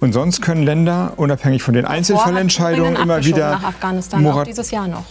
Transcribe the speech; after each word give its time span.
Und 0.00 0.12
sonst 0.12 0.40
können 0.40 0.62
Länder, 0.62 1.14
unabhängig 1.16 1.62
von 1.62 1.74
den 1.74 1.84
Einzelfallentscheidungen, 1.84 2.96
immer 2.96 3.24
wieder. 3.24 3.50
nach 3.50 3.64
Afghanistan, 3.64 4.26
auch 4.26 4.44
dieses 4.44 4.70
Jahr 4.70 4.86
noch. 4.86 5.04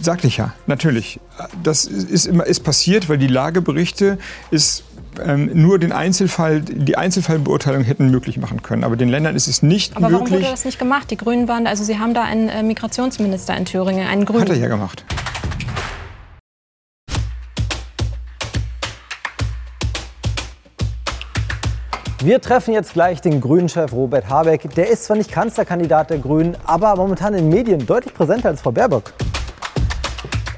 Sagte 0.00 0.28
ich 0.28 0.38
ja, 0.38 0.54
natürlich. 0.66 1.20
Das 1.62 1.84
ist, 1.84 2.26
immer, 2.26 2.46
ist 2.46 2.60
passiert, 2.60 3.10
weil 3.10 3.18
die 3.18 3.26
Lageberichte 3.26 4.18
ist 4.50 4.84
ähm, 5.22 5.50
nur 5.52 5.78
den 5.78 5.92
Einzelfall, 5.92 6.62
die 6.62 6.96
Einzelfallbeurteilung 6.96 7.82
hätten 7.82 8.10
möglich 8.10 8.38
machen 8.38 8.62
können. 8.62 8.84
Aber 8.84 8.96
den 8.96 9.10
Ländern 9.10 9.36
ist 9.36 9.46
es 9.46 9.62
nicht 9.62 9.96
Aber 9.96 10.08
möglich. 10.08 10.14
Aber 10.14 10.30
warum 10.30 10.42
wurde 10.42 10.50
das 10.50 10.64
nicht 10.64 10.78
gemacht? 10.78 11.10
Die 11.10 11.16
Grünen 11.18 11.48
waren, 11.48 11.66
also 11.66 11.84
Sie 11.84 11.98
haben 11.98 12.14
da 12.14 12.22
einen 12.22 12.48
äh, 12.48 12.62
Migrationsminister 12.62 13.54
in 13.56 13.66
Thüringen, 13.66 14.06
einen 14.06 14.24
Grünen. 14.24 14.42
Hat 14.42 14.48
er 14.48 14.56
ja 14.56 14.68
gemacht. 14.68 15.04
Wir 22.22 22.38
treffen 22.38 22.74
jetzt 22.74 22.92
gleich 22.92 23.22
den 23.22 23.40
Grünen-Chef 23.40 23.94
Robert 23.94 24.28
Habeck. 24.28 24.74
Der 24.74 24.90
ist 24.90 25.04
zwar 25.04 25.16
nicht 25.16 25.32
Kanzlerkandidat 25.32 26.10
der 26.10 26.18
Grünen, 26.18 26.54
aber 26.66 26.94
momentan 26.94 27.32
in 27.32 27.44
den 27.44 27.48
Medien 27.48 27.86
deutlich 27.86 28.12
präsenter 28.12 28.50
als 28.50 28.60
Frau 28.60 28.70
Baerbock. 28.70 29.14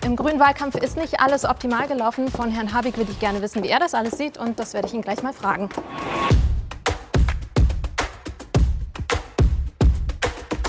Im 0.05 0.17
grünen 0.17 0.41
Wahlkampf 0.41 0.75
ist 0.75 0.97
nicht 0.97 1.21
alles 1.21 1.45
optimal 1.45 1.87
gelaufen. 1.87 2.27
Von 2.27 2.51
Herrn 2.51 2.75
Habeck 2.75 2.97
würde 2.97 3.13
ich 3.13 3.21
gerne 3.21 3.41
wissen, 3.43 3.63
wie 3.63 3.69
er 3.69 3.79
das 3.79 3.95
alles 3.95 4.19
sieht. 4.19 4.39
Und 4.39 4.59
das 4.59 4.75
werde 4.75 4.89
ich 4.89 4.95
ihn 4.95 5.03
gleich 5.03 5.23
mal 5.23 5.33
fragen. 5.33 5.69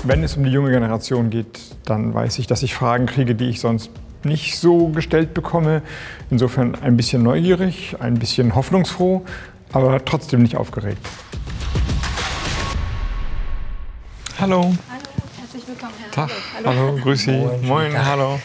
Wenn 0.04 0.22
es 0.22 0.36
um 0.36 0.44
die 0.44 0.50
junge 0.50 0.70
Generation 0.70 1.28
geht, 1.28 1.58
dann 1.86 2.14
weiß 2.14 2.38
ich, 2.38 2.46
dass 2.46 2.62
ich 2.62 2.72
Fragen 2.72 3.06
kriege, 3.06 3.34
die 3.34 3.48
ich 3.48 3.58
sonst 3.58 3.90
nicht 4.22 4.60
so 4.60 4.88
gestellt 4.88 5.34
bekomme. 5.34 5.82
Insofern 6.30 6.76
ein 6.76 6.96
bisschen 6.96 7.24
neugierig, 7.24 7.96
ein 7.98 8.14
bisschen 8.14 8.54
hoffnungsfroh, 8.54 9.24
aber 9.74 10.04
trotzdem 10.04 10.42
nicht 10.42 10.56
aufgeregt. 10.56 11.06
Hallo. 14.40 14.62
Hallo, 14.62 14.74
herzlich 15.38 15.68
willkommen, 15.68 15.92
Herr 16.00 16.10
Tag. 16.10 16.30
Hallo, 16.56 16.68
Hallo 16.68 16.96
grüß 17.02 17.22
Sie. 17.22 17.30
Moin, 17.32 17.66
Moin 17.66 18.06
hallo. 18.06 18.40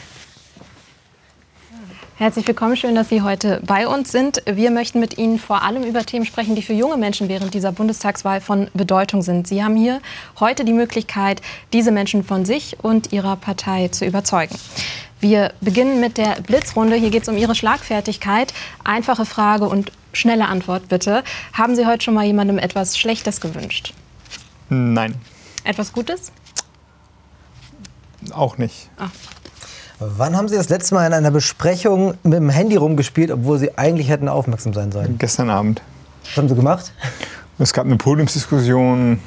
Herzlich 2.20 2.45
willkommen, 2.50 2.76
schön, 2.76 2.95
dass 2.95 3.08
Sie 3.08 3.22
heute 3.22 3.62
bei 3.66 3.88
uns 3.88 4.12
sind. 4.12 4.44
Wir 4.45 4.72
möchten 4.72 5.00
mit 5.00 5.18
Ihnen 5.18 5.40
vor 5.40 5.64
allem 5.64 5.84
über 5.84 6.06
Themen 6.06 6.26
sprechen, 6.26 6.53
die 6.53 6.62
für 6.62 6.73
junge 6.73 6.98
Menschen 6.98 7.30
während 7.30 7.53
dieser 7.53 7.72
Bundestagswahl 7.72 8.42
von 8.42 8.68
Bedeutung 8.73 9.22
sind. 9.22 9.48
Sie 9.48 9.64
haben 9.64 9.78
hier 9.78 10.02
heute 10.38 10.66
die 10.66 10.73
Möglichkeit, 10.73 11.42
diese 11.72 11.94
Menschen 11.94 12.25
von 12.25 12.44
sich 12.44 12.75
und 12.84 13.14
ihrer 13.14 13.38
Partei 13.38 13.88
zu 13.88 14.06
überzeugen. 14.06 14.53
Wir 15.20 15.52
beginnen 15.59 16.00
mit 16.00 16.17
der 16.17 16.42
Blitzrunde. 16.42 16.95
Hier 16.95 17.09
geht 17.09 17.23
es 17.23 17.30
um 17.30 17.38
Ihre 17.38 17.56
Schlagfertigkeit. 17.56 18.53
Einfache 18.84 19.25
Frage 19.25 19.66
und 19.66 19.92
schnelle 20.14 20.48
Antwort 20.48 20.88
bitte. 20.88 21.23
Haben 21.53 21.75
Sie 21.75 21.86
heute 21.86 22.03
schon 22.03 22.14
mal 22.14 22.25
jemandem 22.25 22.58
etwas 22.58 22.98
Schlechtes 22.98 23.42
gewünscht? 23.42 23.94
Nein. 24.70 25.16
Etwas 25.64 25.92
Gutes? 25.92 26.31
Auch 28.31 28.58
nicht. 28.58 28.90
Ah. 28.97 29.09
Wann 30.00 30.38
haben 30.38 30.47
Sie 30.47 30.56
das 30.56 30.70
letzte 30.70 30.95
Mal 30.95 31.06
in 31.08 31.14
einer 31.14 31.31
Besprechung 31.31 32.14
mit 32.23 32.36
dem 32.36 32.50
Handy 32.50 32.78
rumgespielt, 32.78 33.31
obwohl 33.31 33.59
Sie 33.59 33.78
eigentlich 33.78 34.08
hätten 34.08 34.30
aufmerksam 34.30 34.73
sein 34.73 34.94
sollen? 34.94 35.17
Gestern 35.17 35.50
Abend. 35.50 35.81
Was 36.23 36.38
haben 36.38 36.47
Sie 36.47 36.56
gemacht? 36.56 36.94
Es 37.58 37.73
gab 37.73 37.86
eine 37.86 37.97
Podiumsdiskussion. 37.97 39.20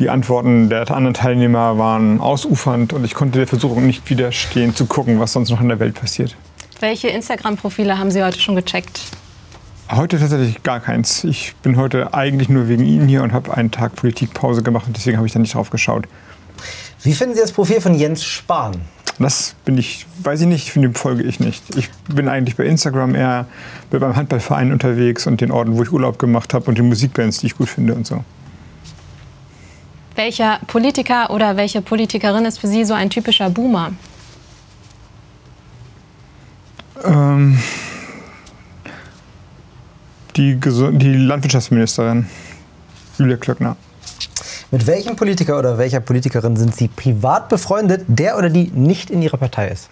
Die 0.00 0.08
Antworten 0.08 0.70
der 0.70 0.90
anderen 0.90 1.12
Teilnehmer 1.12 1.76
waren 1.76 2.22
ausufernd 2.22 2.94
und 2.94 3.04
ich 3.04 3.12
konnte 3.12 3.36
der 3.36 3.46
Versuchung 3.46 3.86
nicht 3.86 4.08
widerstehen, 4.08 4.74
zu 4.74 4.86
gucken, 4.86 5.20
was 5.20 5.34
sonst 5.34 5.50
noch 5.50 5.60
in 5.60 5.68
der 5.68 5.78
Welt 5.78 5.94
passiert. 5.94 6.36
Welche 6.80 7.08
Instagram-Profile 7.08 7.98
haben 7.98 8.10
Sie 8.10 8.24
heute 8.24 8.40
schon 8.40 8.56
gecheckt? 8.56 9.02
Heute 9.90 10.18
tatsächlich 10.18 10.62
gar 10.62 10.80
keins. 10.80 11.22
Ich 11.24 11.54
bin 11.56 11.76
heute 11.76 12.14
eigentlich 12.14 12.48
nur 12.48 12.66
wegen 12.68 12.86
Ihnen 12.86 13.08
hier 13.08 13.22
und 13.22 13.34
habe 13.34 13.54
einen 13.54 13.72
Tag 13.72 13.94
Politikpause 13.94 14.62
gemacht 14.62 14.86
und 14.86 14.96
deswegen 14.96 15.18
habe 15.18 15.26
ich 15.26 15.34
da 15.34 15.38
nicht 15.38 15.52
drauf 15.52 15.68
geschaut. 15.68 16.06
Wie 17.02 17.12
finden 17.12 17.34
Sie 17.34 17.42
das 17.42 17.52
Profil 17.52 17.82
von 17.82 17.94
Jens 17.94 18.24
Spahn? 18.24 18.80
Das 19.18 19.54
bin 19.66 19.76
ich, 19.76 20.06
weiß 20.22 20.40
ich 20.40 20.46
nicht, 20.46 20.72
von 20.72 20.80
dem 20.80 20.94
folge 20.94 21.24
ich 21.24 21.40
nicht. 21.40 21.76
Ich 21.76 21.90
bin 22.08 22.26
eigentlich 22.26 22.56
bei 22.56 22.64
Instagram 22.64 23.14
eher 23.14 23.44
beim 23.90 24.16
Handballverein 24.16 24.72
unterwegs 24.72 25.26
und 25.26 25.42
den 25.42 25.50
Orten, 25.50 25.76
wo 25.76 25.82
ich 25.82 25.92
Urlaub 25.92 26.18
gemacht 26.18 26.54
habe 26.54 26.70
und 26.70 26.78
den 26.78 26.88
Musikbands, 26.88 27.40
die 27.40 27.48
ich 27.48 27.58
gut 27.58 27.68
finde 27.68 27.92
und 27.94 28.06
so. 28.06 28.24
Welcher 30.22 30.60
Politiker 30.66 31.30
oder 31.30 31.56
welche 31.56 31.80
Politikerin 31.80 32.44
ist 32.44 32.58
für 32.58 32.66
Sie 32.66 32.84
so 32.84 32.92
ein 32.92 33.08
typischer 33.08 33.48
Boomer? 33.48 33.92
Ähm, 37.02 37.58
die, 40.36 40.60
die 40.60 41.16
Landwirtschaftsministerin 41.16 42.26
Julia 43.16 43.38
Klöckner. 43.38 43.76
Mit 44.70 44.86
welchem 44.86 45.16
Politiker 45.16 45.58
oder 45.58 45.78
welcher 45.78 46.00
Politikerin 46.00 46.54
sind 46.54 46.76
Sie 46.76 46.88
privat 46.88 47.48
befreundet, 47.48 48.04
der 48.06 48.36
oder 48.36 48.50
die 48.50 48.70
nicht 48.74 49.08
in 49.08 49.22
Ihrer 49.22 49.38
Partei 49.38 49.68
ist? 49.68 49.88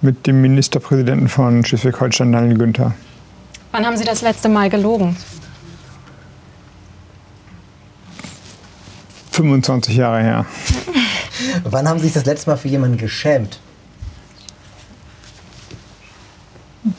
Mit 0.00 0.26
dem 0.26 0.42
Ministerpräsidenten 0.42 1.28
von 1.28 1.64
Schleswig-Holstein, 1.64 2.32
Daniel 2.32 2.58
Günther. 2.58 2.92
Wann 3.70 3.86
haben 3.86 3.96
Sie 3.96 4.04
das 4.04 4.22
letzte 4.22 4.48
Mal 4.48 4.68
gelogen? 4.68 5.16
25 9.32 9.96
Jahre 9.96 10.22
her. 10.22 10.46
Wann 11.64 11.88
haben 11.88 11.98
Sie 11.98 12.04
sich 12.06 12.14
das 12.14 12.24
letzte 12.26 12.50
Mal 12.50 12.56
für 12.56 12.68
jemanden 12.68 12.98
geschämt? 12.98 13.60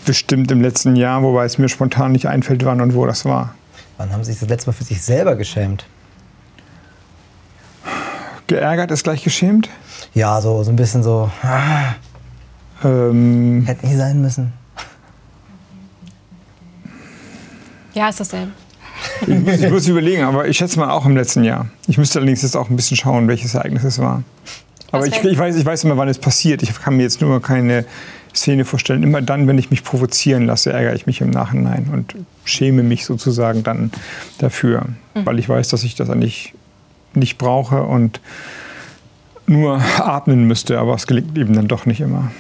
Bestimmt 0.06 0.50
im 0.52 0.62
letzten 0.62 0.96
Jahr, 0.96 1.22
wobei 1.24 1.46
es 1.46 1.58
mir 1.58 1.70
spontan 1.70 2.12
nicht 2.14 2.28
einfällt, 2.28 2.66
wann 2.66 2.82
und 2.82 2.96
wo 2.96 3.06
das 3.06 3.26
war. 3.26 3.54
Wann 3.98 4.12
haben 4.12 4.24
Sie 4.24 4.32
sich 4.32 4.40
das 4.40 4.50
letzte 4.50 4.70
Mal 4.72 4.74
für 4.74 4.84
sich 4.84 5.02
selber 5.02 5.36
geschämt? 5.36 5.86
Geärgert 8.48 8.92
ist 8.92 9.04
gleich 9.04 9.24
geschämt? 9.24 9.70
Ja, 10.14 10.42
so, 10.42 10.64
so 10.64 10.72
ein 10.72 10.76
bisschen 10.76 11.04
so. 11.04 11.30
Ah, 11.42 11.96
Ähm, 12.84 13.64
hätte 13.66 13.86
nie 13.86 13.96
sein 13.96 14.22
müssen. 14.22 14.52
Ja, 17.94 18.10
ist 18.10 18.20
dasselbe. 18.20 18.52
Ich, 19.28 19.40
muss, 19.40 19.60
ich 19.60 19.70
muss 19.70 19.88
überlegen, 19.88 20.24
aber 20.24 20.48
ich 20.48 20.58
schätze 20.58 20.80
mal 20.80 20.90
auch 20.90 21.06
im 21.06 21.16
letzten 21.16 21.44
Jahr. 21.44 21.68
Ich 21.88 21.98
müsste 21.98 22.20
allerdings 22.20 22.42
jetzt 22.42 22.56
auch 22.56 22.70
ein 22.70 22.76
bisschen 22.76 22.98
schauen, 22.98 23.28
welches 23.28 23.56
Ereignis 23.56 23.84
es 23.84 24.00
war. 24.00 24.24
Aber 24.92 25.08
ich, 25.08 25.24
ich, 25.24 25.38
weiß, 25.38 25.56
ich 25.56 25.66
weiß 25.66 25.86
immer, 25.86 25.98
wann 25.98 26.08
es 26.08 26.20
passiert. 26.20 26.62
Ich 26.62 26.74
kann 26.80 26.96
mir 26.96 27.04
jetzt 27.04 27.20
nur 27.20 27.42
keine 27.42 27.86
Szene 28.36 28.64
vorstellen. 28.64 29.02
Immer 29.04 29.22
dann, 29.22 29.48
wenn 29.48 29.58
ich 29.58 29.72
mich 29.72 29.84
provozieren 29.84 30.46
lasse, 30.46 30.72
ärgere 30.72 30.94
ich 30.94 31.08
mich 31.08 31.22
im 31.22 31.32
Nachhinein 31.32 31.90
und 31.92 32.16
schäme 32.46 32.84
mich 32.84 33.06
sozusagen 33.06 33.64
dann 33.64 33.92
dafür, 34.38 34.86
weil 35.16 35.40
ich 35.40 35.50
weiß, 35.50 35.70
dass 35.70 35.84
ich 35.84 35.96
das 35.96 36.10
eigentlich 36.10 36.54
nicht 37.14 37.38
brauche 37.38 37.84
und 37.84 38.22
nur 39.46 39.82
atmen 39.98 40.46
müsste, 40.46 40.80
aber 40.80 40.96
es 40.96 41.08
gelingt 41.08 41.38
eben 41.38 41.54
dann 41.54 41.68
doch 41.68 41.86
nicht 41.86 42.02
immer. 42.02 42.32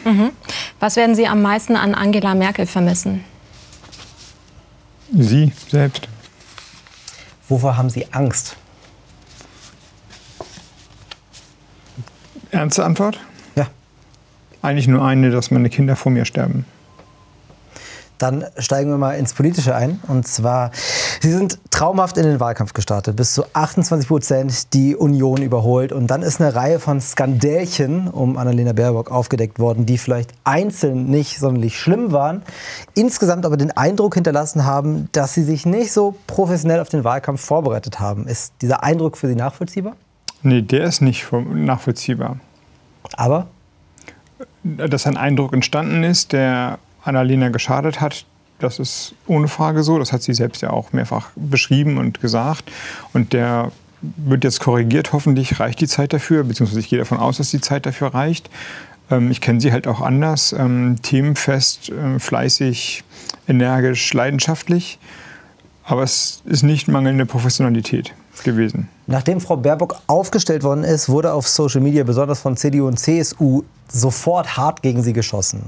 Was 0.80 0.96
werden 0.96 1.16
Sie 1.16 1.28
am 1.28 1.42
meisten 1.42 1.76
an 1.76 1.96
Angela 1.96 2.36
Merkel 2.36 2.66
vermissen? 2.66 3.24
Sie 5.12 5.52
selbst. 5.70 6.08
Wovor 7.50 7.78
haben 7.78 7.90
Sie 7.90 8.12
Angst? 8.14 8.56
Ernste 12.52 12.86
Antwort? 12.86 13.20
Ja. 13.56 13.68
Eigentlich 14.62 14.88
nur 14.88 15.04
eine, 15.04 15.32
dass 15.32 15.52
meine 15.52 15.70
Kinder 15.70 15.96
vor 15.96 16.12
mir 16.12 16.26
sterben. 16.26 16.66
Dann 18.24 18.46
steigen 18.58 18.90
wir 18.90 18.98
mal 18.98 19.18
ins 19.18 19.34
Politische 19.34 19.76
ein. 19.76 20.00
Und 20.08 20.26
zwar, 20.26 20.72
Sie 21.20 21.30
sind 21.30 21.60
traumhaft 21.72 22.18
in 22.18 22.24
den 22.24 22.40
Wahlkampf 22.40 22.72
gestartet. 22.72 23.18
Bis 23.18 23.34
zu 23.34 23.44
28 23.52 24.08
Prozent 24.08 24.74
die 24.74 24.96
Union 24.96 25.42
überholt. 25.42 25.92
Und 25.92 26.08
dann 26.08 26.22
ist 26.22 26.40
eine 26.40 26.56
Reihe 26.56 26.80
von 26.80 27.02
Skandälchen 27.02 28.08
um 28.08 28.38
Annalena 28.38 28.72
Baerbock 28.72 29.12
aufgedeckt 29.12 29.60
worden, 29.60 29.86
die 29.86 29.98
vielleicht 29.98 30.32
einzeln 30.46 31.08
nicht 31.08 31.38
sonderlich 31.38 31.78
schlimm 31.78 32.14
waren. 32.14 32.44
Insgesamt 32.96 33.46
aber 33.46 33.58
den 33.58 33.72
Eindruck 33.72 34.14
hinterlassen 34.14 34.64
haben, 34.64 35.10
dass 35.12 35.34
Sie 35.34 35.44
sich 35.44 35.66
nicht 35.66 35.92
so 35.92 36.16
professionell 36.26 36.80
auf 36.80 36.88
den 36.88 37.04
Wahlkampf 37.04 37.42
vorbereitet 37.42 38.00
haben. 38.00 38.26
Ist 38.26 38.54
dieser 38.62 38.84
Eindruck 38.84 39.18
für 39.18 39.28
Sie 39.28 39.36
nachvollziehbar? 39.36 39.98
Nee, 40.44 40.62
der 40.62 40.86
ist 40.86 41.02
nicht 41.02 41.30
nachvollziehbar. 41.30 42.38
Aber 43.18 43.48
Dass 44.64 45.08
ein 45.08 45.18
Eindruck 45.18 45.52
entstanden 45.52 46.06
ist, 46.06 46.32
der 46.32 46.80
Annalena 47.04 47.50
geschadet 47.50 48.02
hat, 48.02 48.26
das 48.60 48.80
ist 48.80 49.16
ohne 49.28 49.48
Frage 49.48 49.84
so. 49.84 50.00
Das 50.00 50.14
hat 50.14 50.24
sie 50.24 50.34
selbst 50.34 50.62
ja 50.62 50.70
auch 50.70 50.94
mehrfach 50.94 51.30
beschrieben 51.36 51.98
und 51.98 52.22
gesagt. 52.22 52.72
Und 53.12 53.34
der 53.34 53.72
wird 54.02 54.44
jetzt 54.44 54.60
korrigiert. 54.60 55.14
Hoffentlich 55.14 55.60
reicht 55.60 55.82
die 55.82 55.88
Zeit 55.88 56.14
dafür, 56.14 56.44
beziehungsweise 56.44 56.80
ich 56.80 56.90
gehe 56.90 57.00
davon 57.00 57.18
aus, 57.18 57.38
dass 57.38 57.52
die 57.52 57.62
Zeit 57.62 57.86
dafür 57.86 58.14
reicht. 58.14 58.50
Ähm, 59.12 59.32
Ich 59.32 59.42
kenne 59.42 59.60
sie 59.60 59.72
halt 59.72 59.88
auch 59.88 60.02
anders. 60.02 60.54
Ähm, 60.54 60.98
themenfest, 61.02 61.90
äh, 61.90 62.20
fleißig, 62.20 63.04
energisch, 63.48 64.14
leidenschaftlich. 64.14 65.00
Aber 65.84 66.04
es 66.04 66.42
ist 66.46 66.64
nicht 66.64 66.88
mangelnde 66.88 67.26
Professionalität 67.26 68.14
gewesen. 68.44 68.88
Nachdem 69.06 69.42
Frau 69.42 69.58
Baerbock 69.58 69.98
aufgestellt 70.08 70.64
worden 70.64 70.84
ist, 70.84 71.10
wurde 71.10 71.34
auf 71.34 71.48
Social 71.48 71.82
Media, 71.82 72.04
besonders 72.04 72.40
von 72.40 72.56
CDU 72.56 72.88
und 72.88 72.98
CSU, 72.98 73.64
sofort 73.92 74.56
hart 74.56 74.82
gegen 74.82 75.04
sie 75.04 75.12
geschossen. 75.12 75.62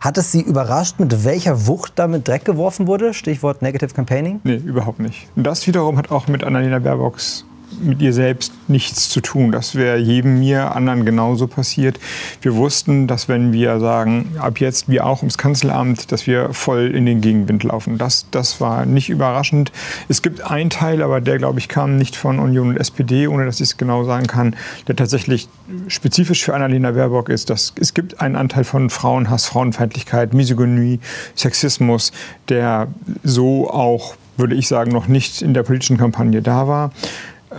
Hat 0.00 0.16
es 0.18 0.30
Sie 0.30 0.40
überrascht, 0.40 1.00
mit 1.00 1.24
welcher 1.24 1.66
Wucht 1.66 1.92
damit 1.96 2.28
Dreck 2.28 2.44
geworfen 2.44 2.86
wurde? 2.86 3.12
Stichwort 3.12 3.60
Negative 3.60 3.92
Campaigning? 3.92 4.40
Nee, 4.44 4.56
überhaupt 4.56 5.00
nicht. 5.00 5.26
Das 5.34 5.66
wiederum 5.66 5.98
hat 5.98 6.12
auch 6.12 6.28
mit 6.28 6.44
Annalena 6.44 6.78
Baerbocks 6.78 7.44
mit 7.80 8.00
ihr 8.00 8.12
selbst 8.12 8.52
nichts 8.68 9.08
zu 9.08 9.20
tun. 9.20 9.52
Das 9.52 9.74
wäre 9.74 9.98
jedem 9.98 10.38
mir 10.38 10.74
anderen 10.74 11.04
genauso 11.04 11.46
passiert. 11.46 11.98
Wir 12.40 12.56
wussten, 12.56 13.06
dass 13.06 13.28
wenn 13.28 13.52
wir 13.52 13.80
sagen, 13.80 14.36
ab 14.38 14.60
jetzt 14.60 14.88
wir 14.88 15.06
auch 15.06 15.18
ums 15.18 15.38
Kanzleramt, 15.38 16.12
dass 16.12 16.26
wir 16.26 16.52
voll 16.52 16.92
in 16.94 17.06
den 17.06 17.20
Gegenwind 17.20 17.64
laufen. 17.64 17.98
Das, 17.98 18.26
das 18.30 18.60
war 18.60 18.86
nicht 18.86 19.08
überraschend. 19.08 19.72
Es 20.08 20.22
gibt 20.22 20.42
einen 20.42 20.70
Teil, 20.70 21.02
aber 21.02 21.20
der, 21.20 21.38
glaube 21.38 21.58
ich, 21.58 21.68
kam 21.68 21.96
nicht 21.96 22.16
von 22.16 22.38
Union 22.38 22.68
und 22.68 22.76
SPD, 22.76 23.26
ohne 23.28 23.44
dass 23.44 23.56
ich 23.56 23.70
es 23.70 23.76
genau 23.76 24.04
sagen 24.04 24.26
kann, 24.26 24.56
der 24.88 24.96
tatsächlich 24.96 25.48
spezifisch 25.88 26.44
für 26.44 26.54
Annalena 26.54 26.92
Baerbock 26.92 27.28
ist. 27.28 27.50
Dass 27.50 27.74
es 27.80 27.94
gibt 27.94 28.20
einen 28.20 28.36
Anteil 28.36 28.64
von 28.64 28.90
Frauenhass, 28.90 29.46
Frauenfeindlichkeit, 29.46 30.34
Misogynie, 30.34 31.00
Sexismus, 31.34 32.12
der 32.48 32.88
so 33.22 33.70
auch 33.70 34.14
würde 34.36 34.54
ich 34.54 34.68
sagen, 34.68 34.92
noch 34.92 35.08
nicht 35.08 35.42
in 35.42 35.54
der 35.54 35.62
politischen 35.62 35.96
Kampagne 35.96 36.42
da 36.42 36.68
war. 36.68 36.92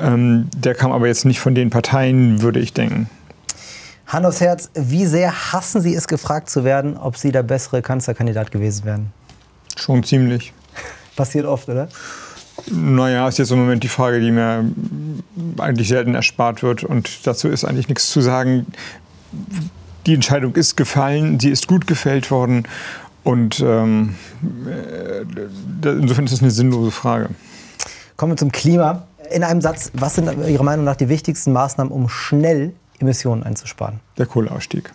Ähm, 0.02 0.50
der 0.56 0.76
kam 0.76 0.92
aber 0.92 1.08
jetzt 1.08 1.26
nicht 1.26 1.40
von 1.40 1.56
den 1.56 1.70
Parteien, 1.70 2.42
würde 2.42 2.60
ich 2.60 2.74
denken. 2.74 3.10
Hand 4.08 4.26
aufs 4.26 4.40
Herz, 4.40 4.70
wie 4.74 5.06
sehr 5.06 5.52
hassen 5.52 5.82
Sie 5.82 5.94
es, 5.94 6.08
gefragt 6.08 6.50
zu 6.50 6.64
werden, 6.64 6.96
ob 6.98 7.18
Sie 7.18 7.32
der 7.32 7.44
bessere 7.44 7.82
Kanzlerkandidat 7.82 8.52
gewesen 8.52 8.86
wären? 8.86 9.12
Schon 9.76 10.04
ziemlich. 10.04 10.54
Passiert 11.16 11.46
oft, 11.46 11.68
oder? 11.68 11.90
Naja, 12.72 13.28
ist 13.28 13.38
jetzt 13.38 13.52
im 13.52 13.60
Moment 13.60 13.84
die 13.84 13.88
Frage, 13.88 14.20
die 14.20 14.32
mir 14.32 14.66
eigentlich 15.58 15.90
selten 15.90 16.16
erspart 16.16 16.64
wird. 16.64 16.84
Und 16.84 17.28
dazu 17.28 17.50
ist 17.50 17.66
eigentlich 17.66 17.88
nichts 17.88 18.10
zu 18.10 18.22
sagen. 18.22 18.66
Die 20.06 20.14
Entscheidung 20.14 20.56
ist 20.56 20.78
gefallen, 20.78 21.40
sie 21.40 21.50
ist 21.50 21.68
gut 21.68 21.86
gefällt 21.86 22.32
worden. 22.32 22.64
Und 23.24 23.60
ähm, 23.60 24.16
äh, 24.66 25.90
insofern 25.90 26.26
ist 26.26 26.32
es 26.32 26.42
eine 26.42 26.52
sinnlose 26.52 26.92
Frage. 26.92 27.30
Kommen 28.16 28.32
wir 28.32 28.38
zum 28.38 28.52
Klima 28.52 29.06
in 29.32 29.44
einem 29.44 29.62
Satz, 29.62 29.92
was 29.94 30.16
sind 30.16 30.30
Ihrer 30.48 30.64
Meinung 30.64 30.86
nach 30.86 30.96
die 30.96 31.10
wichtigsten 31.10 31.52
Maßnahmen, 31.54 31.92
um 31.92 32.10
schnell 32.10 32.74
Emissionen 33.00 33.44
einzusparen? 33.44 34.00
Der 34.18 34.26
Kohleausstieg. 34.26 34.92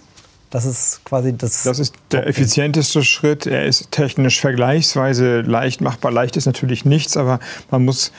Das 0.51 0.67
ist 0.67 1.01
quasi 1.05 1.35
das. 1.35 1.63
Das 1.63 1.79
ist 1.79 1.95
der 2.11 2.27
effizienteste 2.27 3.03
Schritt. 3.03 3.47
Er 3.47 3.65
ist 3.65 3.91
technisch 3.91 4.39
vergleichsweise 4.39 5.41
leicht 5.41 5.81
machbar. 5.81 6.13
Leicht 6.13 6.37
ist 6.37 6.45
natürlich 6.45 6.85
nichts, 6.85 7.17
aber 7.17 7.41
man 7.71 7.87
muss 7.87 8.13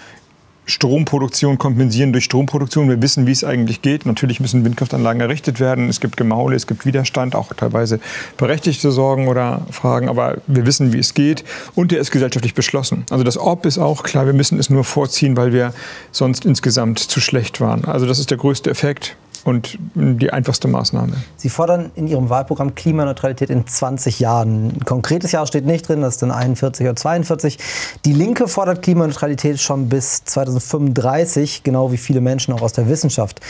Stromproduktion 0.65 1.57
kompensieren 1.57 2.13
durch 2.13 2.25
Stromproduktion. 2.25 2.89
Wir 2.89 3.01
wissen, 3.01 3.27
wie 3.27 3.31
es 3.31 3.43
eigentlich 3.43 3.81
geht. 3.81 4.05
Natürlich 4.05 4.39
müssen 4.39 4.63
Windkraftanlagen 4.63 5.21
errichtet 5.21 5.59
werden. 5.59 5.89
Es 5.89 5.99
gibt 5.99 6.17
Gemaule, 6.17 6.55
es 6.55 6.67
gibt 6.67 6.85
Widerstand, 6.85 7.35
auch 7.35 7.53
teilweise 7.53 7.99
berechtigte 8.37 8.91
Sorgen 8.91 9.27
oder 9.27 9.65
Fragen. 9.71 10.09
Aber 10.09 10.37
wir 10.47 10.65
wissen, 10.65 10.93
wie 10.93 10.99
es 10.99 11.13
geht. 11.13 11.43
Und 11.75 11.91
der 11.91 11.99
ist 11.99 12.11
gesellschaftlich 12.11 12.53
beschlossen. 12.53 13.05
Also 13.09 13.23
das 13.23 13.37
Ob 13.37 13.65
ist 13.65 13.77
auch 13.77 14.03
klar. 14.03 14.25
Wir 14.25 14.33
müssen 14.33 14.59
es 14.59 14.69
nur 14.69 14.83
vorziehen, 14.83 15.35
weil 15.35 15.51
wir 15.51 15.73
sonst 16.11 16.45
insgesamt 16.45 16.99
zu 16.99 17.19
schlecht 17.19 17.59
waren. 17.59 17.85
Also 17.85 18.05
das 18.05 18.19
ist 18.19 18.31
der 18.31 18.37
größte 18.37 18.69
Effekt 18.69 19.17
und 19.43 19.77
die 19.95 20.31
einfachste 20.31 20.67
Maßnahme. 20.67 21.13
Sie 21.35 21.49
fordern 21.49 21.91
in 21.95 22.07
Ihrem 22.07 22.29
Wahlprogramm 22.29 22.75
Klimaneutralität 22.75 23.49
in 23.49 23.67
20 23.67 24.19
Jahren. 24.19 24.67
Ein 24.67 24.85
konkretes 24.85 25.31
Jahr 25.31 25.45
steht 25.45 25.65
nicht 25.65 25.87
drin, 25.87 26.01
das 26.01 26.15
ist 26.15 26.21
dann 26.21 26.31
41 26.31 26.85
oder 26.85 26.95
42. 26.95 27.57
Die 28.05 28.13
Linke 28.13 28.47
fordert 28.47 28.81
Klimaneutralität 28.81 29.59
schon 29.59 29.89
bis 29.89 30.23
2035, 30.23 31.63
genau 31.63 31.91
wie 31.91 31.97
viele 31.97 32.21
Menschen 32.21 32.53
auch 32.53 32.61
aus 32.61 32.73
der 32.73 32.87
Wissenschaft. 32.87 33.41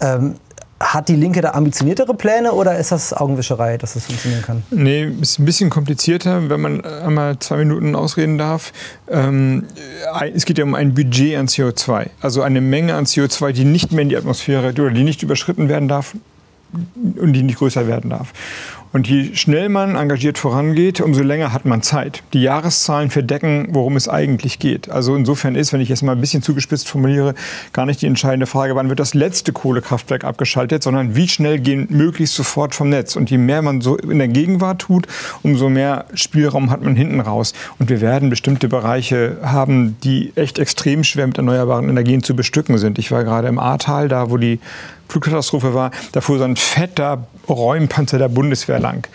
Ähm, 0.00 0.36
hat 0.82 1.08
die 1.08 1.16
Linke 1.16 1.40
da 1.40 1.52
ambitioniertere 1.52 2.14
Pläne 2.14 2.52
oder 2.52 2.78
ist 2.78 2.92
das 2.92 3.12
Augenwischerei, 3.12 3.78
dass 3.78 3.94
das 3.94 4.06
funktionieren 4.06 4.42
kann? 4.42 4.62
Nee, 4.70 5.04
ist 5.20 5.38
ein 5.38 5.44
bisschen 5.44 5.70
komplizierter, 5.70 6.50
wenn 6.50 6.60
man 6.60 6.84
einmal 6.84 7.38
zwei 7.38 7.58
Minuten 7.58 7.94
ausreden 7.94 8.36
darf. 8.36 8.72
Ähm, 9.08 9.64
es 10.34 10.44
geht 10.44 10.58
ja 10.58 10.64
um 10.64 10.74
ein 10.74 10.94
Budget 10.94 11.36
an 11.36 11.46
CO2, 11.46 12.08
also 12.20 12.42
eine 12.42 12.60
Menge 12.60 12.94
an 12.94 13.04
CO2, 13.04 13.52
die 13.52 13.64
nicht 13.64 13.92
mehr 13.92 14.02
in 14.02 14.08
die 14.08 14.16
Atmosphäre 14.16 14.70
oder 14.70 14.90
die 14.90 15.04
nicht 15.04 15.22
überschritten 15.22 15.68
werden 15.68 15.88
darf 15.88 16.14
und 16.72 17.32
die 17.32 17.42
nicht 17.42 17.58
größer 17.58 17.86
werden 17.86 18.10
darf. 18.10 18.32
Und 18.92 19.08
je 19.08 19.34
schnell 19.34 19.70
man 19.70 19.96
engagiert 19.96 20.36
vorangeht, 20.36 21.00
umso 21.00 21.22
länger 21.22 21.52
hat 21.52 21.64
man 21.64 21.82
Zeit. 21.82 22.22
Die 22.34 22.42
Jahreszahlen 22.42 23.08
verdecken, 23.08 23.68
worum 23.70 23.96
es 23.96 24.06
eigentlich 24.06 24.58
geht. 24.58 24.90
Also 24.90 25.16
insofern 25.16 25.54
ist, 25.54 25.72
wenn 25.72 25.80
ich 25.80 25.88
jetzt 25.88 26.02
mal 26.02 26.12
ein 26.12 26.20
bisschen 26.20 26.42
zugespitzt 26.42 26.88
formuliere, 26.88 27.34
gar 27.72 27.86
nicht 27.86 28.02
die 28.02 28.06
entscheidende 28.06 28.46
Frage, 28.46 28.76
wann 28.76 28.90
wird 28.90 29.00
das 29.00 29.14
letzte 29.14 29.52
Kohlekraftwerk 29.52 30.24
abgeschaltet, 30.24 30.82
sondern 30.82 31.16
wie 31.16 31.26
schnell 31.26 31.58
gehen 31.58 31.86
möglichst 31.88 32.36
sofort 32.36 32.74
vom 32.74 32.90
Netz. 32.90 33.16
Und 33.16 33.30
je 33.30 33.38
mehr 33.38 33.62
man 33.62 33.80
so 33.80 33.96
in 33.96 34.18
der 34.18 34.28
Gegenwart 34.28 34.82
tut, 34.82 35.06
umso 35.42 35.70
mehr 35.70 36.04
Spielraum 36.12 36.70
hat 36.70 36.82
man 36.82 36.94
hinten 36.94 37.20
raus. 37.20 37.54
Und 37.78 37.88
wir 37.88 38.02
werden 38.02 38.28
bestimmte 38.28 38.68
Bereiche 38.68 39.38
haben, 39.42 39.96
die 40.04 40.32
echt 40.34 40.58
extrem 40.58 41.02
schwer 41.02 41.26
mit 41.26 41.38
erneuerbaren 41.38 41.88
Energien 41.88 42.22
zu 42.22 42.36
bestücken 42.36 42.76
sind. 42.76 42.98
Ich 42.98 43.10
war 43.10 43.24
gerade 43.24 43.48
im 43.48 43.58
Ahrtal, 43.58 44.08
da 44.08 44.30
wo 44.30 44.36
die 44.36 44.60
Flugkatastrophe 45.12 45.74
war, 45.74 45.90
da 46.12 46.20
fuhr 46.20 46.38
so 46.38 46.44
ein 46.44 46.56
fetter 46.56 47.26
Räumpanzer 47.48 48.18
der 48.18 48.28
Bundeswehr 48.28 48.80
lang. 48.80 49.06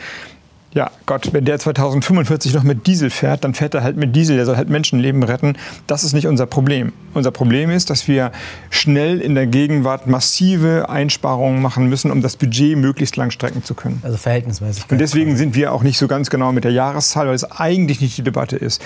Ja, 0.73 0.91
Gott, 1.07 1.33
wenn 1.33 1.43
der 1.43 1.57
2045 1.57 2.53
noch 2.53 2.61
mit 2.61 2.85
Diesel 2.85 3.09
fährt, 3.09 3.43
dann 3.43 3.55
fährt 3.55 3.73
er 3.73 3.81
halt 3.81 3.97
mit 3.97 4.15
Diesel, 4.15 4.35
der 4.35 4.45
soll 4.45 4.57
halt 4.57 4.69
Menschenleben 4.69 5.23
retten. 5.23 5.55
Das 5.87 6.03
ist 6.03 6.13
nicht 6.13 6.27
unser 6.27 6.45
Problem. 6.45 6.93
Unser 7.15 7.31
Problem 7.31 7.71
ist, 7.71 7.89
dass 7.89 8.07
wir 8.07 8.31
schnell 8.69 9.19
in 9.19 9.33
der 9.33 9.47
Gegenwart 9.47 10.05
massive 10.05 10.87
Einsparungen 10.87 11.63
machen 11.63 11.87
müssen, 11.87 12.11
um 12.11 12.21
das 12.21 12.35
Budget 12.35 12.77
möglichst 12.77 13.15
lang 13.15 13.31
strecken 13.31 13.63
zu 13.63 13.73
können. 13.73 14.01
Also 14.03 14.17
verhältnismäßig. 14.17 14.85
Und 14.91 14.99
deswegen 14.99 15.35
sind 15.35 15.55
wir 15.55 15.73
auch 15.73 15.81
nicht 15.81 15.97
so 15.97 16.07
ganz 16.07 16.29
genau 16.29 16.51
mit 16.51 16.63
der 16.63 16.73
Jahreszahl, 16.73 17.25
weil 17.25 17.33
es 17.33 17.49
eigentlich 17.49 17.99
nicht 17.99 18.15
die 18.15 18.23
Debatte 18.23 18.57
ist. 18.57 18.79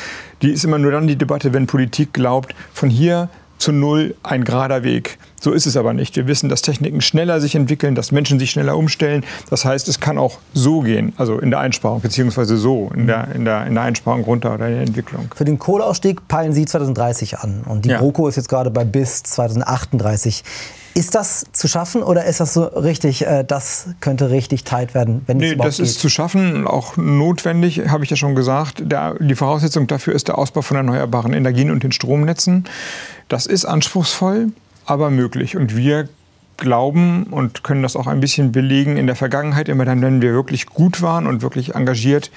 Die 0.44 0.52
ist 0.52 0.64
immer 0.64 0.78
nur 0.78 0.92
dann 0.92 1.08
die 1.08 1.18
Debatte, 1.18 1.52
wenn 1.52 1.68
Politik 1.68 2.14
glaubt, 2.14 2.56
von 2.74 2.90
hier 2.90 3.28
zu 3.62 3.72
null 3.72 4.16
ein 4.24 4.44
gerader 4.44 4.84
Weg. 4.84 5.18
So 5.40 5.52
ist 5.52 5.66
es 5.66 5.78
aber 5.78 5.94
nicht. 5.94 6.16
Wir 6.16 6.28
wissen, 6.28 6.50
dass 6.50 6.62
Techniken 6.62 7.02
schneller 7.02 7.40
sich 7.40 7.56
entwickeln, 7.56 7.96
dass 7.96 8.12
Menschen 8.12 8.40
sich 8.40 8.52
schneller 8.52 8.76
umstellen. 8.76 9.24
Das 9.50 9.66
heißt, 9.66 9.88
es 9.88 10.00
kann 10.00 10.18
auch 10.18 10.40
so 10.54 10.82
gehen, 10.82 11.14
also 11.18 11.40
in 11.40 11.52
der 11.52 11.60
Einsparung, 11.60 12.02
beziehungsweise 12.02 12.58
so 12.58 12.92
in 12.96 13.08
der, 13.08 13.34
in 13.34 13.46
der, 13.46 13.66
in 13.66 13.74
der 13.76 13.84
Einsparung 13.84 14.24
runter 14.24 14.54
oder 14.54 14.68
in 14.68 14.74
der 14.74 14.84
Entwicklung. 14.84 15.30
Für 15.36 15.46
den 15.46 15.60
Kohleausstieg 15.60 16.28
peilen 16.28 16.54
Sie 16.54 16.66
2030 16.66 17.40
an 17.40 17.62
und 17.66 17.86
die 17.86 17.90
ja. 17.90 18.00
GroKo 18.00 18.28
ist 18.28 18.36
jetzt 18.36 18.50
gerade 18.50 18.72
bei 18.72 18.84
bis 18.84 19.24
2038. 19.24 20.44
Ist 20.94 21.16
das 21.16 21.46
zu 21.54 21.68
schaffen 21.68 22.04
oder 22.04 22.26
ist 22.26 22.40
das 22.40 22.54
so 22.54 22.64
richtig, 22.64 23.26
äh, 23.26 23.44
das 23.44 23.88
könnte 24.02 24.30
richtig 24.30 24.64
tight 24.64 24.94
werden, 24.94 25.22
wenn 25.26 25.38
nee, 25.38 25.56
das 25.56 25.78
geht? 25.78 25.86
ist 25.86 26.00
zu 26.00 26.10
schaffen, 26.10 26.68
auch 26.68 26.98
notwendig, 26.98 27.90
habe 27.90 28.04
ich 28.04 28.10
ja 28.10 28.18
schon 28.18 28.36
gesagt. 28.36 28.84
Der, 28.86 29.16
die 29.20 29.36
Voraussetzung 29.36 29.88
dafür 29.88 30.14
ist 30.14 30.28
der 30.28 30.38
Ausbau 30.38 30.62
von 30.62 30.78
erneuerbaren 30.78 31.34
Energien 31.34 31.72
und 31.72 31.84
den 31.84 31.92
Stromnetzen. 31.92 32.66
Das 33.30 33.46
ist 33.46 33.66
anspruchsvoll, 33.66 34.50
aber 34.86 35.10
möglich. 35.10 35.56
Und 35.56 35.76
wir 35.76 36.10
glauben 36.58 37.24
und 37.32 37.64
können 37.64 37.82
das 37.82 37.96
auch 37.96 38.08
ein 38.08 38.20
bisschen 38.20 38.52
belegen 38.52 38.98
in 38.98 39.08
der 39.08 39.16
Vergangenheit, 39.16 39.68
immer 39.70 39.86
dann, 39.86 40.02
wenn 40.02 40.22
wir 40.22 40.34
wirklich 40.34 40.68
gut 40.68 41.02
waren 41.02 41.28
und 41.28 41.42
wirklich 41.42 41.76
engagiert 41.76 42.32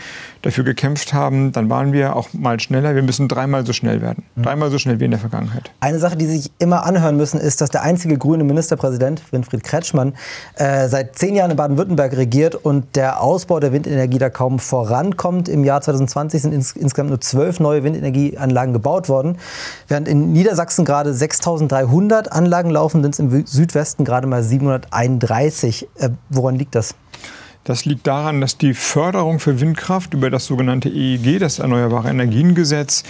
dafür 0.44 0.64
gekämpft 0.64 1.14
haben, 1.14 1.52
dann 1.52 1.70
waren 1.70 1.92
wir 1.92 2.16
auch 2.16 2.28
mal 2.32 2.60
schneller. 2.60 2.94
Wir 2.94 3.02
müssen 3.02 3.28
dreimal 3.28 3.64
so 3.64 3.72
schnell 3.72 4.02
werden. 4.02 4.24
Mhm. 4.36 4.42
Dreimal 4.42 4.70
so 4.70 4.78
schnell 4.78 5.00
wie 5.00 5.04
in 5.06 5.10
der 5.10 5.20
Vergangenheit. 5.20 5.70
Eine 5.80 5.98
Sache, 5.98 6.16
die 6.16 6.26
sich 6.26 6.50
immer 6.58 6.84
anhören 6.84 7.16
müssen, 7.16 7.40
ist, 7.40 7.60
dass 7.60 7.70
der 7.70 7.82
einzige 7.82 8.18
grüne 8.18 8.44
Ministerpräsident, 8.44 9.22
Winfried 9.32 9.64
Kretschmann, 9.64 10.14
äh, 10.56 10.88
seit 10.88 11.16
zehn 11.16 11.34
Jahren 11.34 11.50
in 11.50 11.56
Baden-Württemberg 11.56 12.16
regiert 12.16 12.54
und 12.54 12.96
der 12.96 13.22
Ausbau 13.22 13.58
der 13.58 13.72
Windenergie 13.72 14.18
da 14.18 14.28
kaum 14.28 14.58
vorankommt. 14.58 15.48
Im 15.48 15.64
Jahr 15.64 15.80
2020 15.80 16.42
sind 16.42 16.52
ins, 16.52 16.72
insgesamt 16.72 17.08
nur 17.08 17.20
zwölf 17.20 17.58
neue 17.58 17.82
Windenergieanlagen 17.82 18.74
gebaut 18.74 19.08
worden. 19.08 19.38
Während 19.88 20.08
in 20.08 20.32
Niedersachsen 20.32 20.84
gerade 20.84 21.14
6300 21.14 22.32
Anlagen 22.32 22.70
laufen, 22.70 23.02
sind 23.02 23.14
es 23.14 23.18
im 23.18 23.46
Südwesten 23.46 24.03
gerade 24.04 24.14
gerade 24.14 24.26
mal 24.28 24.42
731. 24.42 25.88
Äh, 25.96 26.10
woran 26.30 26.56
liegt 26.56 26.74
das? 26.74 26.94
Das 27.64 27.84
liegt 27.84 28.06
daran, 28.06 28.40
dass 28.40 28.58
die 28.58 28.74
Förderung 28.74 29.40
für 29.40 29.60
Windkraft 29.60 30.14
über 30.14 30.30
das 30.30 30.46
sogenannte 30.46 30.88
EEG, 30.88 31.38
das 31.40 31.58
Erneuerbare 31.58 32.10
Energiengesetz, 32.10 33.04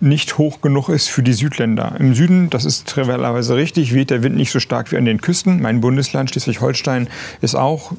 nicht 0.00 0.36
hoch 0.36 0.60
genug 0.60 0.90
ist 0.90 1.08
für 1.08 1.22
die 1.22 1.32
Südländer. 1.32 1.96
Im 1.98 2.14
Süden, 2.14 2.50
das 2.50 2.66
ist 2.66 2.86
trivialerweise 2.86 3.56
richtig, 3.56 3.94
weht 3.94 4.10
der 4.10 4.22
Wind 4.22 4.36
nicht 4.36 4.50
so 4.50 4.60
stark 4.60 4.92
wie 4.92 4.98
an 4.98 5.06
den 5.06 5.20
Küsten. 5.20 5.62
Mein 5.62 5.80
Bundesland 5.80 6.30
Schleswig-Holstein 6.30 7.08
ist 7.40 7.54
auch 7.54 7.92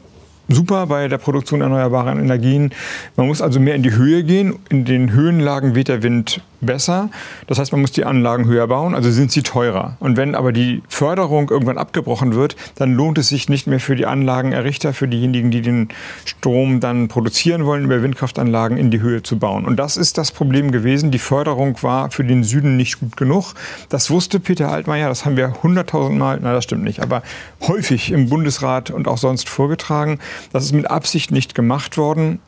super 0.48 0.86
bei 0.86 1.08
der 1.08 1.18
Produktion 1.18 1.62
erneuerbarer 1.62 2.12
Energien. 2.12 2.72
Man 3.16 3.26
muss 3.28 3.42
also 3.42 3.60
mehr 3.60 3.76
in 3.76 3.82
die 3.82 3.94
Höhe 3.94 4.24
gehen. 4.24 4.60
In 4.70 4.86
den 4.86 5.12
Höhenlagen 5.12 5.74
weht 5.74 5.88
der 5.88 6.04
Wind 6.04 6.42
besser. 6.66 7.10
Das 7.48 7.60
heißt, 7.60 7.72
man 7.72 7.82
muss 7.82 7.92
die 7.92 8.06
Anlagen 8.06 8.46
höher 8.46 8.68
bauen, 8.68 8.96
also 8.96 9.12
sind 9.12 9.32
sie 9.32 9.44
teurer. 9.44 9.98
Und 10.00 10.18
wenn 10.18 10.36
aber 10.36 10.52
die 10.52 10.84
Förderung 10.90 11.50
irgendwann 11.50 11.78
abgebrochen 11.78 12.36
wird, 12.36 12.56
dann 12.76 12.94
lohnt 12.94 13.18
es 13.18 13.30
sich 13.30 13.50
nicht 13.50 13.68
mehr 13.68 13.80
für 13.80 13.96
die 13.96 14.06
Anlagenerrichter, 14.06 14.94
für 14.94 15.08
diejenigen, 15.08 15.52
die 15.52 15.62
den 15.62 15.90
Strom 16.26 16.80
dann 16.80 17.08
produzieren 17.08 17.66
wollen, 17.66 17.86
über 17.86 18.02
Windkraftanlagen 18.02 18.78
in 18.78 18.92
die 18.92 19.02
Höhe 19.02 19.24
zu 19.24 19.40
bauen. 19.40 19.66
Und 19.66 19.78
das 19.78 19.98
ist 19.98 20.18
das 20.18 20.32
Problem 20.32 20.72
gewesen. 20.72 21.12
Die 21.12 21.20
Förderung 21.20 21.82
war 21.82 22.12
für 22.12 22.24
den 22.24 22.44
Süden 22.44 22.78
nicht 22.78 23.00
gut 23.00 23.18
genug. 23.18 23.54
Das 23.90 24.10
wusste 24.10 24.40
Peter 24.40 24.70
Altmaier, 24.72 25.08
das 25.08 25.26
haben 25.26 25.38
wir 25.38 25.64
hunderttausend 25.64 26.18
Mal, 26.18 26.40
na 26.42 26.54
das 26.54 26.64
stimmt 26.64 26.84
nicht, 26.84 27.02
aber 27.02 27.24
häufig 27.62 28.12
im 28.12 28.30
Bundesrat 28.30 28.92
und 28.92 29.08
auch 29.08 29.18
sonst 29.18 29.50
vorgetragen. 29.50 30.20
Das 30.52 30.64
ist 30.64 30.74
mit 30.74 30.90
Absicht 30.90 31.32
nicht 31.32 31.56
gemacht 31.56 31.98
worden. 31.98 32.40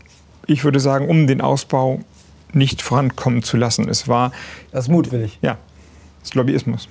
Ich 0.45 0.63
würde 0.63 0.79
sagen, 0.79 1.09
um 1.09 1.27
den 1.27 1.41
Ausbau 1.41 1.99
nicht 2.53 2.81
vorankommen 2.81 3.43
zu 3.43 3.57
lassen. 3.57 3.89
Es 3.89 4.07
war. 4.07 4.31
Das 4.71 4.85
ist 4.85 4.91
mutwillig. 4.91 5.39
Ja, 5.41 5.57
das 6.19 6.29
ist 6.29 6.35
Lobbyismus. 6.35 6.89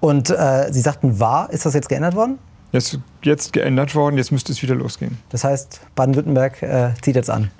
Und 0.00 0.30
äh, 0.30 0.68
Sie 0.70 0.80
sagten, 0.80 1.18
war, 1.20 1.50
ist 1.50 1.66
das 1.66 1.74
jetzt 1.74 1.88
geändert 1.88 2.14
worden? 2.14 2.38
Jetzt, 2.72 2.98
jetzt 3.22 3.52
geändert 3.52 3.94
worden, 3.94 4.18
jetzt 4.18 4.32
müsste 4.32 4.52
es 4.52 4.62
wieder 4.62 4.74
losgehen. 4.74 5.18
Das 5.30 5.44
heißt, 5.44 5.80
Baden-Württemberg 5.94 6.62
äh, 6.62 6.90
zieht 7.00 7.16
jetzt 7.16 7.30
an. 7.30 7.50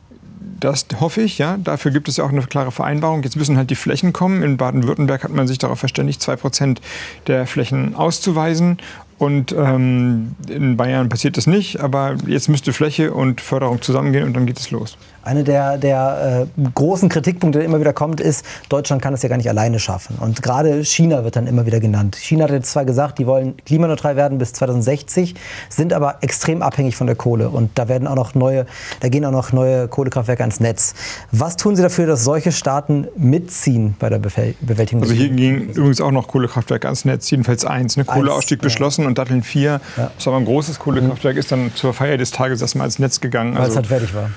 Das 0.61 0.87
hoffe 1.01 1.23
ich, 1.23 1.39
ja. 1.39 1.59
Dafür 1.59 1.91
gibt 1.91 2.09
es 2.09 2.17
ja 2.17 2.25
auch 2.25 2.31
eine 2.31 2.43
klare 2.43 2.73
Vereinbarung. 2.73 3.23
Jetzt 3.23 3.37
müssen 3.37 3.57
halt 3.57 3.71
die 3.71 3.75
Flächen 3.75 4.13
kommen. 4.13 4.43
In 4.43 4.57
Baden-Württemberg 4.57 5.25
hat 5.25 5.31
man 5.31 5.47
sich 5.47 5.59
darauf 5.59 5.79
verständigt, 5.79 6.23
zwei 6.23 6.37
Prozent 6.37 6.81
der 7.27 7.47
Flächen 7.47 7.95
auszuweisen. 7.95 8.79
Und 9.19 9.53
ähm, 9.53 10.35
in 10.49 10.77
Bayern 10.77 11.09
passiert 11.09 11.37
das 11.39 11.47
nicht, 11.47 11.81
aber 11.81 12.17
jetzt 12.27 12.49
müsste 12.49 12.73
Fläche 12.75 13.15
und 13.15 13.41
Förderung 13.41 13.81
zusammengehen 13.81 14.25
und 14.25 14.35
dann 14.35 14.45
geht 14.45 14.59
es 14.59 14.71
los. 14.71 14.99
Eine 15.27 15.43
der, 15.43 15.77
der 15.77 16.47
äh, 16.57 16.71
großen 16.75 17.09
Kritikpunkte, 17.09 17.59
der 17.59 17.67
immer 17.67 17.81
wieder 17.81 17.93
kommt, 17.93 18.21
ist, 18.21 18.45
Deutschland 18.69 19.03
kann 19.03 19.13
es 19.13 19.23
ja 19.23 19.29
gar 19.29 19.37
nicht 19.37 19.49
alleine 19.49 19.81
schaffen. 19.81 20.19
Und 20.21 20.41
gerade 20.41 20.85
China 20.85 21.25
wird 21.25 21.35
dann 21.35 21.49
immer 21.49 21.67
wieder 21.67 21.81
genannt. 21.81 22.15
China 22.15 22.45
hat 22.45 22.53
jetzt 22.53 22.71
zwar 22.71 22.85
gesagt, 22.85 23.19
die 23.19 23.27
wollen 23.27 23.57
klimaneutral 23.65 24.15
werden 24.15 24.39
bis 24.39 24.53
2060, 24.53 25.35
sind 25.69 25.93
aber 25.93 26.19
extrem 26.21 26.63
abhängig 26.63 26.95
von 26.95 27.09
der 27.09 27.17
Kohle. 27.17 27.49
Und 27.49 27.71
da 27.75 27.89
werden 27.89 28.07
auch 28.07 28.15
noch 28.15 28.37
neue, 28.37 28.67
da 29.01 29.09
gehen 29.09 29.25
auch 29.25 29.33
noch 29.33 29.53
neue 29.53 29.89
Kohlekraftwerke 29.89 30.45
ans 30.45 30.61
Netz. 30.61 30.95
Was 31.33 31.57
tun 31.57 31.75
Sie 31.75 31.83
dafür, 31.83 32.07
dass 32.07 32.23
solche 32.23 32.53
Staaten 32.53 33.09
mitziehen 33.17 33.97
bei 33.99 34.09
der 34.09 34.21
Bewältigung? 34.21 35.03
Also 35.03 35.15
hier 35.15 35.31
gingen 35.31 35.71
übrigens 35.71 36.01
auch 36.01 36.13
noch 36.13 36.29
Kohlekraftwerke 36.29 36.87
ans 36.87 37.05
Netz, 37.05 37.29
jedenfalls 37.31 37.65
eins. 37.65 37.97
Ne? 37.97 38.05
Kohleausstieg 38.05 38.61
beschlossen 38.61 39.06
ja. 39.07 39.09
und 39.09 39.19
Datteln 39.19 39.43
4, 39.43 39.81
ja. 39.97 40.11
das 40.15 40.27
war 40.27 40.37
ein 40.37 40.45
großes 40.45 40.79
Kohlekraftwerk, 40.79 41.37
ist 41.37 41.53
dann 41.53 41.75
zur 41.75 41.95
Feier 41.95 42.17
des 42.17 42.31
Tages 42.31 42.61
erstmal 42.61 42.85
ans 42.85 42.99
Netz 42.99 43.21
gegangen. 43.21 43.55
Weil 43.55 43.63
also, 43.63 43.73
es 43.73 43.77
halt 43.77 43.87
fertig 43.87 44.15
war. 44.15 44.31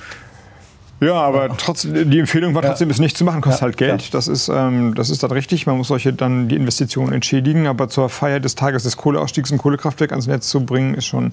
Ja, 1.01 1.13
aber 1.13 1.55
trotzdem, 1.57 2.09
die 2.09 2.19
Empfehlung 2.19 2.53
war 2.55 2.61
trotzdem, 2.61 2.89
ja. 2.89 2.93
es 2.93 2.99
nicht 2.99 3.17
zu 3.17 3.23
machen, 3.23 3.41
kostet 3.41 3.61
ja, 3.61 3.65
halt 3.65 3.77
Geld. 3.77 4.01
Ja. 4.01 4.09
Das, 4.11 4.27
ist, 4.27 4.49
ähm, 4.49 4.95
das 4.95 5.09
ist 5.09 5.23
dann 5.23 5.31
richtig. 5.31 5.65
Man 5.65 5.77
muss 5.77 5.87
solche 5.87 6.11
dann 6.11 6.49
die 6.49 6.55
Investitionen 6.55 7.13
entschädigen. 7.13 7.67
Aber 7.67 7.87
zur 7.87 8.09
Feier 8.09 8.39
des 8.39 8.55
Tages 8.55 8.83
des 8.83 8.97
Kohleausstiegs 8.97 9.51
ein 9.51 9.57
Kohlekraftwerk 9.57 10.11
ans 10.11 10.27
Netz 10.27 10.49
zu 10.49 10.65
bringen, 10.65 10.95
ist 10.95 11.05
schon, 11.05 11.31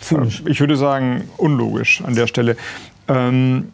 Zynisch. 0.00 0.42
ich 0.44 0.60
würde 0.60 0.76
sagen, 0.76 1.24
unlogisch 1.38 2.02
an 2.04 2.14
der 2.14 2.26
Stelle. 2.26 2.56
Ähm, 3.08 3.72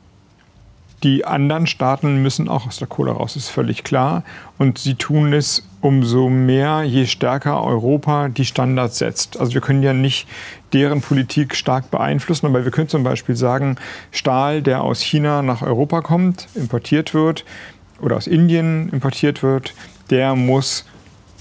die 1.03 1.25
anderen 1.25 1.67
Staaten 1.67 2.23
müssen 2.23 2.49
auch 2.49 2.67
aus 2.67 2.79
der 2.79 2.87
Kohle 2.87 3.13
raus, 3.13 3.37
ist 3.37 3.49
völlig 3.49 3.83
klar. 3.83 4.23
Und 4.57 4.79
sie 4.79 4.95
tun 4.95 5.33
es 5.33 5.65
umso 5.87 6.29
mehr, 6.29 6.83
je 6.83 7.07
stärker 7.07 7.63
Europa 7.63 8.29
die 8.29 8.45
Standards 8.45 8.99
setzt. 8.99 9.39
Also 9.39 9.55
wir 9.55 9.61
können 9.61 9.85
ja 9.85 9.93
nicht 9.93 10.27
deren 10.73 11.01
Politik 11.01 11.55
stark 11.55 11.93
beeinflussen, 11.93 12.47
aber 12.47 12.65
wir 12.65 12.73
können 12.73 12.89
zum 12.89 13.05
Beispiel 13.05 13.37
sagen, 13.37 13.77
Stahl, 14.11 14.63
der 14.63 14.83
aus 14.83 15.01
China 15.01 15.43
nach 15.43 15.63
Europa 15.63 16.01
kommt, 16.01 16.49
importiert 16.57 17.15
wird 17.15 17.45
oder 18.01 18.17
aus 18.17 18.27
Indien 18.27 18.89
importiert 18.89 19.45
wird, 19.45 19.75
der 20.11 20.35
muss 20.35 20.87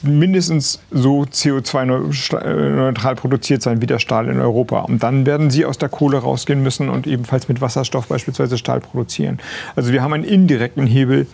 mindestens 0.04 0.80
so 0.92 1.24
CO2-neutral 1.24 3.16
produziert 3.16 3.64
sein 3.64 3.82
wie 3.82 3.88
der 3.88 3.98
Stahl 3.98 4.30
in 4.30 4.40
Europa. 4.40 4.82
Und 4.82 5.02
dann 5.02 5.26
werden 5.26 5.50
sie 5.50 5.66
aus 5.66 5.80
der 5.80 5.90
Kohle 5.90 6.20
rausgehen 6.20 6.62
müssen 6.62 6.90
und 6.90 7.08
ebenfalls 7.08 7.48
mit 7.48 7.62
Wasserstoff 7.62 8.06
beispielsweise 8.08 8.60
Stahl 8.60 8.80
produzieren. 8.80 9.40
Also 9.76 9.92
wir 9.92 10.04
haben 10.04 10.14
einen 10.14 10.24
indirekten 10.24 10.86
Hebel, 10.86 11.26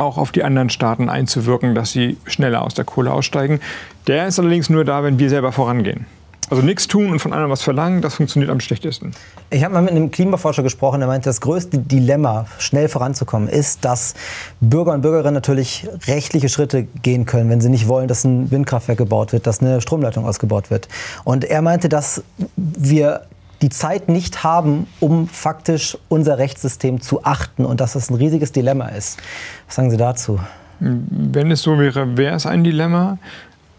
auch 0.00 0.18
auf 0.18 0.32
die 0.32 0.44
anderen 0.44 0.70
Staaten 0.70 1.08
einzuwirken, 1.08 1.74
dass 1.74 1.92
sie 1.92 2.16
schneller 2.24 2.62
aus 2.62 2.74
der 2.74 2.84
Kohle 2.84 3.12
aussteigen. 3.12 3.60
Der 4.06 4.26
ist 4.26 4.38
allerdings 4.38 4.70
nur 4.70 4.84
da, 4.84 5.02
wenn 5.02 5.18
wir 5.18 5.30
selber 5.30 5.52
vorangehen. 5.52 6.06
Also 6.48 6.62
nichts 6.62 6.86
tun 6.86 7.10
und 7.10 7.18
von 7.18 7.32
anderen 7.32 7.50
was 7.50 7.62
verlangen, 7.62 8.02
das 8.02 8.14
funktioniert 8.14 8.52
am 8.52 8.60
schlechtesten. 8.60 9.10
Ich 9.50 9.64
habe 9.64 9.74
mal 9.74 9.82
mit 9.82 9.90
einem 9.90 10.12
Klimaforscher 10.12 10.62
gesprochen, 10.62 11.00
der 11.00 11.08
meinte, 11.08 11.28
das 11.28 11.40
größte 11.40 11.78
Dilemma, 11.78 12.46
schnell 12.58 12.88
voranzukommen, 12.88 13.48
ist, 13.48 13.84
dass 13.84 14.14
Bürger 14.60 14.92
und 14.92 15.00
Bürgerinnen 15.00 15.34
natürlich 15.34 15.88
rechtliche 16.06 16.48
Schritte 16.48 16.84
gehen 17.02 17.26
können, 17.26 17.50
wenn 17.50 17.60
sie 17.60 17.68
nicht 17.68 17.88
wollen, 17.88 18.06
dass 18.06 18.24
ein 18.24 18.48
Windkraftwerk 18.52 18.98
gebaut 18.98 19.32
wird, 19.32 19.48
dass 19.48 19.60
eine 19.60 19.80
Stromleitung 19.80 20.24
ausgebaut 20.24 20.70
wird. 20.70 20.86
Und 21.24 21.44
er 21.44 21.62
meinte, 21.62 21.88
dass 21.88 22.22
wir 22.56 23.22
die 23.62 23.68
Zeit 23.68 24.08
nicht 24.08 24.44
haben, 24.44 24.86
um 25.00 25.28
faktisch 25.28 25.96
unser 26.08 26.38
Rechtssystem 26.38 27.00
zu 27.00 27.24
achten 27.24 27.64
und 27.64 27.80
dass 27.80 27.94
das 27.94 28.10
ein 28.10 28.14
riesiges 28.14 28.52
Dilemma 28.52 28.88
ist. 28.88 29.18
Was 29.66 29.76
sagen 29.76 29.90
Sie 29.90 29.96
dazu? 29.96 30.38
Wenn 30.80 31.50
es 31.50 31.62
so 31.62 31.78
wäre, 31.78 32.16
wäre 32.16 32.36
es 32.36 32.46
ein 32.46 32.64
Dilemma. 32.64 33.18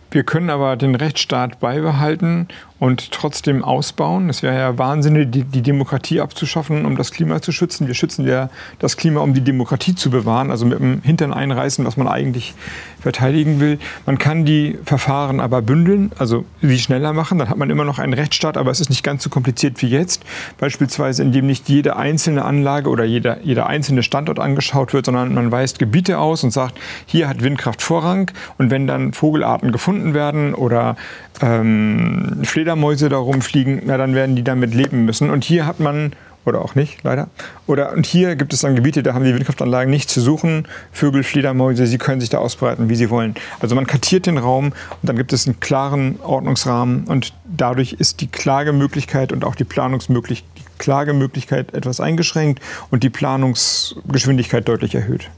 Wir 0.09 0.23
können 0.23 0.49
aber 0.49 0.77
den 0.77 0.95
Rechtsstaat 0.95 1.59
beibehalten 1.59 2.47
und 2.79 3.11
trotzdem 3.11 3.63
ausbauen. 3.63 4.29
Es 4.29 4.43
wäre 4.43 4.55
ja 4.55 4.77
Wahnsinn, 4.77 5.31
die, 5.31 5.43
die, 5.43 5.61
Demokratie 5.61 6.21
abzuschaffen, 6.21 6.85
um 6.85 6.95
das 6.95 7.11
Klima 7.11 7.41
zu 7.41 7.51
schützen. 7.51 7.87
Wir 7.87 7.95
schützen 7.95 8.27
ja 8.27 8.49
das 8.79 8.97
Klima, 8.97 9.21
um 9.21 9.33
die 9.33 9.41
Demokratie 9.41 9.95
zu 9.95 10.09
bewahren, 10.09 10.51
also 10.51 10.65
mit 10.65 10.79
dem 10.79 11.01
Hintern 11.01 11.33
einreißen, 11.33 11.85
was 11.85 11.97
man 11.97 12.07
eigentlich 12.07 12.53
verteidigen 12.99 13.59
will. 13.59 13.79
Man 14.05 14.17
kann 14.17 14.45
die 14.45 14.77
Verfahren 14.85 15.39
aber 15.39 15.61
bündeln, 15.61 16.11
also 16.17 16.45
sie 16.61 16.77
schneller 16.77 17.13
machen. 17.13 17.39
Dann 17.39 17.49
hat 17.49 17.57
man 17.57 17.69
immer 17.69 17.83
noch 17.83 17.99
einen 17.99 18.13
Rechtsstaat, 18.13 18.57
aber 18.57 18.69
es 18.69 18.79
ist 18.79 18.89
nicht 18.89 19.03
ganz 19.03 19.23
so 19.23 19.29
kompliziert 19.29 19.81
wie 19.81 19.87
jetzt. 19.87 20.23
Beispielsweise, 20.59 21.23
indem 21.23 21.47
nicht 21.47 21.69
jede 21.69 21.95
einzelne 21.95 22.45
Anlage 22.45 22.89
oder 22.89 23.05
jeder, 23.05 23.41
jeder 23.41 23.67
einzelne 23.67 24.03
Standort 24.03 24.39
angeschaut 24.39 24.93
wird, 24.93 25.05
sondern 25.05 25.33
man 25.33 25.51
weist 25.51 25.79
Gebiete 25.79 26.19
aus 26.19 26.43
und 26.43 26.51
sagt, 26.51 26.77
hier 27.05 27.27
hat 27.27 27.43
Windkraft 27.43 27.81
Vorrang. 27.81 28.31
Und 28.57 28.69
wenn 28.69 28.87
dann 28.87 29.13
Vogelarten 29.13 29.71
gefunden 29.71 30.13
werden 30.13 30.53
oder 30.53 30.95
ähm, 31.41 32.39
Fledermäuse 32.43 32.66
da 33.09 33.17
rumfliegen, 33.17 33.83
na, 33.85 33.97
dann 33.97 34.15
werden 34.15 34.35
die 34.35 34.43
damit 34.43 34.73
leben 34.73 35.05
müssen. 35.05 35.29
Und 35.29 35.43
hier 35.43 35.65
hat 35.65 35.79
man, 35.79 36.13
oder 36.45 36.61
auch 36.61 36.75
nicht, 36.75 37.03
leider, 37.03 37.29
oder 37.65 37.93
und 37.93 38.05
hier 38.05 38.35
gibt 38.35 38.53
es 38.53 38.61
dann 38.61 38.75
Gebiete, 38.75 39.03
da 39.03 39.13
haben 39.13 39.23
die 39.23 39.33
Windkraftanlagen 39.33 39.89
nichts 39.89 40.13
zu 40.13 40.21
suchen. 40.21 40.67
Vögel, 40.91 41.23
Fledermäuse, 41.23 41.87
sie 41.87 41.97
können 41.97 42.21
sich 42.21 42.29
da 42.29 42.39
ausbreiten, 42.39 42.89
wie 42.89 42.95
sie 42.95 43.09
wollen. 43.09 43.35
Also 43.59 43.75
man 43.75 43.87
kartiert 43.87 44.25
den 44.25 44.37
Raum 44.37 44.67
und 44.67 44.75
dann 45.03 45.15
gibt 45.17 45.33
es 45.33 45.45
einen 45.45 45.59
klaren 45.59 46.19
Ordnungsrahmen 46.21 47.05
und 47.05 47.33
dadurch 47.45 47.93
ist 47.93 48.21
die 48.21 48.27
Klagemöglichkeit 48.27 49.31
und 49.31 49.43
auch 49.43 49.55
die 49.55 49.65
Planungsmöglichkeit, 49.65 50.49
die 50.57 50.63
Klagemöglichkeit 50.77 51.73
etwas 51.73 51.99
eingeschränkt 51.99 52.61
und 52.91 53.03
die 53.03 53.09
Planungsgeschwindigkeit 53.09 54.67
deutlich 54.67 54.93
erhöht. 54.95 55.29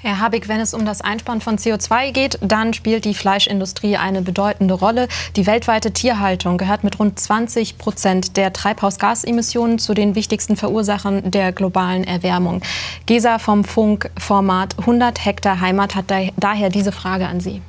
Herr 0.00 0.20
Habig, 0.20 0.46
wenn 0.46 0.60
es 0.60 0.74
um 0.74 0.86
das 0.86 1.00
Einsparen 1.00 1.40
von 1.40 1.58
CO2 1.58 2.12
geht, 2.12 2.38
dann 2.40 2.72
spielt 2.72 3.04
die 3.04 3.14
Fleischindustrie 3.14 3.96
eine 3.96 4.22
bedeutende 4.22 4.74
Rolle. 4.74 5.08
Die 5.34 5.44
weltweite 5.44 5.90
Tierhaltung 5.90 6.56
gehört 6.56 6.84
mit 6.84 7.00
rund 7.00 7.18
20 7.18 7.78
Prozent 7.78 8.36
der 8.36 8.52
Treibhausgasemissionen 8.52 9.80
zu 9.80 9.94
den 9.94 10.14
wichtigsten 10.14 10.54
Verursachern 10.54 11.32
der 11.32 11.50
globalen 11.50 12.04
Erwärmung. 12.04 12.62
Gesa 13.06 13.40
vom 13.40 13.64
Funkformat 13.64 14.78
100 14.78 15.24
Hektar 15.24 15.60
Heimat 15.60 15.96
hat 15.96 16.04
daher 16.36 16.70
diese 16.70 16.92
Frage 16.92 17.26
an 17.26 17.40
Sie. 17.40 17.60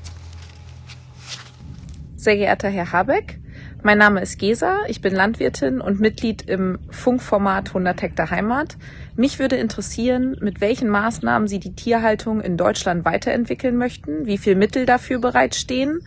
Sehr 2.16 2.36
geehrter 2.36 2.70
Herr 2.70 2.92
Habeck, 2.92 3.40
mein 3.84 3.98
Name 3.98 4.22
ist 4.22 4.38
Gesa, 4.38 4.80
ich 4.88 5.02
bin 5.02 5.16
Landwirtin 5.16 5.80
und 5.80 6.00
Mitglied 6.00 6.42
im 6.42 6.80
Funkformat 6.90 7.70
100 7.70 8.02
Hektar 8.02 8.30
Heimat. 8.30 8.78
Mich 9.16 9.40
würde 9.40 9.56
interessieren, 9.56 10.36
mit 10.42 10.60
welchen 10.60 10.90
Maßnahmen 10.90 11.48
Sie 11.48 11.60
die 11.60 11.76
Tierhaltung 11.76 12.42
in 12.42 12.58
Deutschland 12.58 13.06
weiterentwickeln 13.06 13.78
möchten, 13.78 14.26
wie 14.26 14.38
viel 14.38 14.56
Mittel 14.56 14.86
dafür 14.86 15.20
bereitstehen 15.20 16.02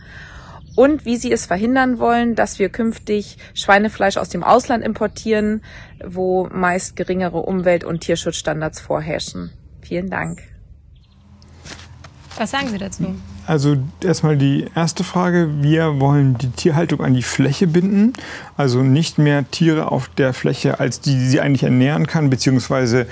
und 0.75 1.05
wie 1.05 1.17
Sie 1.17 1.31
es 1.31 1.45
verhindern 1.45 1.99
wollen, 1.99 2.35
dass 2.35 2.59
wir 2.59 2.69
künftig 2.69 3.37
Schweinefleisch 3.53 4.17
aus 4.17 4.29
dem 4.29 4.43
Ausland 4.43 4.83
importieren, 4.83 5.63
wo 6.05 6.47
meist 6.51 6.95
geringere 6.95 7.39
Umwelt- 7.39 7.83
und 7.83 8.01
Tierschutzstandards 8.01 8.81
vorherrschen. 8.81 9.51
Vielen 9.81 10.09
Dank. 10.09 10.52
Was 12.37 12.51
sagen 12.51 12.69
Sie 12.69 12.77
dazu? 12.77 13.15
Also 13.45 13.77
erstmal 14.01 14.37
die 14.37 14.65
erste 14.73 15.03
Frage. 15.03 15.49
Wir 15.61 15.99
wollen 15.99 16.37
die 16.37 16.49
Tierhaltung 16.49 17.01
an 17.01 17.13
die 17.13 17.21
Fläche 17.21 17.67
binden. 17.67 18.13
Also 18.57 18.81
nicht 18.81 19.17
mehr 19.17 19.49
Tiere 19.51 19.91
auf 19.91 20.09
der 20.09 20.33
Fläche, 20.33 20.79
als 20.79 20.99
die, 20.99 21.13
die 21.13 21.27
sie 21.27 21.41
eigentlich 21.41 21.63
ernähren 21.63 22.07
kann, 22.07 22.29
beziehungsweise 22.29 23.05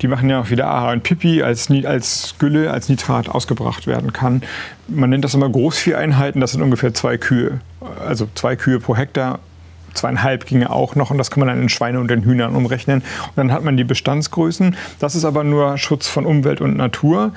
die 0.00 0.08
machen 0.08 0.28
ja 0.28 0.40
auch 0.40 0.50
wieder 0.50 0.66
Aha 0.66 0.92
und 0.92 1.02
Pipi 1.02 1.42
als, 1.42 1.70
als 1.84 2.34
Gülle, 2.38 2.70
als 2.70 2.88
Nitrat 2.88 3.28
ausgebracht 3.28 3.86
werden 3.86 4.12
kann. 4.12 4.42
Man 4.88 5.10
nennt 5.10 5.24
das 5.24 5.34
immer 5.34 5.48
Großvieheinheiten, 5.48 6.40
das 6.40 6.52
sind 6.52 6.62
ungefähr 6.62 6.92
zwei 6.92 7.16
Kühe. 7.16 7.60
Also 8.06 8.28
zwei 8.34 8.56
Kühe 8.56 8.80
pro 8.80 8.96
Hektar 8.96 9.38
zweieinhalb 9.94 10.46
ginge 10.46 10.70
auch 10.70 10.96
noch 10.96 11.10
und 11.10 11.18
das 11.18 11.30
kann 11.30 11.40
man 11.40 11.48
dann 11.48 11.62
in 11.62 11.68
Schweine 11.68 12.00
und 12.00 12.10
in 12.10 12.24
Hühnern 12.24 12.54
umrechnen. 12.54 13.00
Und 13.28 13.36
dann 13.36 13.52
hat 13.52 13.64
man 13.64 13.76
die 13.76 13.84
Bestandsgrößen. 13.84 14.76
Das 14.98 15.14
ist 15.14 15.24
aber 15.24 15.44
nur 15.44 15.78
Schutz 15.78 16.08
von 16.08 16.26
Umwelt 16.26 16.60
und 16.60 16.76
Natur 16.76 17.32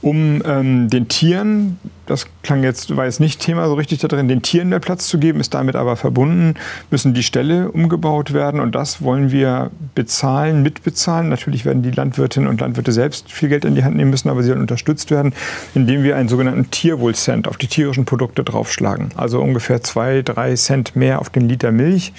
um 0.00 0.42
ähm, 0.44 0.88
den 0.90 1.08
Tieren, 1.08 1.78
das 2.06 2.26
klang 2.42 2.62
jetzt, 2.62 2.96
war 2.96 3.04
jetzt 3.04 3.20
nicht 3.20 3.40
Thema 3.40 3.66
so 3.66 3.74
richtig 3.74 3.98
da 3.98 4.08
drin, 4.08 4.28
den 4.28 4.42
Tieren 4.42 4.68
mehr 4.68 4.78
Platz 4.78 5.08
zu 5.08 5.18
geben, 5.18 5.40
ist 5.40 5.54
damit 5.54 5.76
aber 5.76 5.96
verbunden, 5.96 6.54
müssen 6.90 7.14
die 7.14 7.22
Ställe 7.22 7.70
umgebaut 7.70 8.32
werden 8.32 8.60
und 8.60 8.74
das 8.74 9.02
wollen 9.02 9.32
wir 9.32 9.70
bezahlen, 9.94 10.62
mitbezahlen. 10.62 11.28
Natürlich 11.28 11.64
werden 11.64 11.82
die 11.82 11.90
Landwirtinnen 11.90 12.48
und 12.48 12.60
Landwirte 12.60 12.92
selbst 12.92 13.30
viel 13.32 13.48
Geld 13.48 13.64
in 13.64 13.74
die 13.74 13.84
Hand 13.84 13.96
nehmen 13.96 14.10
müssen, 14.10 14.28
aber 14.28 14.42
sie 14.42 14.48
sollen 14.48 14.60
unterstützt 14.60 15.10
werden, 15.10 15.34
indem 15.74 16.02
wir 16.02 16.16
einen 16.16 16.28
sogenannten 16.28 16.70
Tierwohlcent 16.70 17.48
auf 17.48 17.56
die 17.56 17.66
tierischen 17.66 18.04
Produkte 18.04 18.44
draufschlagen. 18.44 19.10
Also 19.16 19.40
ungefähr 19.40 19.82
zwei, 19.82 20.22
drei 20.22 20.54
Cent 20.54 20.96
mehr 20.96 21.20
auf 21.20 21.30
den 21.30 21.48
Liter 21.48 21.72
Milch. 21.72 22.12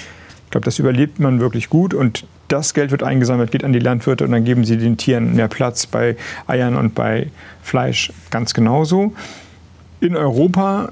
Ich 0.45 0.51
glaube, 0.51 0.65
das 0.65 0.79
überlebt 0.79 1.19
man 1.19 1.39
wirklich 1.39 1.69
gut 1.69 1.93
und 1.93 2.25
das 2.49 2.73
Geld 2.73 2.91
wird 2.91 3.03
eingesammelt, 3.03 3.51
geht 3.51 3.63
an 3.63 3.73
die 3.73 3.79
Landwirte 3.79 4.25
und 4.25 4.31
dann 4.31 4.43
geben 4.43 4.65
sie 4.65 4.77
den 4.77 4.97
Tieren 4.97 5.35
mehr 5.35 5.47
Platz 5.47 5.85
bei 5.85 6.17
Eiern 6.47 6.75
und 6.75 6.95
bei 6.95 7.27
Fleisch 7.63 8.11
ganz 8.29 8.53
genauso. 8.53 9.13
In 10.01 10.15
Europa 10.15 10.89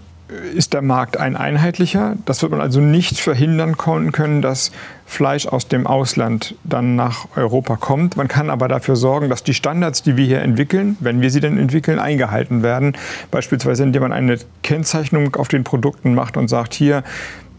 ist 0.53 0.73
der 0.73 0.81
Markt 0.81 1.17
ein 1.17 1.37
einheitlicher. 1.37 2.15
Das 2.25 2.41
wird 2.41 2.51
man 2.51 2.59
also 2.59 2.81
nicht 2.81 3.17
verhindern 3.17 3.77
können, 3.77 4.41
dass 4.41 4.71
Fleisch 5.05 5.47
aus 5.47 5.69
dem 5.69 5.87
Ausland 5.87 6.55
dann 6.65 6.95
nach 6.95 7.27
Europa 7.37 7.77
kommt. 7.77 8.17
Man 8.17 8.27
kann 8.27 8.49
aber 8.49 8.67
dafür 8.67 8.97
sorgen, 8.97 9.29
dass 9.29 9.43
die 9.43 9.53
Standards, 9.53 10.03
die 10.03 10.17
wir 10.17 10.25
hier 10.25 10.41
entwickeln, 10.41 10.97
wenn 10.99 11.21
wir 11.21 11.31
sie 11.31 11.39
denn 11.39 11.57
entwickeln, 11.57 11.97
eingehalten 11.97 12.61
werden. 12.61 12.93
Beispielsweise 13.31 13.83
indem 13.83 14.01
man 14.01 14.11
eine 14.11 14.37
Kennzeichnung 14.63 15.35
auf 15.35 15.47
den 15.47 15.63
Produkten 15.63 16.13
macht 16.13 16.35
und 16.35 16.49
sagt, 16.49 16.73
hier 16.73 17.03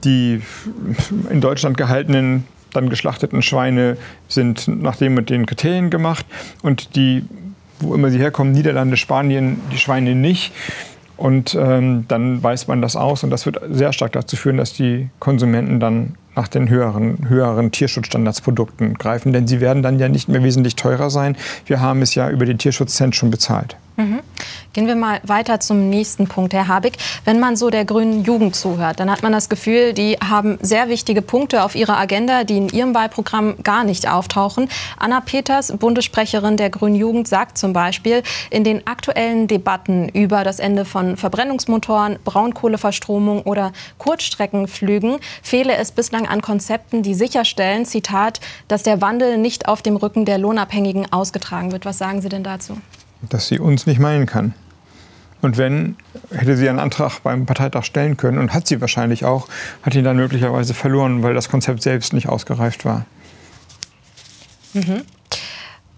die 0.05 0.43
in 1.31 1.41
Deutschland 1.41 1.77
gehaltenen 1.77 2.45
dann 2.73 2.89
geschlachteten 2.89 3.43
Schweine 3.43 3.97
sind 4.29 4.69
nach 4.69 4.97
dem 4.97 5.15
mit 5.15 5.31
den 5.31 5.47
Kriterien 5.47 5.91
gemacht 5.91 6.27
und 6.63 6.97
die, 6.97 7.25
wo 7.81 7.95
immer 7.95 8.11
sie 8.11 8.19
herkommen, 8.19 8.53
Niederlande, 8.53 8.97
Spanien, 8.97 9.61
die 9.73 9.79
Schweine 9.79 10.15
nicht. 10.15 10.53
Und 11.17 11.57
ähm, 11.57 12.05
dann 12.07 12.45
weist 12.45 12.69
man 12.69 12.81
das 12.81 12.95
aus 12.95 13.25
und 13.25 13.31
das 13.31 13.45
wird 13.45 13.61
sehr 13.71 13.93
stark 13.93 14.13
dazu 14.13 14.37
führen, 14.37 14.57
dass 14.57 14.73
die 14.73 15.11
Konsumenten 15.19 15.81
dann 15.81 16.15
nach 16.37 16.47
den 16.47 16.69
höheren, 16.69 17.29
höheren 17.29 17.73
Tierschutzstandardsprodukten 17.73 18.95
greifen, 18.95 19.33
denn 19.33 19.49
sie 19.49 19.61
werden 19.61 19.83
dann 19.83 19.99
ja 19.99 20.09
nicht 20.09 20.29
mehr 20.29 20.45
wesentlich 20.45 20.77
teurer 20.77 21.11
sein. 21.11 21.37
Wir 21.67 21.81
haben 21.81 22.03
es 22.03 22.15
ja 22.15 22.31
über 22.31 22.47
den 22.47 22.59
Tierschutzcent 22.59 23.17
schon 23.17 23.33
bezahlt. 23.33 23.77
Mhm. 23.97 24.21
Gehen 24.73 24.87
wir 24.87 24.97
mal 24.97 25.21
weiter 25.25 25.61
zum 25.61 25.89
nächsten 25.89 26.29
Punkt, 26.29 26.53
Herr 26.53 26.69
Habig. 26.69 26.99
Wenn 27.25 27.41
man 27.41 27.57
so 27.57 27.71
der 27.71 27.85
grünen 27.85 28.25
Jugend 28.25 28.55
zuhört, 28.55 29.01
dann 29.01 29.11
hat 29.11 29.23
man 29.23 29.33
das 29.33 29.49
Gefühl, 29.49 29.93
die 29.93 30.17
haben 30.17 30.59
sehr 30.61 30.89
wichtige 30.89 31.23
Punkte 31.23 31.63
auf 31.63 31.75
ihrer 31.75 31.99
Agenda, 31.99 32.45
die 32.45 32.59
in 32.59 32.69
ihrem 32.69 32.95
Wahlprogramm 32.95 33.63
gar 33.63 33.85
nicht 33.85 34.09
auftauchen. 34.09 34.69
Anna 34.99 35.21
Peters, 35.21 35.77
Bundessprecherin 35.77 36.57
der 36.57 36.71
grünen 36.71 36.95
Jugend, 36.95 37.29
sagt 37.29 37.59
zum 37.59 37.73
Beispiel, 37.73 38.23
in 38.51 38.65
den 38.65 38.87
aktuellen 38.87 39.49
Debatten 39.49 40.09
über 40.09 40.45
das 40.45 40.59
Ende 40.59 40.85
von 40.85 41.17
Verbrennungsmotoren, 41.17 42.19
Braunkohleverstromung 42.25 43.43
oder 43.43 43.73
Kurzstreckenflügen 43.99 45.19
fehle 45.43 45.77
es 45.77 45.93
bislang 45.93 46.27
an 46.27 46.43
Konzepten, 46.43 47.03
die 47.03 47.15
sicherstellen, 47.15 47.85
Zitat, 47.85 48.41
dass 48.69 48.83
der 48.83 49.01
Wandel 49.01 49.39
nicht 49.39 49.69
auf 49.69 49.83
dem 49.83 49.97
Rücken 49.97 50.25
der 50.25 50.39
Lohnabhängigen 50.39 51.13
ausgetragen 51.13 51.73
wird. 51.73 51.85
Was 51.85 51.99
sagen 51.99 52.21
Sie 52.21 52.29
denn 52.29 52.45
dazu? 52.45 52.79
Dass 53.23 53.49
sie 53.49 53.59
uns 53.59 53.87
nicht 53.87 54.01
meinen 54.01 54.27
kann. 54.27 54.55
Und 55.41 55.57
wenn, 55.57 55.97
hätte 56.31 56.57
sie 56.57 56.69
einen 56.69 56.81
Antrag 56.81 57.21
beim 57.21 57.47
Parteitag 57.47 57.85
stellen 57.85 58.17
können 58.17 58.39
und 58.39 58.53
hat 58.53 58.67
sie 58.67 58.81
wahrscheinlich 58.81 59.25
auch, 59.25 59.49
hat 59.83 59.95
ihn 59.95 60.05
dann 60.05 60.17
möglicherweise 60.17 60.75
verloren, 60.75 61.23
weil 61.23 61.35
das 61.35 61.49
Konzept 61.49 61.83
selbst 61.83 62.13
nicht 62.13 62.29
ausgereift 62.29 62.85
war. 62.85 63.07
Mhm. 64.75 65.03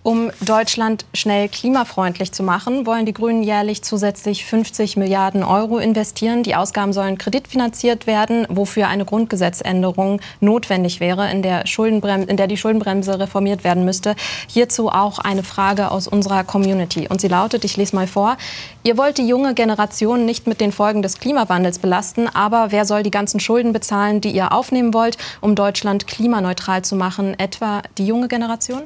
Um 0.03 0.31
Deutschland 0.41 1.05
schnell 1.13 1.51
klimafreundlich 1.51 2.33
zu 2.33 2.43
machen, 2.43 2.87
wollen 2.87 3.05
die 3.05 3.13
Grünen 3.13 3.43
jährlich 3.43 3.83
zusätzlich 3.83 4.47
50 4.47 4.97
Milliarden 4.97 5.45
Euro 5.45 5.77
investieren. 5.77 6.43
Die 6.43 6.57
Ausgaben 6.57 6.95
sollen 6.95 7.19
kreditfinanziert 7.19 8.07
werden, 8.07 8.47
wofür 8.49 8.89
eine 8.89 9.05
Grundgesetzänderung 9.05 10.23
notwendig 10.41 11.01
wäre, 11.01 11.31
in 11.31 11.43
der, 11.43 11.65
in 11.67 12.37
der 12.39 12.47
die 12.47 12.57
Schuldenbremse 12.57 13.21
reformiert 13.21 13.63
werden 13.63 13.85
müsste. 13.85 14.17
Hierzu 14.49 14.89
auch 14.89 15.19
eine 15.19 15.43
Frage 15.43 15.91
aus 15.91 16.09
unserer 16.09 16.45
Community. 16.45 17.07
Und 17.07 17.21
sie 17.21 17.29
lautet, 17.29 17.67
ich 17.67 17.77
lese 17.77 17.95
mal 17.95 18.07
vor, 18.07 18.39
ihr 18.85 18.97
wollt 18.97 19.19
die 19.19 19.29
junge 19.29 19.53
Generation 19.53 20.25
nicht 20.25 20.47
mit 20.47 20.63
den 20.63 20.73
Folgen 20.73 21.03
des 21.03 21.19
Klimawandels 21.19 21.79
belasten, 21.79 22.27
aber 22.27 22.69
wer 22.73 22.87
soll 22.87 23.03
die 23.03 23.11
ganzen 23.11 23.39
Schulden 23.39 23.75
bezahlen, 23.75 24.23
die 24.23 24.31
ihr 24.31 24.53
aufnehmen 24.53 24.95
wollt, 24.95 25.19
um 25.43 25.55
Deutschland 25.55 26.07
klimaneutral 26.07 26.81
zu 26.81 26.97
machen? 26.97 27.39
Etwa 27.39 27.83
die 27.99 28.07
junge 28.07 28.29
Generation? 28.29 28.85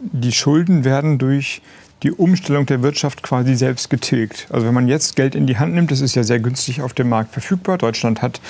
Die 0.00 0.32
Schulden 0.32 0.84
werden 0.84 1.18
durch 1.18 1.62
die 2.04 2.12
Umstellung 2.12 2.64
der 2.66 2.82
Wirtschaft 2.82 3.22
quasi 3.22 3.56
selbst 3.56 3.90
getilgt. 3.90 4.46
Also 4.50 4.66
wenn 4.66 4.74
man 4.74 4.86
jetzt 4.86 5.16
Geld 5.16 5.34
in 5.34 5.46
die 5.46 5.58
Hand 5.58 5.74
nimmt, 5.74 5.90
das 5.90 6.00
ist 6.00 6.14
ja 6.14 6.22
sehr 6.22 6.38
günstig 6.38 6.80
auf 6.80 6.92
dem 6.92 7.08
Markt 7.08 7.32
verfügbar. 7.32 7.76
Deutschland 7.76 8.22
hat 8.22 8.40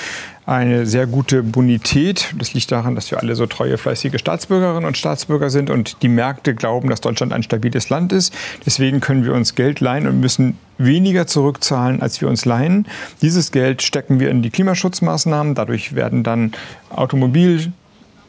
eine 0.44 0.84
sehr 0.84 1.06
gute 1.06 1.42
Bonität. 1.42 2.34
Das 2.36 2.52
liegt 2.52 2.70
daran, 2.70 2.94
dass 2.94 3.10
wir 3.10 3.20
alle 3.20 3.34
so 3.36 3.46
treue, 3.46 3.78
fleißige 3.78 4.18
Staatsbürgerinnen 4.18 4.84
und 4.84 4.98
Staatsbürger 4.98 5.48
sind 5.48 5.70
und 5.70 6.02
die 6.02 6.08
Märkte 6.08 6.54
glauben, 6.54 6.90
dass 6.90 7.00
Deutschland 7.00 7.32
ein 7.32 7.42
stabiles 7.42 7.88
Land 7.88 8.12
ist. 8.12 8.34
Deswegen 8.66 9.00
können 9.00 9.24
wir 9.24 9.32
uns 9.32 9.54
Geld 9.54 9.80
leihen 9.80 10.06
und 10.06 10.20
müssen 10.20 10.58
weniger 10.76 11.26
zurückzahlen, 11.26 12.02
als 12.02 12.20
wir 12.20 12.28
uns 12.28 12.44
leihen. 12.44 12.86
Dieses 13.22 13.50
Geld 13.50 13.80
stecken 13.82 14.20
wir 14.20 14.30
in 14.30 14.42
die 14.42 14.50
Klimaschutzmaßnahmen. 14.50 15.54
Dadurch 15.54 15.94
werden 15.94 16.22
dann 16.22 16.52
Automobil, 16.90 17.72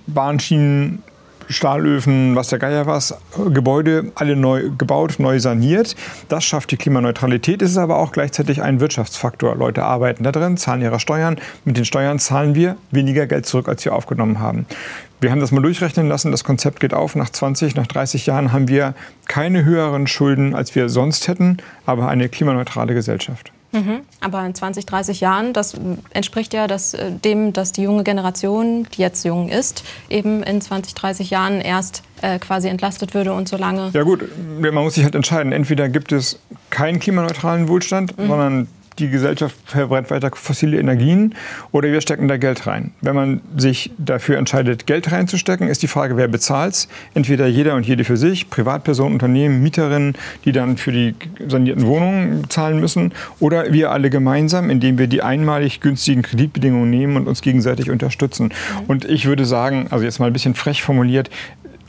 Bahnschienen, 0.07 1.03
Stahlöfen, 1.49 2.35
was 2.35 2.49
der 2.49 2.59
Geier 2.59 2.85
was, 2.85 3.17
Gebäude 3.51 4.11
alle 4.15 4.35
neu 4.35 4.69
gebaut, 4.77 5.15
neu 5.17 5.39
saniert. 5.39 5.95
Das 6.27 6.43
schafft 6.43 6.71
die 6.71 6.77
Klimaneutralität, 6.77 7.61
ist 7.61 7.77
aber 7.77 7.97
auch 7.97 8.11
gleichzeitig 8.11 8.61
ein 8.61 8.79
Wirtschaftsfaktor. 8.79 9.55
Leute 9.55 9.83
arbeiten 9.83 10.23
da 10.23 10.31
drin, 10.31 10.57
zahlen 10.57 10.81
ihre 10.81 10.99
Steuern. 10.99 11.39
Mit 11.65 11.77
den 11.77 11.85
Steuern 11.85 12.19
zahlen 12.19 12.53
wir 12.53 12.77
weniger 12.91 13.25
Geld 13.25 13.47
zurück, 13.47 13.67
als 13.67 13.83
wir 13.83 13.93
aufgenommen 13.93 14.39
haben. 14.39 14.67
Wir 15.21 15.31
haben 15.31 15.41
das 15.41 15.51
mal 15.51 15.61
durchrechnen 15.61 16.07
lassen. 16.07 16.31
Das 16.31 16.43
Konzept 16.43 16.79
geht 16.79 16.93
auf. 16.93 17.15
Nach 17.15 17.29
20, 17.29 17.75
nach 17.75 17.87
30 17.87 18.25
Jahren 18.27 18.53
haben 18.53 18.67
wir 18.67 18.93
keine 19.27 19.65
höheren 19.65 20.07
Schulden, 20.07 20.55
als 20.55 20.75
wir 20.75 20.87
sonst 20.87 21.27
hätten, 21.27 21.57
aber 21.85 22.07
eine 22.07 22.29
klimaneutrale 22.29 22.93
Gesellschaft. 22.93 23.51
Mhm. 23.71 24.01
Aber 24.19 24.45
in 24.45 24.55
20, 24.55 24.85
30 24.85 25.19
Jahren, 25.19 25.53
das 25.53 25.75
entspricht 26.11 26.53
ja 26.53 26.67
das, 26.67 26.93
äh, 26.93 27.11
dem, 27.11 27.53
dass 27.53 27.71
die 27.71 27.83
junge 27.83 28.03
Generation, 28.03 28.87
die 28.95 29.01
jetzt 29.01 29.23
jung 29.25 29.49
ist, 29.49 29.83
eben 30.09 30.43
in 30.43 30.61
20, 30.61 30.93
30 30.95 31.29
Jahren 31.29 31.61
erst 31.61 32.03
äh, 32.21 32.39
quasi 32.39 32.67
entlastet 32.67 33.13
würde 33.13 33.33
und 33.33 33.47
so 33.47 33.57
lange. 33.57 33.91
Ja 33.93 34.03
gut, 34.03 34.23
man 34.59 34.73
muss 34.73 34.95
sich 34.95 35.03
halt 35.03 35.15
entscheiden. 35.15 35.51
Entweder 35.51 35.89
gibt 35.89 36.11
es 36.11 36.39
keinen 36.69 36.99
klimaneutralen 36.99 37.67
Wohlstand, 37.67 38.17
mhm. 38.17 38.27
sondern 38.27 38.67
die 38.99 39.09
Gesellschaft 39.09 39.55
verbrennt 39.65 40.11
weiter 40.11 40.31
fossile 40.33 40.79
Energien 40.79 41.35
oder 41.71 41.91
wir 41.91 42.01
stecken 42.01 42.27
da 42.27 42.37
Geld 42.37 42.67
rein. 42.67 42.91
Wenn 43.01 43.15
man 43.15 43.41
sich 43.57 43.91
dafür 43.97 44.37
entscheidet, 44.37 44.85
Geld 44.85 45.11
reinzustecken, 45.11 45.67
ist 45.67 45.81
die 45.81 45.87
Frage, 45.87 46.17
wer 46.17 46.27
bezahlt 46.27 46.69
Entweder 47.13 47.47
jeder 47.47 47.75
und 47.75 47.87
jede 47.87 48.03
für 48.03 48.17
sich, 48.17 48.49
Privatpersonen, 48.49 49.13
Unternehmen, 49.13 49.63
Mieterinnen, 49.63 50.13
die 50.45 50.51
dann 50.51 50.77
für 50.77 50.91
die 50.91 51.15
sanierten 51.47 51.85
Wohnungen 51.85 52.49
zahlen 52.49 52.79
müssen, 52.79 53.13
oder 53.39 53.71
wir 53.73 53.91
alle 53.91 54.09
gemeinsam, 54.09 54.69
indem 54.69 54.97
wir 54.97 55.07
die 55.07 55.23
einmalig 55.23 55.79
günstigen 55.79 56.21
Kreditbedingungen 56.21 56.89
nehmen 56.89 57.15
und 57.15 57.27
uns 57.27 57.41
gegenseitig 57.41 57.89
unterstützen. 57.89 58.45
Mhm. 58.45 58.85
Und 58.87 59.05
ich 59.05 59.25
würde 59.25 59.45
sagen, 59.45 59.87
also 59.89 60.03
jetzt 60.03 60.19
mal 60.19 60.27
ein 60.27 60.33
bisschen 60.33 60.55
frech 60.55 60.83
formuliert, 60.83 61.29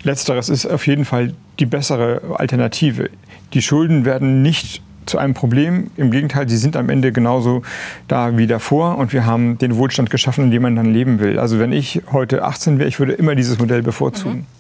Letzteres 0.03 0.49
ist 0.49 0.67
auf 0.67 0.87
jeden 0.87 1.05
Fall 1.05 1.35
die 1.59 1.67
bessere 1.67 2.23
Alternative. 2.39 3.11
Die 3.53 3.61
Schulden 3.61 4.05
werden 4.05 4.41
nicht 4.41 4.83
zu 5.11 5.19
einem 5.19 5.35
Problem. 5.35 5.91
Im 5.97 6.11
Gegenteil, 6.11 6.49
sie 6.49 6.57
sind 6.57 6.77
am 6.77 6.89
Ende 6.89 7.13
genauso 7.13 7.63
da 8.09 8.39
wie 8.39 8.47
davor 8.47 8.97
und 8.97 9.13
wir 9.13 9.27
haben 9.27 9.59
den 9.59 9.77
Wohlstand 9.77 10.11
geschaffen, 10.11 10.45
in 10.45 10.51
dem 10.51 10.63
man 10.63 10.77
dann 10.77 10.93
leben 10.93 11.21
will. 11.21 11.39
Also 11.39 11.59
wenn 11.59 11.73
ich 11.73 12.03
heute 12.13 12.45
18 12.45 12.79
wäre, 12.79 12.89
ich 12.89 12.99
würde 12.99 13.13
immer 13.13 13.35
dieses 13.35 13.59
Modell 13.59 13.83
bevorzugen. 13.83 14.39
Mhm. 14.39 14.60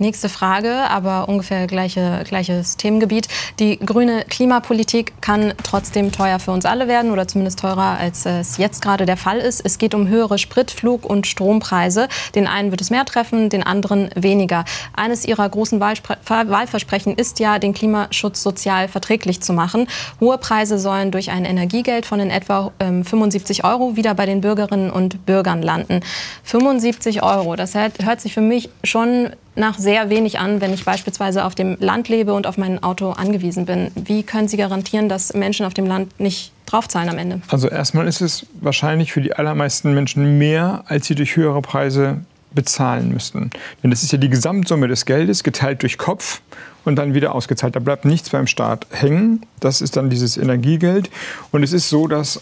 Nächste 0.00 0.28
Frage, 0.28 0.88
aber 0.88 1.28
ungefähr 1.28 1.66
gleiche, 1.66 2.22
gleiches 2.28 2.76
Themengebiet. 2.76 3.26
Die 3.58 3.80
grüne 3.80 4.24
Klimapolitik 4.28 5.20
kann 5.20 5.54
trotzdem 5.64 6.12
teuer 6.12 6.38
für 6.38 6.52
uns 6.52 6.66
alle 6.66 6.86
werden 6.86 7.10
oder 7.10 7.26
zumindest 7.26 7.58
teurer, 7.58 7.98
als 7.98 8.24
es 8.24 8.58
jetzt 8.58 8.80
gerade 8.80 9.06
der 9.06 9.16
Fall 9.16 9.38
ist. 9.38 9.60
Es 9.60 9.76
geht 9.76 9.96
um 9.96 10.06
höhere 10.06 10.38
Spritflug- 10.38 11.04
und 11.04 11.26
Strompreise. 11.26 12.06
Den 12.36 12.46
einen 12.46 12.70
wird 12.70 12.80
es 12.80 12.90
mehr 12.90 13.04
treffen, 13.06 13.48
den 13.48 13.64
anderen 13.64 14.10
weniger. 14.14 14.64
Eines 14.94 15.24
ihrer 15.24 15.48
großen 15.48 15.80
Wahlversprechen 15.80 17.14
ist 17.16 17.40
ja, 17.40 17.58
den 17.58 17.74
Klimaschutz 17.74 18.40
sozial 18.40 18.86
verträglich 18.86 19.40
zu 19.40 19.52
machen. 19.52 19.88
Hohe 20.20 20.38
Preise 20.38 20.78
sollen 20.78 21.10
durch 21.10 21.32
ein 21.32 21.44
Energiegeld 21.44 22.06
von 22.06 22.20
in 22.20 22.30
etwa 22.30 22.70
75 22.78 23.58
ähm, 23.58 23.64
Euro 23.64 23.96
wieder 23.96 24.14
bei 24.14 24.26
den 24.26 24.42
Bürgerinnen 24.42 24.90
und 24.90 25.26
Bürgern 25.26 25.60
landen. 25.60 26.02
75 26.44 27.24
Euro, 27.24 27.56
das 27.56 27.74
hört 27.74 28.20
sich 28.20 28.32
für 28.32 28.40
mich 28.40 28.70
schon 28.84 29.30
nach 29.58 29.78
sehr 29.78 30.10
wenig 30.10 30.38
an, 30.38 30.60
wenn 30.60 30.72
ich 30.72 30.84
beispielsweise 30.84 31.44
auf 31.44 31.54
dem 31.54 31.76
Land 31.80 32.08
lebe 32.08 32.32
und 32.32 32.46
auf 32.46 32.56
mein 32.56 32.82
Auto 32.82 33.10
angewiesen 33.10 33.66
bin. 33.66 33.90
Wie 33.94 34.22
können 34.22 34.48
Sie 34.48 34.56
garantieren, 34.56 35.08
dass 35.08 35.34
Menschen 35.34 35.66
auf 35.66 35.74
dem 35.74 35.86
Land 35.86 36.18
nicht 36.20 36.52
draufzahlen 36.66 37.08
am 37.08 37.18
Ende? 37.18 37.40
Also 37.48 37.68
erstmal 37.68 38.06
ist 38.06 38.20
es 38.20 38.46
wahrscheinlich 38.60 39.12
für 39.12 39.20
die 39.20 39.32
allermeisten 39.34 39.94
Menschen 39.94 40.38
mehr, 40.38 40.84
als 40.86 41.06
sie 41.06 41.14
durch 41.14 41.36
höhere 41.36 41.60
Preise 41.62 42.18
bezahlen 42.52 43.12
müssten. 43.12 43.50
Denn 43.82 43.90
das 43.90 44.02
ist 44.02 44.12
ja 44.12 44.18
die 44.18 44.30
Gesamtsumme 44.30 44.88
des 44.88 45.04
Geldes 45.04 45.42
geteilt 45.42 45.82
durch 45.82 45.98
Kopf 45.98 46.40
und 46.84 46.96
dann 46.96 47.14
wieder 47.14 47.34
ausgezahlt. 47.34 47.76
Da 47.76 47.80
bleibt 47.80 48.04
nichts 48.04 48.30
beim 48.30 48.46
Staat 48.46 48.86
hängen. 48.90 49.44
Das 49.60 49.82
ist 49.82 49.96
dann 49.96 50.08
dieses 50.08 50.36
Energiegeld. 50.36 51.10
Und 51.50 51.62
es 51.62 51.72
ist 51.72 51.90
so, 51.90 52.06
dass 52.06 52.40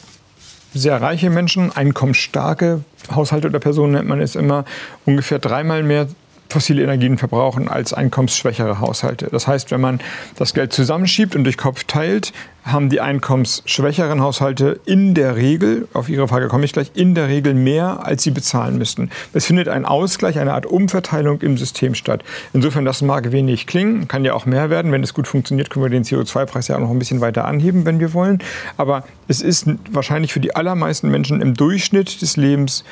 sehr 0.74 1.00
reiche 1.00 1.30
Menschen, 1.30 1.74
einkommensstarke 1.74 2.84
Haushalte 3.14 3.48
oder 3.48 3.60
Personen 3.60 3.92
nennt 3.92 4.08
man 4.08 4.20
es 4.20 4.34
immer, 4.34 4.64
ungefähr 5.04 5.38
dreimal 5.38 5.82
mehr 5.82 6.08
fossile 6.48 6.82
Energien 6.82 7.18
verbrauchen 7.18 7.68
als 7.68 7.92
einkommensschwächere 7.92 8.80
Haushalte. 8.80 9.28
Das 9.30 9.46
heißt, 9.46 9.70
wenn 9.70 9.80
man 9.80 10.00
das 10.36 10.54
Geld 10.54 10.72
zusammenschiebt 10.72 11.34
und 11.34 11.44
durch 11.44 11.56
Kopf 11.56 11.84
teilt, 11.84 12.32
haben 12.66 12.88
die 12.88 13.00
einkommensschwächeren 13.00 14.20
Haushalte 14.20 14.80
in 14.84 15.14
der 15.14 15.36
Regel, 15.36 15.86
auf 15.92 16.08
Ihre 16.08 16.26
Frage 16.26 16.48
komme 16.48 16.64
ich 16.64 16.72
gleich, 16.72 16.90
in 16.94 17.14
der 17.14 17.28
Regel 17.28 17.54
mehr, 17.54 18.04
als 18.04 18.24
sie 18.24 18.32
bezahlen 18.32 18.76
müssten. 18.76 19.10
Es 19.32 19.46
findet 19.46 19.68
ein 19.68 19.84
Ausgleich, 19.84 20.38
eine 20.40 20.52
Art 20.52 20.66
Umverteilung 20.66 21.40
im 21.42 21.56
System 21.56 21.94
statt. 21.94 22.24
Insofern, 22.52 22.84
das 22.84 23.02
mag 23.02 23.30
wenig 23.30 23.68
klingen, 23.68 24.08
kann 24.08 24.24
ja 24.24 24.34
auch 24.34 24.46
mehr 24.46 24.68
werden. 24.68 24.90
Wenn 24.90 25.04
es 25.04 25.14
gut 25.14 25.28
funktioniert, 25.28 25.70
können 25.70 25.84
wir 25.84 25.90
den 25.90 26.02
CO2-Preis 26.02 26.66
ja 26.66 26.76
auch 26.76 26.80
noch 26.80 26.90
ein 26.90 26.98
bisschen 26.98 27.20
weiter 27.20 27.44
anheben, 27.44 27.86
wenn 27.86 28.00
wir 28.00 28.12
wollen. 28.12 28.42
Aber 28.76 29.04
es 29.28 29.42
ist 29.42 29.68
wahrscheinlich 29.92 30.32
für 30.32 30.40
die 30.40 30.56
allermeisten 30.56 31.08
Menschen 31.08 31.40
im 31.40 31.54
Durchschnitt 31.54 32.20
des 32.20 32.36
Lebens 32.36 32.84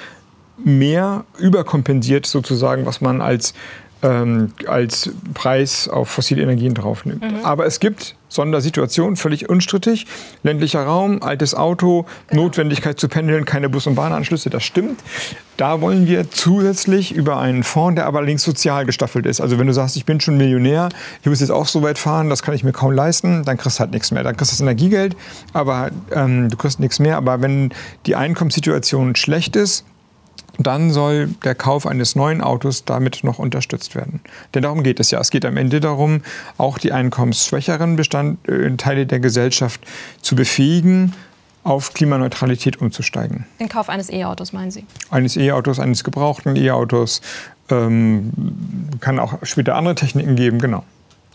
mehr 0.57 1.25
überkompensiert 1.39 2.27
sozusagen, 2.27 2.87
was 2.87 3.01
man 3.01 3.21
als, 3.21 3.55
ähm, 4.03 4.53
als 4.67 5.11
Preis 5.35 5.89
auf 5.89 6.09
fossile 6.09 6.43
Energien 6.43 6.75
draufnimmt. 6.75 7.23
Mhm. 7.23 7.45
Aber 7.45 7.67
es 7.67 7.81
gibt 7.81 8.17
Sondersituationen, 8.35 9.17
völlig 9.17 9.49
unstrittig. 9.49 10.07
Ländlicher 10.43 10.83
Raum, 10.85 11.23
altes 11.23 11.55
Auto, 11.55 12.05
genau. 12.27 12.45
Notwendigkeit 12.45 12.99
zu 12.99 13.09
pendeln, 13.09 13.45
keine 13.45 13.69
Bus- 13.69 13.87
und 13.87 13.95
Bahnanschlüsse, 13.95 14.51
das 14.51 14.65
stimmt. 14.65 15.01
Da 15.57 15.81
wollen 15.81 16.09
wir 16.09 16.31
zusätzlich 16.31 17.15
über 17.15 17.39
einen 17.39 17.63
Fonds, 17.63 17.95
der 17.95 18.07
aber 18.07 18.23
links 18.23 18.43
sozial 18.43 18.87
gestaffelt 18.87 19.25
ist. 19.25 19.41
Also 19.41 19.59
wenn 19.59 19.69
du 19.69 19.73
sagst, 19.73 19.97
ich 19.97 20.05
bin 20.05 20.21
schon 20.21 20.37
Millionär, 20.37 20.89
ich 21.23 21.29
muss 21.29 21.41
jetzt 21.41 21.51
auch 21.51 21.67
so 21.67 21.83
weit 21.83 21.97
fahren, 21.97 22.29
das 22.29 22.43
kann 22.43 22.55
ich 22.55 22.65
mir 22.65 22.73
kaum 22.73 22.91
leisten, 22.91 23.45
dann 23.45 23.57
kriegst 23.57 23.79
du 23.79 23.81
halt 23.81 23.93
nichts 23.93 24.11
mehr. 24.11 24.25
Dann 24.25 24.37
kriegst 24.37 24.51
du 24.51 24.55
das 24.55 24.61
Energiegeld, 24.61 25.17
aber 25.53 25.91
ähm, 26.11 26.49
du 26.49 26.57
kriegst 26.57 26.81
nichts 26.81 26.99
mehr. 26.99 27.17
Aber 27.17 27.41
wenn 27.41 27.71
die 28.07 28.17
Einkommenssituation 28.17 29.15
schlecht 29.15 29.55
ist, 29.55 29.85
dann 30.59 30.91
soll 30.91 31.29
der 31.45 31.55
Kauf 31.55 31.87
eines 31.87 32.17
neuen 32.17 32.41
Autos 32.41 32.85
damit 32.85 33.25
noch 33.25 33.39
unterstützt 33.39 33.95
werden. 33.95 34.21
Denn 34.55 34.63
darum 34.63 34.83
geht 34.83 35.01
es 35.01 35.11
ja. 35.11 35.21
Es 35.21 35.31
geht 35.31 35.45
am 35.45 35.57
Ende 35.57 35.81
darum, 35.81 36.23
auch 36.59 36.79
die 36.79 36.93
einkommensschwächeren 36.93 37.97
Bestandteile 37.97 39.03
äh, 39.03 39.07
der 39.07 39.21
Gesellschaft 39.21 39.81
zu 40.23 40.37
befähigen, 40.37 41.13
auf 41.65 41.95
Klimaneutralität 41.95 42.81
umzusteigen. 42.81 43.47
Den 43.59 43.69
Kauf 43.69 43.89
eines 43.89 44.11
E-Autos, 44.11 44.53
meinen 44.53 44.71
Sie? 44.71 44.85
Eines 45.11 45.37
E-Autos, 45.37 45.81
eines 45.81 46.05
gebrauchten 46.05 46.57
E-Autos. 46.57 47.23
Ähm, 47.71 48.31
kann 49.01 49.19
auch 49.19 49.39
später 49.43 49.75
andere 49.75 49.95
Techniken 49.95 50.37
geben, 50.37 50.59
genau. 50.59 50.85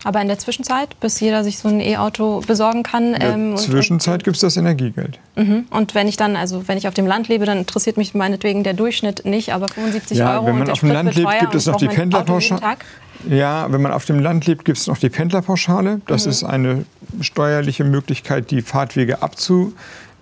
Aber 0.05 0.21
in 0.21 0.29
der 0.29 0.39
Zwischenzeit, 0.39 0.97
bis 1.01 1.19
jeder 1.19 1.43
sich 1.43 1.59
so 1.59 1.67
ein 1.67 1.81
E-Auto 1.81 2.41
besorgen 2.47 2.83
kann. 2.83 3.13
In 3.13 3.19
der 3.19 3.33
ähm, 3.33 3.57
Zwischenzeit 3.57 4.23
gibt 4.23 4.37
es 4.37 4.41
das 4.41 4.55
Energiegeld. 4.55 5.19
Mhm. 5.35 5.65
Und 5.69 5.93
wenn 5.93 6.07
ich 6.07 6.15
dann, 6.15 6.37
also 6.37 6.67
wenn 6.67 6.77
ich 6.77 6.87
auf 6.87 6.93
dem 6.93 7.05
Land 7.05 7.27
lebe, 7.27 7.45
dann 7.45 7.57
interessiert 7.57 7.97
mich 7.97 8.13
meinetwegen 8.13 8.63
der 8.63 8.73
Durchschnitt 8.73 9.25
nicht, 9.25 9.53
aber 9.53 9.67
75 9.67 10.17
ja, 10.17 10.35
Euro. 10.35 10.47
Wenn 10.47 10.59
man 10.59 10.69
auf 10.69 10.79
dem 10.79 10.91
Land 10.91 11.15
lebt, 11.15 11.39
gibt 11.39 11.55
es 11.55 11.65
noch 11.65 11.75
die 11.75 11.87
Pendlerpauschale. 11.87 12.77
Ja, 13.27 13.69
wenn 13.69 13.81
man 13.81 13.91
auf 13.91 14.05
dem 14.05 14.19
Land 14.19 14.45
lebt, 14.45 14.63
gibt 14.63 14.77
es 14.77 14.87
noch 14.87 14.97
die 14.97 15.09
Pendlerpauschale. 15.09 15.99
Das 16.07 16.25
mhm. 16.25 16.31
ist 16.31 16.43
eine 16.45 16.85
steuerliche 17.19 17.83
Möglichkeit, 17.83 18.51
die 18.51 18.61
Fahrtwege 18.61 19.21
abzu, 19.21 19.73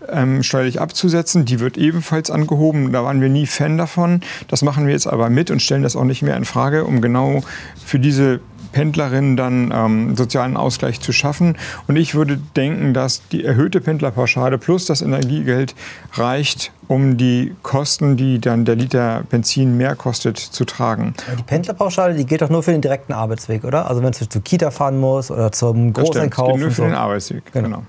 ähm, 0.09 0.41
steuerlich 0.41 0.81
abzusetzen. 0.81 1.45
Die 1.45 1.59
wird 1.59 1.77
ebenfalls 1.77 2.31
angehoben. 2.31 2.91
Da 2.91 3.03
waren 3.03 3.21
wir 3.21 3.29
nie 3.29 3.45
Fan 3.45 3.77
davon. 3.77 4.21
Das 4.47 4.63
machen 4.63 4.87
wir 4.87 4.93
jetzt 4.93 5.05
aber 5.05 5.29
mit 5.29 5.51
und 5.51 5.61
stellen 5.61 5.83
das 5.83 5.95
auch 5.95 6.05
nicht 6.05 6.23
mehr 6.23 6.35
in 6.35 6.45
Frage, 6.45 6.85
um 6.85 7.01
genau 7.01 7.43
für 7.85 7.99
diese 7.99 8.39
Pendlerinnen 8.71 9.37
dann 9.37 9.71
ähm, 9.73 10.15
sozialen 10.15 10.57
Ausgleich 10.57 10.99
zu 11.01 11.11
schaffen. 11.11 11.57
Und 11.87 11.95
ich 11.95 12.15
würde 12.15 12.37
denken, 12.55 12.93
dass 12.93 13.27
die 13.29 13.43
erhöhte 13.43 13.81
Pendlerpauschale 13.81 14.57
plus 14.57 14.85
das 14.85 15.01
Energiegeld 15.01 15.75
reicht, 16.13 16.71
um 16.87 17.17
die 17.17 17.55
Kosten, 17.63 18.17
die 18.17 18.39
dann 18.39 18.65
der 18.65 18.75
Liter 18.75 19.23
Benzin 19.29 19.77
mehr 19.77 19.95
kostet, 19.95 20.37
zu 20.37 20.65
tragen. 20.65 21.13
Die 21.37 21.43
Pendlerpauschale, 21.43 22.13
die 22.13 22.25
gilt 22.25 22.41
doch 22.41 22.49
nur 22.49 22.63
für 22.63 22.71
den 22.71 22.81
direkten 22.81 23.13
Arbeitsweg, 23.13 23.63
oder? 23.63 23.89
Also 23.89 24.01
wenn 24.03 24.11
du 24.11 24.29
zur 24.29 24.43
Kita 24.43 24.71
fahren 24.71 24.99
musst 24.99 25.31
oder 25.31 25.51
zum 25.51 25.93
Großeinkauf. 25.93 26.47
Das 26.47 26.53
gilt 26.53 26.61
nur 26.61 26.71
für 26.71 26.75
so. 26.75 26.83
den 26.83 26.93
Arbeitsweg, 26.93 27.51
genau. 27.51 27.67
genau. 27.67 27.83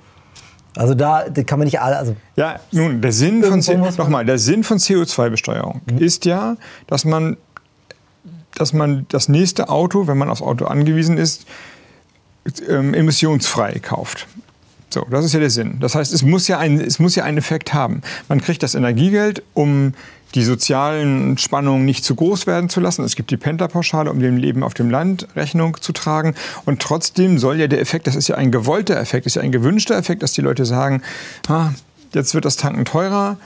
Also 0.79 0.95
da 0.95 1.25
kann 1.45 1.59
man 1.59 1.67
nicht 1.67 1.81
alle. 1.81 1.97
Also 1.97 2.15
ja, 2.37 2.61
nun, 2.71 3.01
der 3.01 3.11
Sinn 3.11 3.43
von, 3.43 3.59
nochmal, 3.97 4.25
der 4.25 4.39
Sinn 4.39 4.63
von 4.63 4.79
CO2-Besteuerung 4.79 5.81
mhm. 5.91 5.99
ist 5.99 6.25
ja, 6.25 6.57
dass 6.87 7.05
man 7.05 7.37
dass 8.59 8.73
man 8.73 9.07
das 9.09 9.29
nächste 9.29 9.69
Auto, 9.69 10.07
wenn 10.07 10.19
man 10.19 10.31
aufs 10.31 10.43
Auto 10.43 10.67
angewiesen 10.67 11.17
ist, 11.17 11.47
ähm, 12.69 12.95
emissionsfrei 12.95 13.79
kauft. 13.81 14.27
So, 14.91 15.07
das 15.11 15.25
ist 15.25 15.35
ja 15.35 15.41
der 15.41 15.51
Sinn. 15.51 15.79
Das 15.81 15.95
heißt, 15.95 16.13
es 16.13 16.23
muss 16.23 16.49
ja, 16.49 16.59
ein, 16.59 16.81
es 16.81 16.99
muss 16.99 17.15
ja 17.15 17.25
einen 17.25 17.39
Effekt 17.39 17.75
haben. 17.75 18.01
Man 18.29 18.41
kriegt 18.41 18.63
das 18.63 18.75
Energiegeld, 18.75 19.43
um 19.53 19.93
die 20.35 20.45
sozialen 20.45 21.39
Spannungen 21.39 21.85
nicht 21.85 22.05
zu 22.05 22.15
groß 22.15 22.47
werden 22.47 22.69
zu 22.69 22.81
lassen. 22.81 23.05
Es 23.05 23.17
gibt 23.17 23.31
die 23.31 23.37
Pendlerpauschale, 23.37 24.11
um 24.11 24.21
dem 24.21 24.37
Leben 24.37 24.63
auf 24.63 24.75
dem 24.75 24.91
Land 24.91 25.29
Rechnung 25.37 25.79
zu 25.81 25.93
tragen. 25.93 26.35
Und 26.65 26.81
trotzdem 26.81 27.39
soll 27.39 27.59
ja 27.59 27.67
der 27.67 27.81
Effekt, 27.81 28.07
das 28.07 28.17
ist 28.17 28.29
ja 28.29 28.37
ein 28.37 28.51
gewollter 28.51 28.99
Effekt, 28.99 29.27
ist 29.27 29.37
ja 29.37 29.43
ein 29.43 29.53
gewünschter 29.53 29.97
Effekt, 29.97 30.23
dass 30.23 30.33
die 30.33 30.43
Leute 30.43 30.65
sagen, 30.65 31.03
ah, 31.49 31.71
jetzt 32.15 32.35
wird 32.35 32.45
das 32.45 32.57
Tanken 32.57 32.85
teurer, 32.85 33.39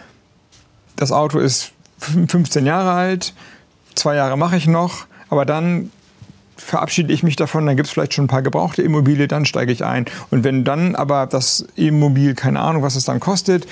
das 0.96 1.12
Auto 1.12 1.38
ist 1.38 1.72
15 1.98 2.66
Jahre 2.66 2.92
alt, 2.92 3.32
zwei 3.94 4.16
Jahre 4.16 4.36
mache 4.36 4.56
ich 4.56 4.66
noch, 4.66 5.06
aber 5.28 5.44
dann 5.44 5.90
verabschiede 6.56 7.12
ich 7.12 7.22
mich 7.22 7.36
davon, 7.36 7.66
dann 7.66 7.76
gibt 7.76 7.88
es 7.88 7.92
vielleicht 7.92 8.14
schon 8.14 8.26
ein 8.26 8.28
paar 8.28 8.42
gebrauchte 8.42 8.82
Immobilien, 8.82 9.28
dann 9.28 9.44
steige 9.44 9.72
ich 9.72 9.84
ein. 9.84 10.06
Und 10.30 10.44
wenn 10.44 10.64
dann 10.64 10.94
aber 10.94 11.26
das 11.26 11.66
Immobil, 11.74 12.34
keine 12.34 12.60
Ahnung, 12.60 12.82
was 12.82 12.96
es 12.96 13.04
dann 13.04 13.20
kostet, 13.20 13.66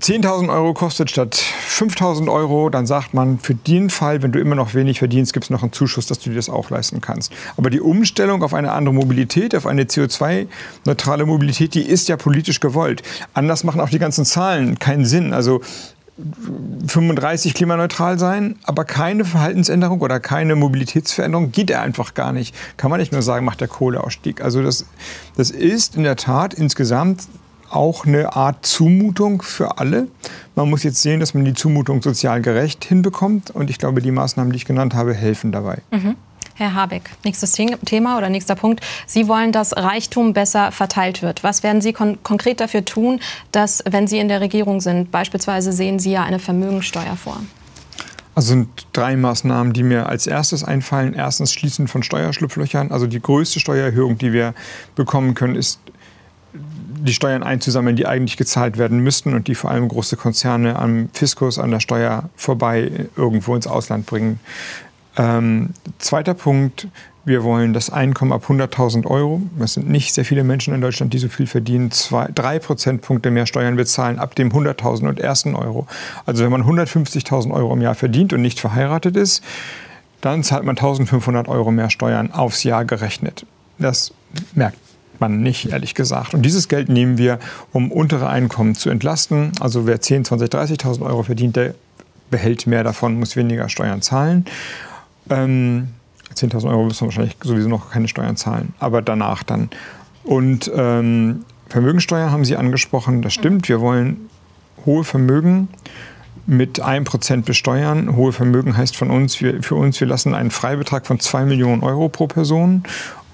10.000 0.00 0.48
Euro 0.48 0.74
kostet 0.74 1.10
statt 1.10 1.36
5.000 1.68 2.32
Euro, 2.32 2.70
dann 2.70 2.86
sagt 2.86 3.14
man, 3.14 3.38
für 3.40 3.54
den 3.54 3.90
Fall, 3.90 4.22
wenn 4.22 4.30
du 4.30 4.38
immer 4.38 4.54
noch 4.54 4.74
wenig 4.74 5.00
verdienst, 5.00 5.32
gibt 5.32 5.44
es 5.44 5.50
noch 5.50 5.62
einen 5.62 5.72
Zuschuss, 5.72 6.06
dass 6.06 6.20
du 6.20 6.30
dir 6.30 6.36
das 6.36 6.48
auch 6.48 6.70
leisten 6.70 7.00
kannst. 7.00 7.32
Aber 7.56 7.68
die 7.68 7.80
Umstellung 7.80 8.42
auf 8.44 8.54
eine 8.54 8.72
andere 8.72 8.94
Mobilität, 8.94 9.56
auf 9.56 9.66
eine 9.66 9.84
CO2-neutrale 9.84 11.26
Mobilität, 11.26 11.74
die 11.74 11.82
ist 11.82 12.08
ja 12.08 12.16
politisch 12.16 12.60
gewollt. 12.60 13.02
Anders 13.34 13.64
machen 13.64 13.80
auch 13.80 13.90
die 13.90 13.98
ganzen 13.98 14.24
Zahlen 14.24 14.78
keinen 14.78 15.04
Sinn. 15.04 15.32
Also 15.32 15.62
35 16.86 17.54
klimaneutral 17.54 18.18
sein, 18.18 18.56
aber 18.64 18.84
keine 18.84 19.24
Verhaltensänderung 19.24 20.00
oder 20.00 20.18
keine 20.18 20.56
Mobilitätsveränderung 20.56 21.52
geht 21.52 21.70
er 21.70 21.82
einfach 21.82 22.14
gar 22.14 22.32
nicht. 22.32 22.54
Kann 22.76 22.90
man 22.90 22.98
nicht 22.98 23.12
nur 23.12 23.22
sagen, 23.22 23.44
macht 23.44 23.60
der 23.60 23.68
Kohleausstieg. 23.68 24.40
Also 24.42 24.62
das, 24.62 24.86
das 25.36 25.50
ist 25.50 25.96
in 25.96 26.02
der 26.02 26.16
Tat 26.16 26.54
insgesamt 26.54 27.28
auch 27.70 28.06
eine 28.06 28.34
Art 28.34 28.64
Zumutung 28.66 29.42
für 29.42 29.78
alle. 29.78 30.08
Man 30.54 30.70
muss 30.70 30.82
jetzt 30.82 31.02
sehen, 31.02 31.20
dass 31.20 31.34
man 31.34 31.44
die 31.44 31.54
Zumutung 31.54 32.02
sozial 32.02 32.40
gerecht 32.40 32.84
hinbekommt. 32.84 33.50
Und 33.50 33.70
ich 33.70 33.78
glaube, 33.78 34.00
die 34.02 34.10
Maßnahmen, 34.10 34.52
die 34.52 34.56
ich 34.56 34.64
genannt 34.64 34.94
habe, 34.94 35.14
helfen 35.14 35.52
dabei. 35.52 35.82
Mhm. 35.90 36.16
Herr 36.58 36.74
Habeck, 36.74 37.10
nächstes 37.24 37.52
Thema 37.52 38.18
oder 38.18 38.28
nächster 38.30 38.56
Punkt. 38.56 38.84
Sie 39.06 39.28
wollen, 39.28 39.52
dass 39.52 39.76
Reichtum 39.76 40.32
besser 40.32 40.72
verteilt 40.72 41.22
wird. 41.22 41.44
Was 41.44 41.62
werden 41.62 41.80
Sie 41.80 41.92
kon 41.92 42.18
konkret 42.24 42.58
dafür 42.58 42.84
tun, 42.84 43.20
dass, 43.52 43.84
wenn 43.88 44.08
Sie 44.08 44.18
in 44.18 44.26
der 44.26 44.40
Regierung 44.40 44.80
sind, 44.80 45.12
beispielsweise 45.12 45.70
sehen 45.70 46.00
Sie 46.00 46.10
ja 46.10 46.24
eine 46.24 46.40
Vermögensteuer 46.40 47.14
vor? 47.14 47.40
Also 48.34 48.48
sind 48.48 48.68
drei 48.92 49.16
Maßnahmen, 49.16 49.72
die 49.72 49.84
mir 49.84 50.08
als 50.08 50.26
erstes 50.26 50.64
einfallen. 50.64 51.14
Erstens 51.14 51.52
Schließen 51.52 51.86
von 51.86 52.02
Steuerschlupflöchern. 52.02 52.90
Also 52.90 53.06
die 53.06 53.22
größte 53.22 53.60
Steuererhöhung, 53.60 54.18
die 54.18 54.32
wir 54.32 54.52
bekommen 54.96 55.34
können, 55.34 55.54
ist 55.54 55.78
die 56.52 57.12
Steuern 57.12 57.44
einzusammeln, 57.44 57.94
die 57.94 58.06
eigentlich 58.06 58.36
gezahlt 58.36 58.78
werden 58.78 58.98
müssten 58.98 59.34
und 59.34 59.46
die 59.46 59.54
vor 59.54 59.70
allem 59.70 59.86
große 59.86 60.16
Konzerne 60.16 60.76
am 60.76 61.08
Fiskus, 61.12 61.60
an 61.60 61.70
der 61.70 61.78
Steuer 61.78 62.30
vorbei 62.34 63.06
irgendwo 63.16 63.54
ins 63.54 63.68
Ausland 63.68 64.06
bringen. 64.06 64.40
Ähm, 65.18 65.70
zweiter 65.98 66.34
Punkt, 66.34 66.86
wir 67.24 67.42
wollen 67.42 67.74
das 67.74 67.90
Einkommen 67.90 68.32
ab 68.32 68.44
100.000 68.48 69.04
Euro, 69.06 69.42
das 69.58 69.74
sind 69.74 69.88
nicht 69.88 70.14
sehr 70.14 70.24
viele 70.24 70.44
Menschen 70.44 70.72
in 70.72 70.80
Deutschland, 70.80 71.12
die 71.12 71.18
so 71.18 71.28
viel 71.28 71.46
verdienen, 71.46 71.90
zwei, 71.90 72.28
drei 72.32 72.58
Prozentpunkte 72.58 73.30
mehr 73.30 73.44
Steuern 73.44 73.76
bezahlen 73.76 74.18
ab 74.18 74.34
dem 74.36 74.50
100.000 74.50 75.08
und 75.08 75.20
ersten 75.20 75.54
Euro. 75.54 75.86
Also 76.24 76.44
wenn 76.44 76.50
man 76.50 76.62
150.000 76.62 77.52
Euro 77.52 77.74
im 77.74 77.82
Jahr 77.82 77.96
verdient 77.96 78.32
und 78.32 78.40
nicht 78.40 78.60
verheiratet 78.60 79.16
ist, 79.16 79.42
dann 80.20 80.42
zahlt 80.42 80.64
man 80.64 80.76
1.500 80.76 81.48
Euro 81.48 81.70
mehr 81.70 81.90
Steuern 81.90 82.32
aufs 82.32 82.62
Jahr 82.62 82.84
gerechnet. 82.84 83.44
Das 83.78 84.14
merkt 84.54 84.78
man 85.18 85.42
nicht, 85.42 85.70
ehrlich 85.70 85.94
gesagt. 85.94 86.34
Und 86.34 86.42
dieses 86.42 86.68
Geld 86.68 86.88
nehmen 86.88 87.18
wir, 87.18 87.38
um 87.72 87.90
untere 87.90 88.28
Einkommen 88.28 88.74
zu 88.74 88.88
entlasten. 88.88 89.52
Also 89.60 89.86
wer 89.86 90.00
10, 90.00 90.24
20, 90.24 90.48
30.000 90.48 91.02
Euro 91.02 91.24
verdient, 91.24 91.56
der 91.56 91.74
behält 92.30 92.66
mehr 92.66 92.84
davon, 92.84 93.18
muss 93.18 93.36
weniger 93.36 93.68
Steuern 93.68 94.02
zahlen. 94.02 94.44
Ähm, 95.30 95.88
10.000 96.34 96.68
Euro 96.68 96.84
müssen 96.84 97.00
wir 97.00 97.06
wahrscheinlich 97.08 97.36
sowieso 97.42 97.68
noch 97.68 97.90
keine 97.90 98.08
Steuern 98.08 98.36
zahlen, 98.36 98.74
aber 98.78 99.02
danach 99.02 99.42
dann. 99.42 99.70
Und 100.24 100.70
ähm, 100.74 101.44
Vermögensteuer 101.68 102.30
haben 102.30 102.44
Sie 102.44 102.56
angesprochen, 102.56 103.22
das 103.22 103.34
stimmt. 103.34 103.68
Wir 103.68 103.80
wollen 103.80 104.28
hohe 104.86 105.04
Vermögen 105.04 105.68
mit 106.46 106.82
1% 106.82 107.42
besteuern. 107.42 108.16
Hohe 108.16 108.32
Vermögen 108.32 108.76
heißt 108.76 108.96
von 108.96 109.10
uns, 109.10 109.40
wir, 109.40 109.62
für 109.62 109.74
uns, 109.74 110.00
wir 110.00 110.06
lassen 110.06 110.34
einen 110.34 110.50
Freibetrag 110.50 111.06
von 111.06 111.20
2 111.20 111.44
Millionen 111.44 111.82
Euro 111.82 112.08
pro 112.08 112.26
Person 112.26 112.84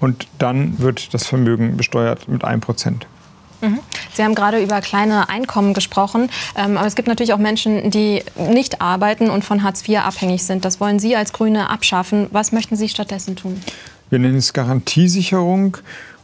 und 0.01 0.27
dann 0.37 0.79
wird 0.79 1.13
das 1.13 1.25
Vermögen 1.25 1.77
besteuert 1.77 2.27
mit 2.27 2.43
1%. 2.43 3.01
Mhm. 3.69 3.79
Sie 4.13 4.23
haben 4.23 4.35
gerade 4.35 4.61
über 4.61 4.81
kleine 4.81 5.29
Einkommen 5.29 5.73
gesprochen, 5.73 6.29
ähm, 6.55 6.77
aber 6.77 6.87
es 6.87 6.95
gibt 6.95 7.07
natürlich 7.07 7.33
auch 7.33 7.37
Menschen, 7.37 7.91
die 7.91 8.23
nicht 8.35 8.81
arbeiten 8.81 9.29
und 9.29 9.43
von 9.43 9.63
Hartz 9.63 9.87
IV 9.87 9.99
abhängig 9.99 10.43
sind. 10.43 10.65
Das 10.65 10.79
wollen 10.79 10.99
Sie 10.99 11.15
als 11.15 11.33
Grüne 11.33 11.69
abschaffen. 11.69 12.27
Was 12.31 12.51
möchten 12.51 12.75
Sie 12.75 12.89
stattdessen 12.89 13.35
tun? 13.35 13.61
Wir 14.09 14.19
nennen 14.19 14.37
es 14.37 14.53
Garantiesicherung. 14.53 15.77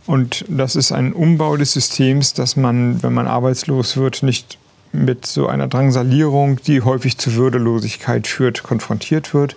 Und 0.07 0.45
das 0.47 0.75
ist 0.75 0.91
ein 0.91 1.13
Umbau 1.13 1.57
des 1.57 1.73
Systems, 1.73 2.33
dass 2.33 2.55
man, 2.55 3.03
wenn 3.03 3.13
man 3.13 3.27
arbeitslos 3.27 3.97
wird, 3.97 4.23
nicht 4.23 4.57
mit 4.91 5.25
so 5.25 5.47
einer 5.47 5.67
Drangsalierung, 5.67 6.61
die 6.61 6.81
häufig 6.81 7.17
zu 7.17 7.35
Würdelosigkeit 7.35 8.27
führt, 8.27 8.63
konfrontiert 8.63 9.33
wird. 9.33 9.55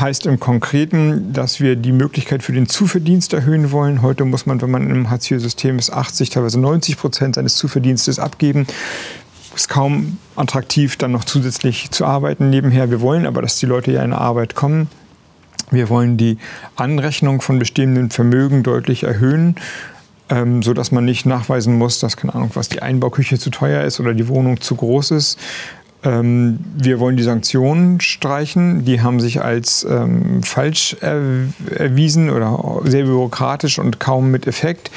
Heißt 0.00 0.26
im 0.26 0.38
Konkreten, 0.38 1.32
dass 1.32 1.60
wir 1.60 1.74
die 1.76 1.92
Möglichkeit 1.92 2.42
für 2.42 2.52
den 2.52 2.68
Zuverdienst 2.68 3.32
erhöhen 3.32 3.72
wollen. 3.72 4.02
Heute 4.02 4.24
muss 4.24 4.46
man, 4.46 4.60
wenn 4.60 4.70
man 4.70 4.90
im 4.90 5.10
Hartz-IV-System 5.10 5.78
ist, 5.78 5.92
80, 5.92 6.30
teilweise 6.30 6.60
90 6.60 6.96
Prozent 6.96 7.34
seines 7.34 7.56
Zuverdienstes 7.56 8.18
abgeben. 8.18 8.66
Ist 9.54 9.68
kaum 9.68 10.18
attraktiv, 10.36 10.96
dann 10.96 11.12
noch 11.12 11.24
zusätzlich 11.24 11.90
zu 11.90 12.04
arbeiten 12.04 12.50
nebenher. 12.50 12.90
Wir 12.90 13.00
wollen 13.00 13.26
aber, 13.26 13.42
dass 13.42 13.56
die 13.56 13.66
Leute 13.66 13.90
ja 13.90 14.04
in 14.04 14.12
Arbeit 14.12 14.54
kommen. 14.54 14.88
Wir 15.70 15.88
wollen 15.88 16.16
die 16.16 16.38
Anrechnung 16.76 17.40
von 17.40 17.58
bestehendem 17.58 18.10
Vermögen 18.10 18.62
deutlich 18.62 19.02
erhöhen 19.02 19.56
ähm, 20.30 20.62
so 20.62 20.74
dass 20.74 20.92
man 20.92 21.04
nicht 21.04 21.26
nachweisen 21.26 21.76
muss, 21.76 22.00
dass 22.00 22.16
keine 22.16 22.34
Ahnung, 22.34 22.50
was 22.54 22.68
die 22.68 22.82
Einbauküche 22.82 23.38
zu 23.38 23.50
teuer 23.50 23.84
ist 23.84 24.00
oder 24.00 24.14
die 24.14 24.28
Wohnung 24.28 24.60
zu 24.60 24.74
groß 24.76 25.12
ist. 25.12 25.38
Ähm, 26.04 26.60
wir 26.76 27.00
wollen 27.00 27.16
die 27.16 27.22
Sanktionen 27.22 28.00
streichen. 28.00 28.84
Die 28.84 29.00
haben 29.00 29.20
sich 29.20 29.42
als 29.42 29.86
ähm, 29.88 30.42
falsch 30.42 30.96
er 31.00 31.20
erwiesen 31.74 32.30
oder 32.30 32.80
sehr 32.84 33.04
bürokratisch 33.04 33.78
und 33.78 33.98
kaum 33.98 34.30
mit 34.30 34.46
Effekt 34.46 34.90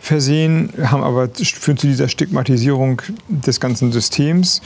versehen, 0.00 0.72
haben 0.82 1.02
aber 1.02 1.28
führen 1.34 1.76
zu 1.76 1.86
dieser 1.86 2.08
Stigmatisierung 2.08 3.02
des 3.28 3.60
ganzen 3.60 3.92
Systems. 3.92 4.62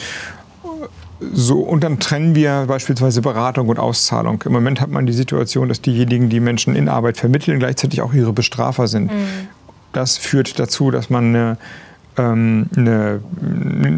So, 1.32 1.60
und 1.60 1.82
dann 1.82 1.98
trennen 1.98 2.34
wir 2.34 2.64
beispielsweise 2.66 3.20
Beratung 3.20 3.68
und 3.68 3.78
Auszahlung. 3.78 4.42
Im 4.44 4.52
Moment 4.52 4.80
hat 4.80 4.90
man 4.90 5.06
die 5.06 5.12
Situation, 5.12 5.68
dass 5.68 5.80
diejenigen, 5.80 6.28
die 6.28 6.40
Menschen 6.40 6.76
in 6.76 6.88
Arbeit 6.88 7.16
vermitteln, 7.16 7.58
gleichzeitig 7.58 8.02
auch 8.02 8.12
ihre 8.12 8.32
Bestrafer 8.32 8.88
sind. 8.88 9.12
Mhm. 9.12 9.48
Das 9.92 10.16
führt 10.16 10.58
dazu, 10.58 10.90
dass 10.90 11.10
man 11.10 11.26
eine, 11.26 11.58
ähm, 12.18 12.68
eine, 12.76 13.20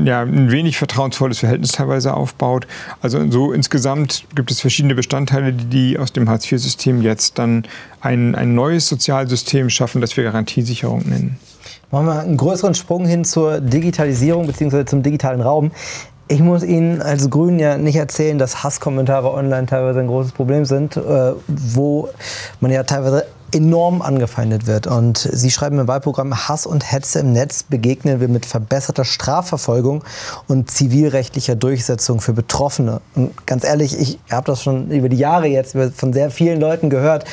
ja, 0.04 0.22
ein 0.22 0.50
wenig 0.50 0.78
vertrauensvolles 0.78 1.40
Verhältnis 1.40 1.72
teilweise 1.72 2.14
aufbaut. 2.14 2.66
Also 3.02 3.30
so 3.30 3.52
insgesamt 3.52 4.24
gibt 4.34 4.50
es 4.50 4.60
verschiedene 4.60 4.94
Bestandteile, 4.94 5.52
die 5.52 5.98
aus 5.98 6.12
dem 6.12 6.28
Hartz-IV-System 6.28 7.02
jetzt 7.02 7.38
dann 7.38 7.64
ein, 8.00 8.34
ein 8.34 8.54
neues 8.54 8.88
Sozialsystem 8.88 9.70
schaffen, 9.70 10.00
das 10.00 10.16
wir 10.16 10.24
Garantiesicherung 10.24 11.08
nennen. 11.08 11.38
Machen 11.90 12.06
wir 12.06 12.20
einen 12.20 12.36
größeren 12.36 12.74
Sprung 12.74 13.06
hin 13.06 13.24
zur 13.24 13.60
Digitalisierung 13.60 14.46
bzw. 14.46 14.84
zum 14.84 15.02
digitalen 15.02 15.40
Raum. 15.40 15.70
Ich 16.28 16.40
muss 16.40 16.64
Ihnen 16.64 17.02
als 17.02 17.30
Grünen 17.30 17.60
ja 17.60 17.78
nicht 17.78 17.94
erzählen, 17.94 18.36
dass 18.36 18.64
Hasskommentare 18.64 19.32
online 19.32 19.66
teilweise 19.66 20.00
ein 20.00 20.08
großes 20.08 20.32
Problem 20.32 20.64
sind, 20.64 20.96
äh, 20.96 21.32
wo 21.46 22.08
man 22.60 22.72
ja 22.72 22.82
teilweise 22.82 23.26
enorm 23.56 24.02
angefeindet 24.02 24.66
wird. 24.66 24.86
Und 24.86 25.18
Sie 25.18 25.50
schreiben 25.50 25.78
im 25.78 25.88
Wahlprogramm, 25.88 26.48
Hass 26.48 26.66
und 26.66 26.90
Hetze 26.90 27.20
im 27.20 27.32
Netz 27.32 27.62
begegnen 27.62 28.20
wir 28.20 28.28
mit 28.28 28.46
verbesserter 28.46 29.04
Strafverfolgung 29.04 30.04
und 30.46 30.70
zivilrechtlicher 30.70 31.56
Durchsetzung 31.56 32.20
für 32.20 32.32
Betroffene. 32.32 33.00
Und 33.14 33.46
ganz 33.46 33.64
ehrlich, 33.64 33.98
ich 33.98 34.18
habe 34.30 34.46
das 34.46 34.62
schon 34.62 34.90
über 34.90 35.08
die 35.08 35.16
Jahre 35.16 35.46
jetzt 35.46 35.76
von 35.94 36.12
sehr 36.12 36.30
vielen 36.30 36.60
Leuten 36.60 36.90
gehört, 36.90 37.24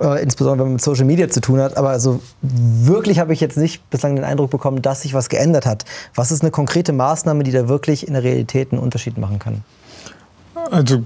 äh, 0.00 0.22
insbesondere 0.22 0.60
wenn 0.60 0.66
man 0.68 0.72
mit 0.74 0.82
Social 0.82 1.04
Media 1.04 1.28
zu 1.28 1.40
tun 1.40 1.60
hat. 1.60 1.76
Aber 1.76 1.90
also 1.90 2.20
wirklich 2.42 3.18
habe 3.18 3.32
ich 3.32 3.40
jetzt 3.40 3.56
nicht 3.56 3.88
bislang 3.90 4.16
den 4.16 4.24
Eindruck 4.24 4.50
bekommen, 4.50 4.82
dass 4.82 5.02
sich 5.02 5.14
was 5.14 5.28
geändert 5.28 5.66
hat. 5.66 5.84
Was 6.14 6.30
ist 6.32 6.42
eine 6.42 6.50
konkrete 6.50 6.92
Maßnahme, 6.92 7.44
die 7.44 7.52
da 7.52 7.68
wirklich 7.68 8.06
in 8.06 8.14
der 8.14 8.22
Realität 8.22 8.72
einen 8.72 8.80
Unterschied 8.80 9.18
machen 9.18 9.38
kann? 9.38 9.62
Also 10.70 11.02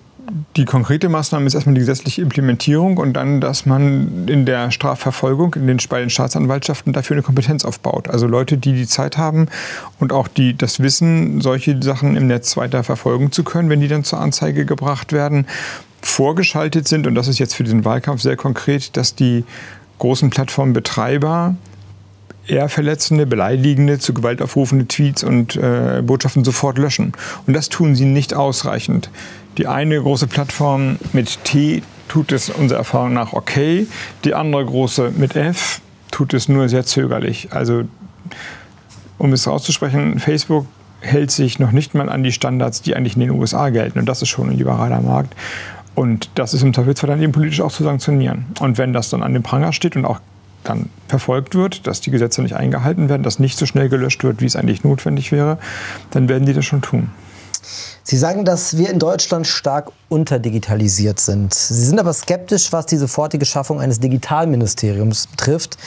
die 0.57 0.65
konkrete 0.65 1.09
Maßnahme 1.09 1.47
ist 1.47 1.55
erstmal 1.55 1.75
die 1.75 1.81
gesetzliche 1.81 2.23
Implementierung 2.23 2.99
und 2.99 3.15
dann, 3.15 3.41
dass 3.41 3.67
man 3.67 4.29
in 4.29 4.47
der 4.47 4.71
Strafverfolgung, 4.71 5.55
in 5.55 5.67
den, 5.67 5.79
bei 5.89 6.01
den 6.01 6.11
Staatsanwaltschaften 6.11 6.93
dafür 6.93 7.17
eine 7.17 7.23
Kompetenz 7.23 7.65
aufbaut. 7.65 8.09
Also 8.09 8.27
Leute, 8.27 8.59
die 8.59 8.73
die 8.73 8.87
Zeit 8.87 9.19
haben 9.19 9.47
und 9.99 10.13
auch 10.13 10.29
die 10.29 10.57
das 10.57 10.81
Wissen, 10.81 11.41
solche 11.41 11.81
Sachen 11.83 12.17
im 12.17 12.27
Netz 12.27 12.57
weiter 12.57 12.85
verfolgen 12.85 13.33
zu 13.33 13.45
können, 13.45 13.71
wenn 13.71 13.81
die 13.81 13.89
dann 13.89 14.05
zur 14.05 14.21
Anzeige 14.21 14.65
gebracht 14.65 15.13
werden, 15.13 15.47
vorgeschaltet 16.03 16.89
sind. 16.89 17.07
Und 17.07 17.15
das 17.15 17.29
ist 17.29 17.39
jetzt 17.39 17.55
für 17.55 17.65
den 17.65 17.85
Wahlkampf 17.85 18.23
sehr 18.23 18.37
konkret, 18.37 18.97
dass 18.97 19.15
die 19.15 19.45
großen 19.99 20.31
Plattformbetreiber 20.31 21.55
eher 22.47 22.69
verletzende, 22.69 23.27
beleidigende, 23.27 23.99
zu 23.99 24.13
Gewalt 24.13 24.43
aufrufende 24.43 24.87
Tweets 24.87 25.23
und 25.23 25.57
äh, 25.57 26.03
Botschaften 26.03 26.45
sofort 26.45 26.79
löschen. 26.79 27.13
Und 27.47 27.55
das 27.55 27.69
tun 27.69 27.95
sie 27.95 28.07
nicht 28.07 28.35
ausreichend. 28.35 29.11
Die 29.59 29.67
eine 29.67 30.01
große 30.01 30.27
Plattform 30.27 30.99
mit 31.13 31.45
T 31.45 31.83
tut 32.09 32.33
es 32.33 32.51
unserer 32.51 32.79
Erfahrung 32.79 33.13
nach 33.13 33.33
okay, 33.33 33.87
die 34.25 34.35
andere 34.35 34.65
große 34.65 35.13
mit 35.17 35.37
F 35.37 35.81
tut 36.11 36.35
es 36.35 36.49
nur 36.49 36.69
sehr 36.69 36.85
zögerlich. 36.85 37.49
Also 37.53 37.85
um 39.19 39.33
es 39.33 39.47
auszusprechen, 39.47 40.19
Facebook 40.19 40.67
hält 41.01 41.31
sich 41.31 41.59
noch 41.59 41.73
nicht 41.73 41.95
mal 41.95 42.09
an 42.09 42.23
die 42.23 42.33
Standards, 42.33 42.83
die 42.83 42.95
eigentlich 42.95 43.15
in 43.15 43.21
den 43.21 43.31
USA 43.31 43.71
gelten. 43.71 43.99
Und 43.99 44.07
das 44.07 44.23
ist 44.23 44.29
schon 44.29 44.51
ein 44.51 44.57
liberaler 44.57 45.01
Markt. 45.01 45.35
Und 45.95 46.31
das 46.35 46.55
ist 46.55 46.63
im 46.63 46.73
Zweifelsfall 46.73 47.11
dann 47.11 47.23
eben 47.23 47.33
politisch 47.33 47.61
auch 47.61 47.73
zu 47.73 47.85
sanktionieren. 47.85 48.47
Und 48.61 48.79
wenn 48.79 48.93
das 48.93 49.11
dann 49.11 49.23
an 49.23 49.35
dem 49.35 49.43
Pranger 49.43 49.73
steht 49.73 49.97
und 49.97 50.05
auch 50.05 50.21
dann 50.65 50.91
verfolgt 51.09 51.55
wird, 51.55 51.87
dass 51.87 52.01
die 52.01 52.11
Gesetze 52.11 52.43
nicht 52.43 52.55
eingehalten 52.55 53.09
werden, 53.09 53.23
dass 53.23 53.39
nicht 53.39 53.59
so 53.59 53.67
schnell 53.67 53.89
gelöscht 53.89 54.23
wird, 54.25 54.41
wie 54.41 54.47
es 54.47 54.57
eigentlich 54.57 54.85
notwendig 54.85 55.33
wäre, 55.33 55.59
dann 56.11 56.29
werden 56.29 56.47
die 56.47 56.53
das 56.53 56.65
schon 56.65 56.83
tun. 56.83 57.11
Sie 58.11 58.17
sagen, 58.17 58.45
dass 58.45 58.77
wir 58.77 58.91
in 58.91 58.99
Deutschland 58.99 59.47
stark 59.47 59.93
unterdigitalisiert 60.09 61.21
sind. 61.21 61.55
Sie 61.55 61.85
sind 61.85 62.01
aber 62.01 62.13
skeptisch, 62.13 62.73
was 62.73 62.87
die 62.87 62.97
sofortige 62.97 63.45
Schaffung 63.45 63.81
eines 63.81 64.01
Digitalministeriums 64.01 65.29
betrifft, 65.29 65.79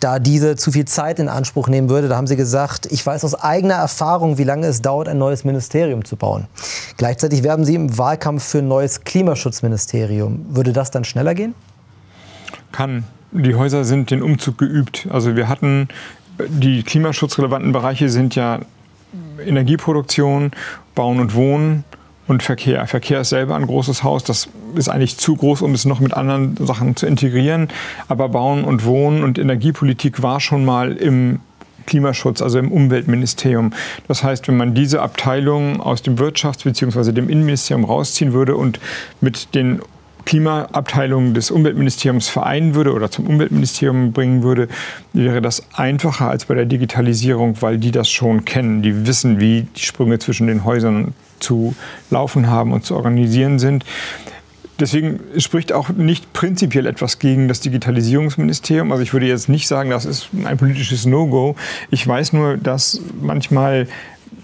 da 0.00 0.18
diese 0.18 0.56
zu 0.56 0.72
viel 0.72 0.86
Zeit 0.86 1.20
in 1.20 1.28
Anspruch 1.28 1.68
nehmen 1.68 1.88
würde. 1.88 2.08
Da 2.08 2.16
haben 2.16 2.26
Sie 2.26 2.34
gesagt, 2.34 2.86
ich 2.90 3.06
weiß 3.06 3.22
aus 3.24 3.36
eigener 3.36 3.74
Erfahrung, 3.74 4.38
wie 4.38 4.42
lange 4.42 4.66
es 4.66 4.82
dauert, 4.82 5.06
ein 5.06 5.18
neues 5.18 5.44
Ministerium 5.44 6.04
zu 6.04 6.16
bauen. 6.16 6.48
Gleichzeitig 6.96 7.44
werben 7.44 7.64
Sie 7.64 7.76
im 7.76 7.96
Wahlkampf 7.96 8.42
für 8.42 8.58
ein 8.58 8.66
neues 8.66 9.04
Klimaschutzministerium. 9.04 10.46
Würde 10.48 10.72
das 10.72 10.90
dann 10.90 11.04
schneller 11.04 11.36
gehen? 11.36 11.54
Kann. 12.72 13.04
Die 13.30 13.54
Häuser 13.54 13.84
sind 13.84 14.10
den 14.10 14.24
Umzug 14.24 14.58
geübt. 14.58 15.06
Also 15.12 15.36
wir 15.36 15.46
hatten 15.48 15.86
die 16.40 16.82
klimaschutzrelevanten 16.82 17.70
Bereiche 17.70 18.08
sind 18.08 18.34
ja 18.34 18.62
Energieproduktion, 19.44 20.50
Bauen 20.98 21.20
und 21.20 21.36
Wohnen 21.36 21.84
und 22.26 22.42
Verkehr. 22.42 22.84
Verkehr 22.88 23.20
ist 23.20 23.28
selber 23.28 23.54
ein 23.54 23.68
großes 23.68 24.02
Haus. 24.02 24.24
Das 24.24 24.48
ist 24.74 24.88
eigentlich 24.88 25.16
zu 25.16 25.36
groß, 25.36 25.62
um 25.62 25.72
es 25.72 25.84
noch 25.84 26.00
mit 26.00 26.12
anderen 26.12 26.56
Sachen 26.56 26.96
zu 26.96 27.06
integrieren. 27.06 27.68
Aber 28.08 28.28
Bauen 28.30 28.64
und 28.64 28.84
Wohnen 28.84 29.22
und 29.22 29.38
Energiepolitik 29.38 30.24
war 30.24 30.40
schon 30.40 30.64
mal 30.64 30.90
im 30.90 31.38
Klimaschutz, 31.86 32.42
also 32.42 32.58
im 32.58 32.72
Umweltministerium. 32.72 33.72
Das 34.08 34.24
heißt, 34.24 34.48
wenn 34.48 34.56
man 34.56 34.74
diese 34.74 35.00
Abteilung 35.00 35.80
aus 35.80 36.02
dem 36.02 36.16
Wirtschafts- 36.16 36.64
bzw. 36.64 37.12
dem 37.12 37.28
Innenministerium 37.28 37.84
rausziehen 37.84 38.32
würde 38.32 38.56
und 38.56 38.80
mit 39.20 39.54
den 39.54 39.80
Klimaabteilung 40.28 41.32
des 41.32 41.50
Umweltministeriums 41.50 42.28
vereinen 42.28 42.74
würde 42.74 42.92
oder 42.92 43.10
zum 43.10 43.26
Umweltministerium 43.26 44.12
bringen 44.12 44.42
würde, 44.42 44.68
wäre 45.14 45.40
das 45.40 45.62
einfacher 45.72 46.28
als 46.28 46.44
bei 46.44 46.54
der 46.54 46.66
Digitalisierung, 46.66 47.62
weil 47.62 47.78
die 47.78 47.92
das 47.92 48.10
schon 48.10 48.44
kennen. 48.44 48.82
Die 48.82 49.06
wissen, 49.06 49.40
wie 49.40 49.62
die 49.74 49.80
Sprünge 49.80 50.18
zwischen 50.18 50.46
den 50.46 50.64
Häusern 50.64 51.14
zu 51.40 51.74
laufen 52.10 52.50
haben 52.50 52.74
und 52.74 52.84
zu 52.84 52.94
organisieren 52.94 53.58
sind. 53.58 53.86
Deswegen 54.78 55.18
spricht 55.38 55.72
auch 55.72 55.88
nicht 55.88 56.34
prinzipiell 56.34 56.84
etwas 56.84 57.18
gegen 57.18 57.48
das 57.48 57.60
Digitalisierungsministerium. 57.60 58.92
Also 58.92 59.02
ich 59.02 59.14
würde 59.14 59.26
jetzt 59.26 59.48
nicht 59.48 59.66
sagen, 59.66 59.88
das 59.88 60.04
ist 60.04 60.28
ein 60.44 60.58
politisches 60.58 61.06
No-Go. 61.06 61.56
Ich 61.90 62.06
weiß 62.06 62.34
nur, 62.34 62.58
dass 62.58 63.00
manchmal 63.22 63.88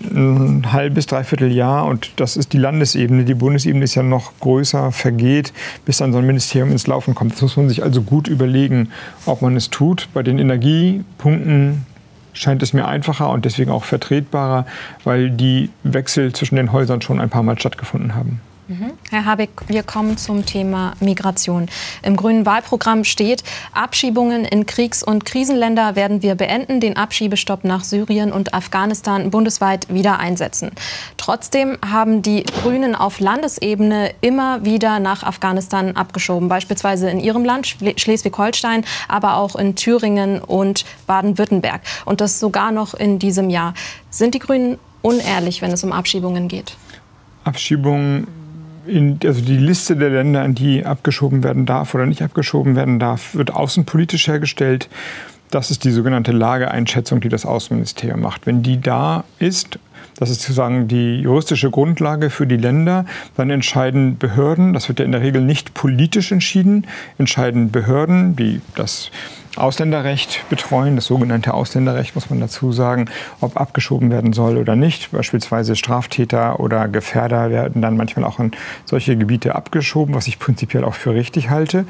ein 0.02 0.72
halbes, 0.72 1.06
dreiviertel 1.06 1.52
Jahr 1.52 1.86
und 1.86 2.12
das 2.16 2.36
ist 2.36 2.52
die 2.52 2.58
Landesebene. 2.58 3.24
Die 3.24 3.34
Bundesebene 3.34 3.84
ist 3.84 3.94
ja 3.94 4.02
noch 4.02 4.32
größer, 4.40 4.92
vergeht, 4.92 5.52
bis 5.84 5.98
dann 5.98 6.12
so 6.12 6.18
ein 6.18 6.26
Ministerium 6.26 6.70
ins 6.72 6.86
Laufen 6.86 7.14
kommt. 7.14 7.32
Das 7.34 7.42
muss 7.42 7.56
man 7.56 7.68
sich 7.68 7.82
also 7.82 8.02
gut 8.02 8.28
überlegen, 8.28 8.90
ob 9.26 9.42
man 9.42 9.56
es 9.56 9.70
tut. 9.70 10.08
Bei 10.14 10.22
den 10.22 10.38
Energiepunkten 10.38 11.86
scheint 12.32 12.62
es 12.62 12.72
mir 12.72 12.86
einfacher 12.86 13.30
und 13.30 13.44
deswegen 13.44 13.70
auch 13.70 13.84
vertretbarer, 13.84 14.66
weil 15.04 15.30
die 15.30 15.70
Wechsel 15.82 16.32
zwischen 16.32 16.56
den 16.56 16.72
Häusern 16.72 17.00
schon 17.00 17.20
ein 17.20 17.30
paar 17.30 17.42
Mal 17.42 17.58
stattgefunden 17.58 18.14
haben. 18.14 18.40
Mhm. 18.66 18.92
Herr 19.10 19.26
Habeck, 19.26 19.50
wir 19.66 19.82
kommen 19.82 20.16
zum 20.16 20.46
Thema 20.46 20.94
Migration. 21.00 21.68
Im 22.02 22.16
grünen 22.16 22.46
Wahlprogramm 22.46 23.04
steht, 23.04 23.44
Abschiebungen 23.72 24.46
in 24.46 24.64
Kriegs- 24.64 25.02
und 25.02 25.26
Krisenländer 25.26 25.96
werden 25.96 26.22
wir 26.22 26.34
beenden, 26.34 26.80
den 26.80 26.96
Abschiebestopp 26.96 27.64
nach 27.64 27.84
Syrien 27.84 28.32
und 28.32 28.54
Afghanistan 28.54 29.30
bundesweit 29.30 29.92
wieder 29.92 30.18
einsetzen. 30.18 30.70
Trotzdem 31.18 31.76
haben 31.86 32.22
die 32.22 32.44
Grünen 32.44 32.94
auf 32.94 33.20
Landesebene 33.20 34.14
immer 34.22 34.64
wieder 34.64 34.98
nach 34.98 35.24
Afghanistan 35.24 35.94
abgeschoben, 35.94 36.48
beispielsweise 36.48 37.10
in 37.10 37.20
ihrem 37.20 37.44
Land, 37.44 37.76
Schleswig-Holstein, 37.96 38.84
aber 39.08 39.36
auch 39.36 39.56
in 39.56 39.76
Thüringen 39.76 40.40
und 40.40 40.86
Baden-Württemberg. 41.06 41.82
Und 42.06 42.22
das 42.22 42.40
sogar 42.40 42.72
noch 42.72 42.94
in 42.94 43.18
diesem 43.18 43.50
Jahr. 43.50 43.74
Sind 44.08 44.34
die 44.34 44.38
Grünen 44.38 44.78
unehrlich, 45.02 45.60
wenn 45.60 45.70
es 45.70 45.84
um 45.84 45.92
Abschiebungen 45.92 46.48
geht? 46.48 46.76
Abschiebungen 47.44 48.43
in, 48.86 49.18
also 49.24 49.40
die 49.40 49.56
Liste 49.56 49.96
der 49.96 50.10
Länder, 50.10 50.42
an 50.42 50.54
die 50.54 50.84
abgeschoben 50.84 51.42
werden 51.42 51.66
darf 51.66 51.94
oder 51.94 52.06
nicht 52.06 52.22
abgeschoben 52.22 52.76
werden 52.76 52.98
darf, 52.98 53.34
wird 53.34 53.52
außenpolitisch 53.52 54.28
hergestellt. 54.28 54.88
Das 55.50 55.70
ist 55.70 55.84
die 55.84 55.90
sogenannte 55.90 56.32
Lageeinschätzung, 56.32 57.20
die 57.20 57.28
das 57.28 57.46
Außenministerium 57.46 58.20
macht. 58.20 58.46
Wenn 58.46 58.62
die 58.62 58.80
da 58.80 59.24
ist, 59.38 59.78
das 60.16 60.30
ist 60.30 60.42
sozusagen 60.42 60.88
die 60.88 61.20
juristische 61.20 61.70
Grundlage 61.70 62.30
für 62.30 62.46
die 62.46 62.56
Länder. 62.56 63.04
Dann 63.36 63.50
entscheiden 63.50 64.16
Behörden, 64.18 64.72
das 64.72 64.88
wird 64.88 65.00
ja 65.00 65.04
in 65.04 65.12
der 65.12 65.22
Regel 65.22 65.42
nicht 65.42 65.74
politisch 65.74 66.32
entschieden, 66.32 66.86
entscheiden 67.18 67.70
Behörden, 67.70 68.36
die 68.36 68.60
das 68.74 69.10
Ausländerrecht 69.58 70.44
betreuen, 70.48 70.96
das 70.96 71.06
sogenannte 71.06 71.54
Ausländerrecht 71.54 72.14
muss 72.14 72.30
man 72.30 72.40
dazu 72.40 72.72
sagen, 72.72 73.10
ob 73.40 73.60
abgeschoben 73.60 74.10
werden 74.10 74.32
soll 74.32 74.56
oder 74.56 74.76
nicht. 74.76 75.12
Beispielsweise 75.12 75.76
Straftäter 75.76 76.60
oder 76.60 76.88
Gefährder 76.88 77.50
werden 77.50 77.82
dann 77.82 77.96
manchmal 77.96 78.24
auch 78.24 78.38
in 78.40 78.52
solche 78.84 79.16
Gebiete 79.16 79.54
abgeschoben, 79.54 80.14
was 80.14 80.26
ich 80.26 80.38
prinzipiell 80.38 80.84
auch 80.84 80.94
für 80.94 81.14
richtig 81.14 81.50
halte. 81.50 81.86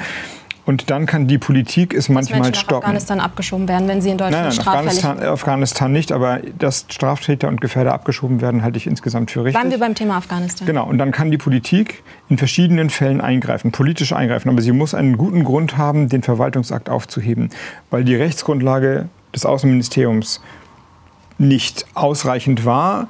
Und 0.67 0.91
dann 0.91 1.05
kann 1.05 1.27
die 1.27 1.37
Politik 1.37 1.93
es 1.93 2.09
manchmal 2.09 2.41
Menschen 2.41 2.55
stoppen. 2.55 2.81
nach 2.81 2.85
Afghanistan 2.85 3.21
abgeschoben 3.21 3.69
werden, 3.69 3.87
wenn 3.87 4.01
sie 4.01 4.11
in 4.11 4.19
Deutschland 4.19 4.47
nein, 4.47 4.57
nein, 4.57 4.67
Afghanistan, 4.67 5.23
Afghanistan 5.23 5.93
nicht, 5.93 6.11
aber 6.11 6.41
dass 6.59 6.87
Straftäter 6.89 7.49
und 7.49 7.61
Gefährder 7.61 7.93
abgeschoben 7.93 8.41
werden, 8.41 8.63
halte 8.63 8.79
ich 8.79 8.87
insgesamt 8.87 9.31
für 9.31 9.45
richtig. 9.45 9.61
Bleiben 9.61 9.71
wir 9.71 9.79
beim 9.79 9.95
Thema 9.95 10.17
Afghanistan. 10.17 10.67
Genau, 10.67 10.87
und 10.87 10.99
dann 10.99 11.13
kann 11.13 11.31
die 11.31 11.39
Politik 11.39 12.03
in 12.29 12.39
verschiedenen 12.39 12.89
Fällen 12.89 13.21
eingreifen, 13.21 13.73
politisch 13.73 14.13
eingreifen, 14.13 14.49
aber 14.49 14.63
sie 14.63 14.73
muss 14.73 14.95
einen 14.95 15.19
guten 15.19 15.45
Grund 15.45 15.77
haben, 15.77 16.09
den 16.09 16.23
Verwaltungsakt 16.23 16.89
aufzuheben, 16.89 17.51
weil 17.91 18.05
die 18.05 18.15
Rechtsgrundlage 18.15 19.09
des 19.35 19.45
Außenministeriums 19.45 20.41
nicht 21.37 21.85
ausreichend 21.95 22.65
war 22.65 23.09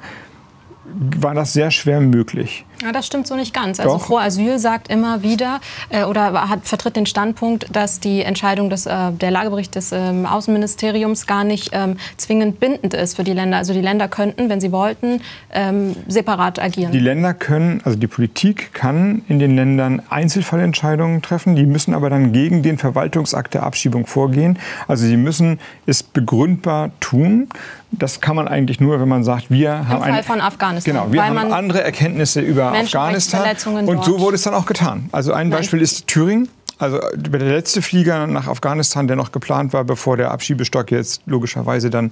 war 1.17 1.33
das 1.33 1.53
sehr 1.53 1.71
schwer 1.71 1.99
möglich. 1.99 2.65
Ja, 2.81 2.91
das 2.91 3.07
stimmt 3.07 3.27
so 3.27 3.35
nicht 3.35 3.53
ganz. 3.53 3.79
Also 3.79 3.97
Pro 3.97 4.17
Asyl 4.17 4.59
sagt 4.59 4.89
immer 4.89 5.23
wieder 5.23 5.59
äh, 5.89 6.03
oder 6.03 6.49
hat, 6.49 6.67
vertritt 6.67 6.95
den 6.95 7.05
Standpunkt, 7.05 7.67
dass 7.75 7.99
die 7.99 8.21
Entscheidung 8.21 8.69
des, 8.69 8.85
äh, 8.85 9.11
der 9.11 9.31
Lagebericht 9.31 9.75
des 9.75 9.91
ähm, 9.91 10.25
Außenministeriums 10.25 11.27
gar 11.27 11.43
nicht 11.43 11.69
ähm, 11.73 11.97
zwingend 12.17 12.59
bindend 12.59 12.93
ist 12.93 13.15
für 13.15 13.23
die 13.23 13.33
Länder. 13.33 13.57
Also 13.57 13.73
die 13.73 13.81
Länder 13.81 14.07
könnten, 14.07 14.49
wenn 14.49 14.61
sie 14.61 14.71
wollten, 14.71 15.21
ähm, 15.53 15.95
separat 16.07 16.61
agieren. 16.61 16.91
Die 16.91 16.99
Länder 16.99 17.33
können, 17.33 17.81
also 17.83 17.97
die 17.97 18.07
Politik 18.07 18.73
kann 18.73 19.23
in 19.27 19.39
den 19.39 19.55
Ländern 19.55 20.01
Einzelfallentscheidungen 20.09 21.21
treffen. 21.21 21.55
Die 21.55 21.65
müssen 21.65 21.93
aber 21.93 22.09
dann 22.09 22.33
gegen 22.33 22.63
den 22.63 22.77
Verwaltungsakt 22.77 23.53
der 23.53 23.63
Abschiebung 23.63 24.05
vorgehen. 24.05 24.59
Also 24.87 25.05
sie 25.05 25.17
müssen 25.17 25.59
es 25.85 26.03
begründbar 26.03 26.91
tun. 26.99 27.47
Das 27.91 28.19
kann 28.19 28.35
man 28.35 28.47
eigentlich 28.47 28.79
nur, 28.79 28.99
wenn 28.99 29.07
man 29.07 29.23
sagt, 29.23 29.49
wir 29.49 29.69
Im 29.69 29.87
haben 29.87 30.01
Fall 30.01 30.11
eine, 30.11 30.23
von 30.23 30.41
Afghanistan. 30.41 30.93
Genau, 30.93 31.13
wir 31.13 31.25
haben 31.25 31.37
andere 31.37 31.83
Erkenntnisse 31.83 32.41
über 32.41 32.64
Afghanistan. 32.73 33.55
Und 33.85 34.03
so 34.03 34.19
wurde 34.19 34.35
es 34.35 34.43
dann 34.43 34.53
auch 34.53 34.65
getan. 34.65 35.09
Also 35.11 35.33
ein 35.33 35.49
Beispiel 35.49 35.81
ist 35.81 36.07
Thüringen. 36.07 36.49
Also 36.77 36.99
der 37.15 37.39
letzte 37.39 37.81
Flieger 37.81 38.27
nach 38.27 38.47
Afghanistan, 38.47 39.07
der 39.07 39.15
noch 39.15 39.31
geplant 39.31 39.71
war, 39.71 39.85
bevor 39.85 40.17
der 40.17 40.31
Abschiebestock 40.31 40.91
jetzt 40.91 41.21
logischerweise 41.25 41.89
dann 41.89 42.11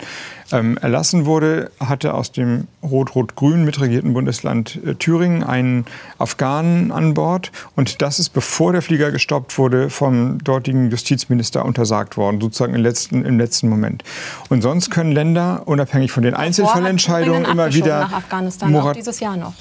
ähm, 0.53 0.77
erlassen 0.77 1.25
wurde, 1.25 1.69
hatte 1.81 2.13
aus 2.13 2.31
dem 2.31 2.67
rot-rot-grün 2.81 3.65
mitregierten 3.65 4.13
Bundesland 4.13 4.79
äh, 4.85 4.95
Thüringen 4.95 5.43
einen 5.43 5.85
Afghanen 6.17 6.93
an 6.93 7.13
Bord. 7.13 7.51
Und 7.75 8.01
das 8.01 8.19
ist, 8.19 8.29
bevor 8.29 8.71
der 8.71 8.81
Flieger 8.81 9.11
gestoppt 9.11 9.57
wurde, 9.57 9.89
vom 9.89 10.41
dortigen 10.41 10.89
Justizminister 10.89 11.65
untersagt 11.65 12.15
worden, 12.15 12.39
sozusagen 12.39 12.73
im 12.73 12.81
letzten, 12.81 13.25
im 13.25 13.37
letzten 13.37 13.67
Moment. 13.67 14.05
Und 14.47 14.61
sonst 14.61 14.91
können 14.91 15.11
Länder, 15.11 15.63
unabhängig 15.65 16.13
von 16.13 16.23
den 16.23 16.35
Einzelfallentscheidungen, 16.35 17.43
immer 17.43 17.73
wieder... 17.73 17.99
nach 17.99 18.13
Afghanistan, 18.13 18.73
auch 18.77 18.93
dieses 18.93 19.19
Jahr 19.19 19.35
noch. 19.35 19.55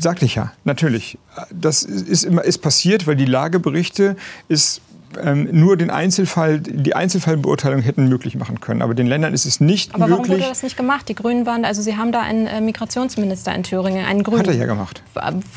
Sagte 0.00 0.24
ich 0.24 0.34
ja, 0.34 0.52
natürlich. 0.64 1.18
Das 1.50 1.82
ist, 1.82 2.24
immer, 2.24 2.44
ist 2.44 2.58
passiert, 2.58 3.06
weil 3.06 3.16
die 3.16 3.24
Lageberichte 3.24 4.16
ist 4.48 4.82
ähm, 5.22 5.48
nur 5.52 5.76
den 5.76 5.90
Einzelfall, 5.90 6.60
die 6.60 6.94
Einzelfallbeurteilung 6.94 7.80
hätten 7.80 8.08
möglich 8.08 8.36
machen 8.36 8.60
können. 8.60 8.82
Aber 8.82 8.94
den 8.94 9.06
Ländern 9.06 9.32
ist 9.32 9.44
es 9.44 9.60
nicht 9.60 9.94
Aber 9.94 10.06
möglich. 10.06 10.18
Aber 10.18 10.28
warum 10.28 10.40
wurde 10.40 10.48
das 10.48 10.62
nicht 10.62 10.76
gemacht? 10.76 11.08
Die 11.08 11.14
Grünen 11.14 11.46
waren, 11.46 11.64
also 11.64 11.82
Sie 11.82 11.96
haben 11.96 12.12
da 12.12 12.20
einen 12.20 12.46
äh, 12.46 12.60
Migrationsminister 12.60 13.54
in 13.54 13.62
Thüringen, 13.62 14.04
einen 14.04 14.22
Grünen. 14.22 14.40
Hat 14.40 14.48
er 14.48 14.54
ja 14.54 14.66
gemacht. 14.66 15.02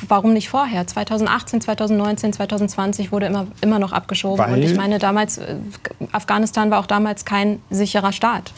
Warum 0.08 0.34
nicht 0.34 0.50
vorher? 0.50 0.86
2018, 0.86 1.62
2019, 1.62 2.34
2020 2.34 3.12
wurde 3.12 3.28
immer, 3.28 3.48
immer 3.62 3.80
noch 3.80 3.94
abgeschoben. 3.94 4.38
Weil 4.38 4.54
Und 4.54 4.64
ich 4.64 4.76
meine, 4.76 5.00
damals, 5.00 5.38
äh, 5.38 5.56
Afghanistan 6.12 6.72
war 6.72 6.80
auch 6.80 6.88
damals 6.88 7.26
kein 7.26 7.60
sicherer 7.70 8.12
Staat. 8.12 8.54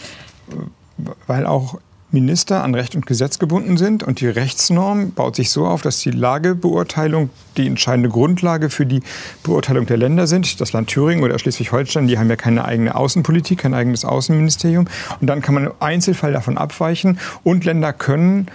Weil 1.28 1.46
auch 1.46 1.80
Minister 2.12 2.64
an 2.64 2.74
Recht 2.74 2.96
und 2.96 3.06
Gesetz 3.06 3.38
gebunden 3.38 3.78
sind. 3.78 4.04
Und 4.04 4.20
die 4.20 4.28
Rechtsnorm 4.28 5.12
baut 5.12 5.36
sich 5.36 5.52
so 5.52 5.68
auf, 5.68 5.82
dass 5.82 6.00
die 6.00 6.12
Lagebeurteilung 6.12 7.30
die 7.58 7.68
entscheidende 7.68 8.10
Grundlage 8.10 8.70
für 8.70 8.86
die 8.86 9.02
Beurteilung 9.44 9.86
der 9.86 9.98
Länder 9.98 10.26
sind. 10.26 10.60
Das 10.60 10.74
Land 10.74 10.90
Thüringen 10.90 11.24
oder 11.24 11.38
Schleswig-Holstein, 11.38 12.08
die 12.08 12.18
haben 12.18 12.30
ja 12.30 12.36
keine 12.36 12.66
eigene 12.66 12.96
Außenpolitik, 12.96 13.60
kein 13.60 13.74
eigenes 13.74 14.06
Außenministerium. 14.06 14.88
Und 15.22 15.28
dann 15.28 15.42
kann 15.42 15.54
man 15.54 15.66
im 15.66 15.72
Einzelfall 15.80 16.34
davon 16.34 16.58
abweichen. 16.58 17.20
Und 17.44 17.66
Länder 17.66 17.94
können 17.94 18.48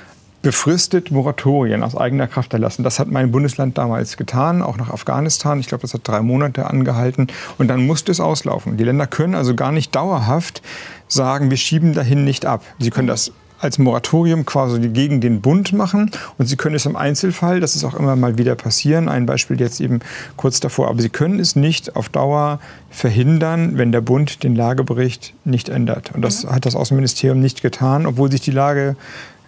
befristet 0.43 1.11
Moratorien 1.11 1.83
aus 1.83 1.97
eigener 1.97 2.27
Kraft 2.27 2.53
erlassen. 2.53 2.85
Das 2.85 2.99
hat 2.99 3.11
mein 3.11 3.33
Bundesland 3.33 3.79
damals 3.79 4.19
getan, 4.19 4.62
auch 4.62 4.77
nach 4.77 4.90
Afghanistan. 4.90 5.59
Ich 5.59 5.69
glaube, 5.69 5.83
das 5.83 5.95
hat 5.95 6.07
drei 6.07 6.21
Monate 6.21 6.67
angehalten. 6.69 7.29
Und 7.57 7.69
dann 7.69 7.87
musste 7.87 8.12
es 8.12 8.21
auslaufen. 8.21 8.77
Die 8.77 8.85
Länder 8.85 9.07
können 9.07 9.35
also 9.35 9.55
gar 9.55 9.73
nicht 9.73 9.95
dauerhaft 9.95 10.61
sagen, 11.09 11.51
wir 11.51 11.57
schieben 11.57 11.95
dahin 11.95 12.25
nicht 12.25 12.45
ab. 12.45 12.62
Sie 12.79 12.90
können 12.90 13.09
das 13.09 13.33
als 13.61 13.79
Moratorium 13.79 14.45
quasi 14.45 14.88
gegen 14.88 15.21
den 15.21 15.40
Bund 15.40 15.73
machen. 15.73 16.11
Und 16.38 16.47
Sie 16.47 16.57
können 16.57 16.75
es 16.75 16.87
im 16.87 16.97
Einzelfall, 16.97 17.61
das 17.61 17.77
ist 17.77 17.85
auch 17.85 17.95
immer 17.95 18.17
mal 18.17 18.37
wieder 18.38 18.55
passieren, 18.55 19.09
ein 19.09 19.27
Beispiel 19.27 19.61
jetzt 19.61 19.81
eben 19.81 20.01
kurz 20.37 20.61
davor, 20.61 20.88
aber 20.88 21.01
Sie 21.01 21.09
können 21.09 21.40
es 21.40 21.57
nicht 21.57 21.97
auf 21.97 22.09
Dauer 22.09 22.61
verhindern, 22.90 23.79
wenn 23.79 23.93
der 23.93 24.01
Bund 24.01 24.43
den 24.43 24.55
Lagebericht 24.55 25.35
nicht 25.45 25.69
ändert. 25.69 26.12
Und 26.14 26.23
das 26.23 26.45
mhm. 26.45 26.51
hat 26.51 26.67
das 26.67 26.77
Außenministerium 26.77 27.40
nicht 27.40 27.62
getan, 27.62 28.07
obwohl 28.07 28.31
sich 28.31 28.40
die 28.40 28.51
Lage 28.51 28.97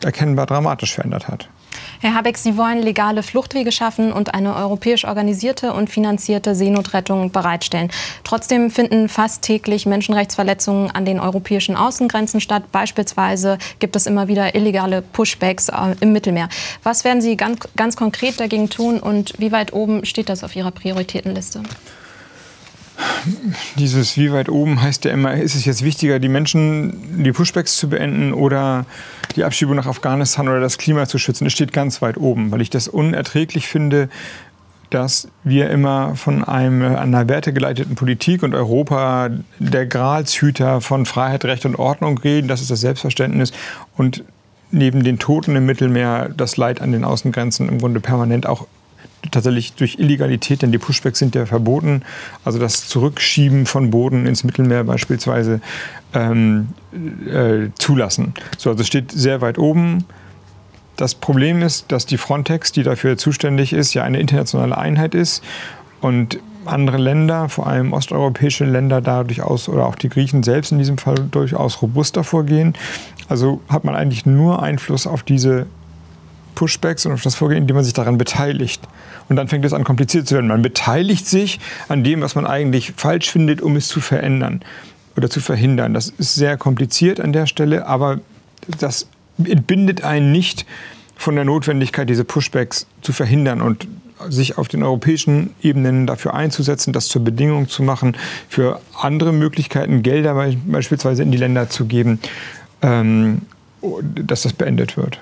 erkennbar 0.02 0.46
dramatisch 0.46 0.94
verändert 0.94 1.28
hat. 1.28 1.48
Herr 2.00 2.14
Habeck, 2.14 2.36
Sie 2.36 2.56
wollen 2.56 2.82
legale 2.82 3.22
Fluchtwege 3.22 3.72
schaffen 3.72 4.12
und 4.12 4.34
eine 4.34 4.54
europäisch 4.54 5.04
organisierte 5.04 5.72
und 5.72 5.88
finanzierte 5.88 6.54
Seenotrettung 6.54 7.30
bereitstellen. 7.30 7.90
Trotzdem 8.24 8.70
finden 8.70 9.08
fast 9.08 9.42
täglich 9.42 9.86
Menschenrechtsverletzungen 9.86 10.90
an 10.90 11.04
den 11.04 11.20
europäischen 11.20 11.76
Außengrenzen 11.76 12.40
statt. 12.40 12.64
Beispielsweise 12.70 13.58
gibt 13.78 13.96
es 13.96 14.06
immer 14.06 14.28
wieder 14.28 14.54
illegale 14.54 15.02
Pushbacks 15.02 15.68
äh, 15.68 15.96
im 16.00 16.12
Mittelmeer. 16.12 16.48
Was 16.82 17.04
werden 17.04 17.22
Sie 17.22 17.36
ganz, 17.36 17.68
ganz 17.76 17.96
konkret 17.96 18.40
dagegen 18.40 18.68
tun 18.68 19.00
und 19.00 19.34
wie 19.38 19.52
weit 19.52 19.72
oben 19.72 20.04
steht 20.04 20.28
das 20.28 20.44
auf 20.44 20.54
Ihrer 20.54 20.70
Prioritätenliste? 20.70 21.62
Dieses 23.76 24.16
wie 24.16 24.32
weit 24.32 24.48
oben 24.48 24.80
heißt 24.80 25.04
ja 25.04 25.10
immer, 25.10 25.34
ist 25.34 25.54
es 25.54 25.64
jetzt 25.64 25.82
wichtiger, 25.82 26.18
die 26.18 26.28
Menschen, 26.28 27.24
die 27.24 27.32
Pushbacks 27.32 27.76
zu 27.76 27.88
beenden 27.88 28.32
oder 28.32 28.86
die 29.34 29.44
Abschiebung 29.44 29.76
nach 29.76 29.86
Afghanistan 29.86 30.48
oder 30.48 30.60
das 30.60 30.78
Klima 30.78 31.06
zu 31.06 31.18
schützen? 31.18 31.46
Es 31.46 31.52
steht 31.52 31.72
ganz 31.72 32.00
weit 32.02 32.16
oben, 32.16 32.50
weil 32.50 32.60
ich 32.60 32.70
das 32.70 32.88
unerträglich 32.88 33.68
finde, 33.68 34.08
dass 34.90 35.28
wir 35.42 35.68
immer 35.70 36.14
von 36.14 36.44
einem, 36.44 36.96
einer 36.96 37.28
wertegeleiteten 37.28 37.96
Politik 37.96 38.42
und 38.42 38.54
Europa 38.54 39.30
der 39.58 39.86
Gralshüter 39.86 40.80
von 40.80 41.06
Freiheit, 41.06 41.44
Recht 41.44 41.66
und 41.66 41.76
Ordnung 41.76 42.18
reden. 42.18 42.48
Das 42.48 42.60
ist 42.60 42.70
das 42.70 42.80
Selbstverständnis. 42.80 43.52
Und 43.96 44.24
neben 44.70 45.02
den 45.02 45.18
Toten 45.18 45.56
im 45.56 45.66
Mittelmeer 45.66 46.30
das 46.36 46.56
Leid 46.56 46.80
an 46.80 46.92
den 46.92 47.04
Außengrenzen 47.04 47.68
im 47.68 47.78
Grunde 47.78 48.00
permanent 48.00 48.46
auch 48.46 48.66
tatsächlich 49.30 49.74
durch 49.74 49.98
Illegalität, 49.98 50.62
denn 50.62 50.72
die 50.72 50.78
Pushbacks 50.78 51.18
sind 51.18 51.34
ja 51.34 51.46
verboten, 51.46 52.02
also 52.44 52.58
das 52.58 52.88
Zurückschieben 52.88 53.66
von 53.66 53.90
Boden 53.90 54.26
ins 54.26 54.44
Mittelmeer 54.44 54.84
beispielsweise 54.84 55.60
ähm, 56.14 56.68
äh, 57.26 57.70
zulassen. 57.78 58.34
So, 58.58 58.70
also 58.70 58.84
steht 58.84 59.12
sehr 59.12 59.40
weit 59.40 59.58
oben. 59.58 60.04
Das 60.96 61.14
Problem 61.14 61.62
ist, 61.62 61.92
dass 61.92 62.06
die 62.06 62.16
Frontex, 62.16 62.72
die 62.72 62.82
dafür 62.82 63.18
zuständig 63.18 63.72
ist, 63.72 63.92
ja 63.94 64.02
eine 64.02 64.18
internationale 64.18 64.76
Einheit 64.78 65.14
ist 65.14 65.42
und 66.00 66.38
andere 66.64 66.96
Länder, 66.96 67.48
vor 67.48 67.66
allem 67.66 67.92
osteuropäische 67.92 68.64
Länder, 68.64 69.00
da 69.00 69.24
durchaus 69.24 69.68
oder 69.68 69.86
auch 69.86 69.94
die 69.94 70.08
Griechen 70.08 70.42
selbst 70.42 70.72
in 70.72 70.78
diesem 70.78 70.98
Fall 70.98 71.16
durchaus 71.30 71.80
robuster 71.82 72.24
vorgehen. 72.24 72.74
Also 73.28 73.60
hat 73.68 73.84
man 73.84 73.94
eigentlich 73.94 74.26
nur 74.26 74.62
Einfluss 74.62 75.06
auf 75.06 75.22
diese 75.22 75.66
Pushbacks 76.54 77.06
und 77.06 77.12
auf 77.12 77.22
das 77.22 77.34
Vorgehen, 77.34 77.62
indem 77.62 77.76
man 77.76 77.84
sich 77.84 77.94
daran 77.94 78.18
beteiligt. 78.18 78.82
Und 79.28 79.36
dann 79.36 79.48
fängt 79.48 79.64
es 79.64 79.72
an, 79.72 79.84
kompliziert 79.84 80.28
zu 80.28 80.34
werden. 80.34 80.48
Man 80.48 80.62
beteiligt 80.62 81.26
sich 81.26 81.58
an 81.88 82.04
dem, 82.04 82.20
was 82.20 82.34
man 82.34 82.46
eigentlich 82.46 82.92
falsch 82.96 83.30
findet, 83.30 83.60
um 83.60 83.76
es 83.76 83.88
zu 83.88 84.00
verändern 84.00 84.60
oder 85.16 85.30
zu 85.30 85.40
verhindern. 85.40 85.94
Das 85.94 86.08
ist 86.08 86.34
sehr 86.34 86.56
kompliziert 86.56 87.20
an 87.20 87.32
der 87.32 87.46
Stelle, 87.46 87.86
aber 87.86 88.20
das 88.78 89.08
entbindet 89.42 90.04
einen 90.04 90.32
nicht 90.32 90.66
von 91.16 91.34
der 91.34 91.44
Notwendigkeit, 91.44 92.08
diese 92.08 92.24
Pushbacks 92.24 92.86
zu 93.00 93.12
verhindern 93.12 93.62
und 93.62 93.88
sich 94.28 94.58
auf 94.58 94.68
den 94.68 94.82
europäischen 94.82 95.54
Ebenen 95.62 96.06
dafür 96.06 96.34
einzusetzen, 96.34 96.92
das 96.92 97.08
zur 97.08 97.22
Bedingung 97.22 97.68
zu 97.68 97.82
machen, 97.82 98.16
für 98.48 98.80
andere 98.98 99.32
Möglichkeiten 99.32 100.02
Gelder 100.02 100.34
beispielsweise 100.66 101.22
in 101.22 101.32
die 101.32 101.38
Länder 101.38 101.68
zu 101.68 101.86
geben, 101.86 102.20
ähm, 102.82 103.42
dass 104.14 104.42
das 104.42 104.52
beendet 104.52 104.96
wird. 104.96 105.20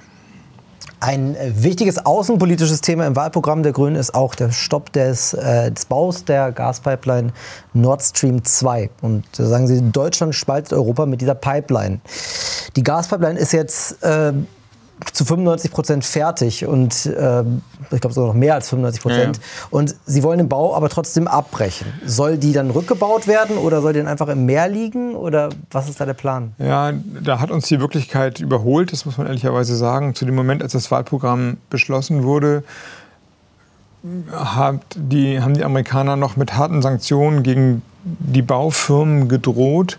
Ein 1.05 1.37
äh, 1.37 1.53
wichtiges 1.55 2.07
außenpolitisches 2.07 2.81
Thema 2.81 3.07
im 3.07 3.15
Wahlprogramm 3.15 3.63
der 3.63 3.73
Grünen 3.73 3.95
ist 3.95 4.15
auch 4.15 4.35
der 4.35 4.53
Stopp 4.53 4.91
des, 4.95 5.35
äh, 5.35 5.71
des 5.71 5.85
Baus 5.85 6.25
der 6.25 6.51
Gaspipeline 6.51 7.31
Nord 7.75 8.03
Stream 8.03 8.43
2. 8.43 8.89
Und 9.03 9.27
da 9.37 9.45
sagen 9.45 9.67
Sie, 9.67 9.83
Deutschland 9.83 10.35
spaltet 10.35 10.73
Europa 10.73 11.05
mit 11.05 11.21
dieser 11.21 11.35
Pipeline. 11.35 12.01
Die 12.77 12.83
Gaspipeline 12.83 13.39
ist 13.39 13.53
jetzt 13.53 14.03
äh, 14.03 14.33
zu 15.13 15.25
95 15.25 15.71
Prozent 15.71 16.05
fertig 16.05 16.67
und 16.67 17.07
äh, 17.07 17.43
ich 17.91 18.01
glaube 18.01 18.15
sogar 18.15 18.29
noch 18.29 18.39
mehr 18.39 18.55
als 18.55 18.69
95 18.69 19.03
Prozent. 19.03 19.37
Ja, 19.37 19.43
ja. 19.43 19.69
Und 19.71 19.97
sie 20.07 20.23
wollen 20.23 20.39
den 20.39 20.49
Bau 20.49 20.75
aber 20.75 20.89
trotzdem 20.89 21.29
abbrechen. 21.29 21.87
Soll 22.05 22.39
die 22.39 22.53
dann 22.53 22.71
rückgebaut 22.71 23.27
werden 23.27 23.57
oder 23.59 23.83
soll 23.83 23.93
die 23.93 23.99
dann 24.01 24.09
einfach 24.09 24.29
im 24.29 24.47
Meer 24.47 24.69
liegen 24.69 25.15
oder 25.15 25.51
was 25.71 25.89
ist 25.89 26.01
da 26.01 26.07
der 26.07 26.15
Plan? 26.15 26.55
Ja, 26.59 26.93
da 26.93 27.41
hat 27.41 27.51
uns 27.51 27.67
die 27.67 27.81
Wirklichkeit 27.81 28.41
überholt, 28.41 28.93
das 28.93 29.05
muss 29.05 29.19
man 29.19 29.27
ehrlicherweise 29.27 29.77
sagen. 29.77 30.15
Zu 30.15 30.25
dem 30.25 30.35
Moment, 30.35 30.63
als 30.63 30.73
das 30.73 30.91
Wahlprogramm 30.91 31.59
beschlossen 31.71 32.23
wurde, 32.23 32.63
hat 34.33 34.81
die, 34.97 35.41
haben 35.41 35.55
die 35.55 35.65
Amerikaner 35.65 36.17
noch 36.17 36.37
mit 36.37 36.57
harten 36.57 36.83
Sanktionen 36.83 37.43
gegen 37.43 37.83
die 38.05 38.43
Baufirmen 38.43 39.29
gedroht 39.29 39.99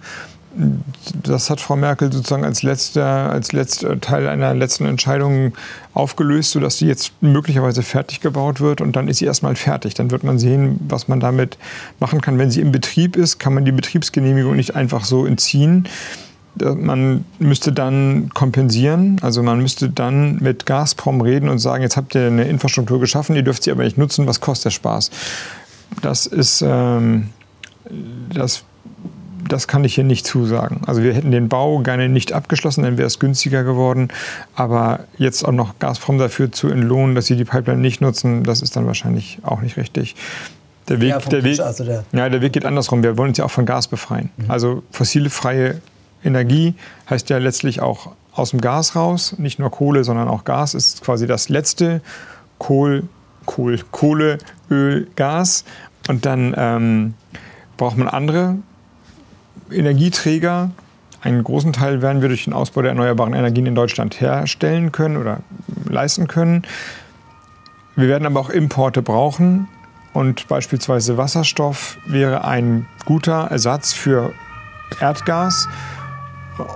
das 1.23 1.49
hat 1.49 1.59
Frau 1.59 1.75
Merkel 1.75 2.11
sozusagen 2.11 2.45
als 2.45 2.63
letzter, 2.63 3.29
als 3.29 3.51
letzter 3.51 3.99
Teil 3.99 4.27
einer 4.27 4.53
letzten 4.53 4.85
Entscheidung 4.85 5.53
aufgelöst, 5.93 6.51
sodass 6.51 6.77
sie 6.77 6.87
jetzt 6.87 7.11
möglicherweise 7.21 7.83
fertig 7.83 8.21
gebaut 8.21 8.61
wird 8.61 8.81
und 8.81 8.95
dann 8.95 9.07
ist 9.07 9.17
sie 9.17 9.25
erstmal 9.25 9.55
fertig. 9.55 9.93
Dann 9.95 10.11
wird 10.11 10.23
man 10.23 10.39
sehen, 10.39 10.79
was 10.87 11.07
man 11.07 11.19
damit 11.19 11.57
machen 11.99 12.21
kann. 12.21 12.37
Wenn 12.37 12.51
sie 12.51 12.61
im 12.61 12.71
Betrieb 12.71 13.15
ist, 13.17 13.39
kann 13.39 13.53
man 13.53 13.65
die 13.65 13.71
Betriebsgenehmigung 13.71 14.55
nicht 14.55 14.75
einfach 14.75 15.03
so 15.03 15.25
entziehen. 15.25 15.87
Man 16.57 17.25
müsste 17.37 17.73
dann 17.73 18.29
kompensieren, 18.33 19.17
also 19.21 19.43
man 19.43 19.59
müsste 19.59 19.89
dann 19.89 20.37
mit 20.37 20.65
Gazprom 20.65 21.19
reden 21.19 21.49
und 21.49 21.59
sagen, 21.59 21.83
jetzt 21.83 21.97
habt 21.97 22.15
ihr 22.15 22.27
eine 22.27 22.45
Infrastruktur 22.45 23.01
geschaffen, 23.01 23.35
ihr 23.35 23.43
dürft 23.43 23.63
sie 23.63 23.71
aber 23.71 23.83
nicht 23.83 23.97
nutzen, 23.97 24.25
was 24.25 24.39
kostet 24.39 24.65
der 24.65 24.71
Spaß? 24.71 25.11
Das 26.01 26.25
ist, 26.25 26.63
ähm, 26.65 27.29
das 28.33 28.63
das 29.47 29.67
kann 29.67 29.83
ich 29.83 29.95
hier 29.95 30.03
nicht 30.03 30.25
zusagen. 30.25 30.81
Also 30.87 31.03
wir 31.03 31.13
hätten 31.13 31.31
den 31.31 31.49
Bau 31.49 31.79
gerne 31.79 32.09
nicht 32.09 32.33
abgeschlossen, 32.33 32.83
dann 32.83 32.97
wäre 32.97 33.07
es 33.07 33.19
günstiger 33.19 33.63
geworden. 33.63 34.09
Aber 34.55 35.01
jetzt 35.17 35.43
auch 35.43 35.51
noch 35.51 35.77
Gazprom 35.79 36.17
dafür 36.17 36.51
zu 36.51 36.67
entlohnen, 36.69 37.15
dass 37.15 37.27
sie 37.27 37.35
die 37.35 37.45
Pipeline 37.45 37.81
nicht 37.81 38.01
nutzen, 38.01 38.43
das 38.43 38.61
ist 38.61 38.75
dann 38.75 38.87
wahrscheinlich 38.87 39.39
auch 39.43 39.61
nicht 39.61 39.77
richtig. 39.77 40.15
Der 40.87 41.01
Weg, 41.01 41.09
ja, 41.09 41.19
der, 41.19 41.43
Weg, 41.43 41.59
also 41.59 41.83
der, 41.83 42.03
ja, 42.11 42.29
der 42.29 42.41
Weg 42.41 42.53
geht 42.53 42.65
andersrum. 42.65 43.01
Wir 43.01 43.17
wollen 43.17 43.29
uns 43.29 43.37
ja 43.37 43.45
auch 43.45 43.51
von 43.51 43.65
Gas 43.65 43.87
befreien. 43.87 44.29
Mhm. 44.37 44.51
Also 44.51 44.83
fossilfreie 44.91 45.81
Energie 46.23 46.75
heißt 47.09 47.29
ja 47.29 47.37
letztlich 47.37 47.81
auch 47.81 48.11
aus 48.33 48.51
dem 48.51 48.61
Gas 48.61 48.95
raus. 48.95 49.35
Nicht 49.37 49.57
nur 49.57 49.71
Kohle, 49.71 50.03
sondern 50.03 50.27
auch 50.27 50.43
Gas 50.43 50.73
ist 50.73 51.03
quasi 51.03 51.25
das 51.25 51.49
letzte. 51.49 52.01
Kohl, 52.59 53.03
Kohl, 53.45 53.79
Kohle, 53.91 54.37
Öl, 54.69 55.07
Gas. 55.15 55.65
Und 56.07 56.25
dann 56.25 56.53
ähm, 56.55 57.13
braucht 57.77 57.97
man 57.97 58.07
andere 58.07 58.57
Energieträger. 59.72 60.72
Einen 61.22 61.43
großen 61.43 61.74
Teil 61.74 62.01
werden 62.01 62.22
wir 62.22 62.30
durch 62.30 62.43
den 62.43 62.53
Ausbau 62.53 62.82
der 62.82 62.89
erneuerbaren 62.89 63.34
Energien 63.34 63.66
in 63.66 63.76
Deutschland 63.76 64.22
herstellen 64.22 64.91
können 64.91 65.18
oder 65.18 65.39
leisten 65.89 66.28
können. 66.28 66.63
Wir 67.95 68.07
werden 68.07 68.26
aber 68.26 68.39
auch 68.39 68.49
Importe 68.49 69.01
brauchen 69.01 69.68
und 70.13 70.47
beispielsweise 70.47 71.18
Wasserstoff 71.18 71.97
wäre 72.05 72.45
ein 72.45 72.86
guter 73.05 73.47
Ersatz 73.49 73.93
für 73.93 74.34
Erdgas. 74.99 75.68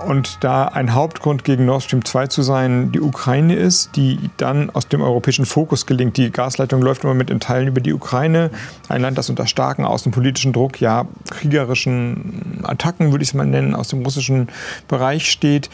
Und 0.06 0.38
da 0.44 0.66
ein 0.66 0.94
Hauptgrund 0.94 1.44
gegen 1.44 1.64
Nord 1.64 1.82
Stream 1.82 2.04
2 2.04 2.26
zu 2.26 2.42
sein 2.42 2.92
die 2.92 3.00
Ukraine 3.00 3.54
ist, 3.54 3.96
die 3.96 4.18
dann 4.36 4.68
aus 4.70 4.88
dem 4.88 5.00
europäischen 5.00 5.46
Fokus 5.46 5.86
gelingt. 5.86 6.16
Die 6.16 6.30
Gasleitung 6.30 6.82
läuft 6.82 7.04
immer 7.04 7.14
mit 7.14 7.30
in 7.30 7.40
Teilen 7.40 7.68
über 7.68 7.80
die 7.80 7.94
Ukraine. 7.94 8.50
Ein 8.88 9.00
Land, 9.00 9.16
das 9.16 9.30
unter 9.30 9.46
starken 9.46 9.84
außenpolitischen 9.84 10.52
Druck, 10.52 10.80
ja, 10.80 11.06
kriegerischen 11.30 12.60
Attacken, 12.62 13.10
würde 13.10 13.22
ich 13.22 13.30
es 13.30 13.34
mal 13.34 13.46
nennen, 13.46 13.74
aus 13.74 13.88
dem 13.88 14.02
russischen 14.02 14.48
Bereich 14.86 15.30
steht. 15.30 15.70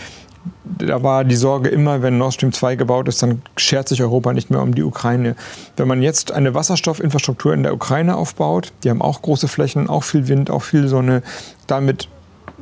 Da 0.78 1.02
war 1.02 1.24
die 1.24 1.34
Sorge 1.34 1.68
immer, 1.68 2.02
wenn 2.02 2.18
Nord 2.18 2.34
Stream 2.34 2.52
2 2.52 2.76
gebaut 2.76 3.08
ist, 3.08 3.20
dann 3.22 3.42
schert 3.56 3.88
sich 3.88 4.02
Europa 4.02 4.32
nicht 4.32 4.50
mehr 4.50 4.62
um 4.62 4.74
die 4.74 4.84
Ukraine. 4.84 5.34
Wenn 5.76 5.88
man 5.88 6.02
jetzt 6.02 6.30
eine 6.30 6.54
Wasserstoffinfrastruktur 6.54 7.52
in 7.52 7.64
der 7.64 7.74
Ukraine 7.74 8.16
aufbaut, 8.16 8.72
die 8.84 8.90
haben 8.90 9.02
auch 9.02 9.22
große 9.22 9.48
Flächen, 9.48 9.88
auch 9.88 10.04
viel 10.04 10.28
Wind, 10.28 10.50
auch 10.50 10.62
viel 10.62 10.86
Sonne, 10.86 11.22
damit 11.66 12.08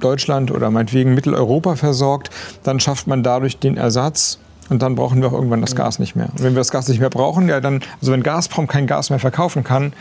Deutschland 0.05 0.51
oder 0.51 0.71
meinetwegen 0.71 1.15
Mitteleuropa 1.15 1.77
versorgt, 1.77 2.31
dann 2.63 2.81
schafft 2.81 3.07
man 3.07 3.23
dadurch 3.23 3.59
den 3.59 3.77
Ersatz 3.77 4.39
und 4.71 4.83
dann 4.83 4.95
brauchen 4.95 5.21
wir 5.21 5.29
auch 5.29 5.33
irgendwann 5.33 5.61
das 5.61 5.77
Gas 5.77 5.99
nicht 5.99 6.17
mehr. 6.17 6.29
Und 6.31 6.43
wenn 6.43 6.55
wir 6.55 6.61
das 6.61 6.71
Gas 6.71 6.89
nicht 6.89 7.01
mehr 7.01 7.11
brauchen, 7.11 7.49
ja 7.49 7.61
dann, 7.61 7.81
also 8.01 8.13
wenn 8.13 8.23
Gazprom 8.23 8.67
kein 8.67 8.87
Gas 8.87 9.11
mehr 9.11 9.19
verkaufen 9.19 9.65
kann, 9.65 9.93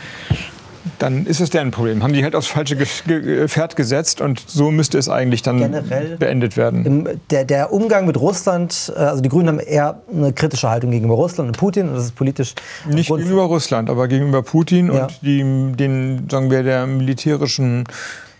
dann 0.98 1.26
ist 1.26 1.40
es 1.40 1.50
deren 1.50 1.70
Problem. 1.70 2.02
Haben 2.02 2.12
die 2.12 2.22
halt 2.22 2.34
aufs 2.34 2.46
falsche 2.46 2.76
Pferd 2.76 3.76
gesetzt 3.76 4.20
und 4.20 4.42
so 4.46 4.70
müsste 4.70 4.98
es 4.98 5.08
eigentlich 5.08 5.42
dann 5.42 5.58
Generell 5.58 6.16
beendet 6.18 6.56
werden. 6.56 7.08
Der, 7.30 7.44
der, 7.44 7.72
Umgang 7.72 8.06
mit 8.06 8.20
Russland, 8.20 8.92
äh, 8.94 8.98
also 8.98 9.22
die 9.22 9.28
Grünen 9.28 9.48
haben 9.48 9.58
eher 9.58 10.02
eine 10.12 10.32
kritische 10.32 10.68
Haltung 10.68 10.90
gegenüber 10.90 11.14
Russland 11.14 11.48
und 11.48 11.58
Putin 11.58 11.88
und 11.88 11.94
das 11.94 12.04
ist 12.04 12.14
politisch. 12.14 12.54
Nicht 12.86 13.08
gegenüber 13.08 13.44
Russland, 13.44 13.88
aber 13.88 14.08
gegenüber 14.08 14.42
Putin 14.42 14.92
ja. 14.92 15.04
und 15.04 15.20
die, 15.22 15.42
den, 15.76 16.28
sagen 16.30 16.50
wir, 16.50 16.62
der 16.62 16.86
militärischen 16.86 17.84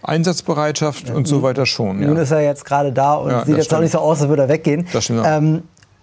Einsatzbereitschaft 0.05 1.11
und 1.11 1.27
so 1.27 1.43
weiter 1.43 1.67
schon. 1.67 2.01
Nun 2.01 2.17
ja. 2.17 2.23
ist 2.23 2.31
er 2.31 2.43
jetzt 2.43 2.65
gerade 2.65 2.93
da 2.93 3.15
und 3.15 3.31
ja, 3.31 3.45
sieht 3.45 3.57
jetzt 3.57 3.67
stimmt. 3.67 3.79
auch 3.79 3.83
nicht 3.83 3.93
so 3.93 3.99
aus, 3.99 4.21
als 4.21 4.29
würde 4.29 4.43
er 4.43 4.49
weggehen. 4.49 4.87
Das 4.93 5.05
stimmt. 5.05 5.23
Ähm, 5.27 5.63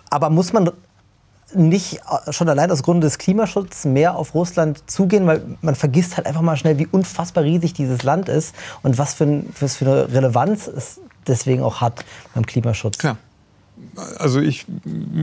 aber 0.10 0.30
muss 0.30 0.54
man 0.54 0.70
nicht 1.54 1.96
äh, 1.96 2.32
schon 2.32 2.50
allein 2.50 2.72
aus 2.72 2.84
Grund 2.84 3.04
des 3.04 3.18
Klimaschutzes 3.18 3.86
mehr 3.86 4.16
auf 4.16 4.34
Russland 4.34 4.84
zugehen, 4.90 5.28
weil 5.28 5.42
man 5.62 5.76
vergisst 5.76 6.18
halt 6.18 6.28
einfach 6.28 6.42
mal 6.42 6.58
schnell, 6.58 6.78
wie 6.80 6.88
unfassbar 6.88 7.44
riesig 7.44 7.74
dieses 7.74 8.04
Land 8.04 8.30
ist 8.30 8.56
und 8.84 8.98
was 8.98 9.14
für, 9.14 9.26
ein, 9.26 9.50
was 9.60 9.78
für 9.78 9.86
eine 9.86 10.14
Relevanz 10.14 10.68
es 10.68 11.00
deswegen 11.28 11.64
auch 11.64 11.82
hat 11.82 12.06
beim 12.34 12.46
Klimaschutz. 12.46 12.98
Klar. 12.98 13.18
Also 14.18 14.40
ich, 14.40 14.66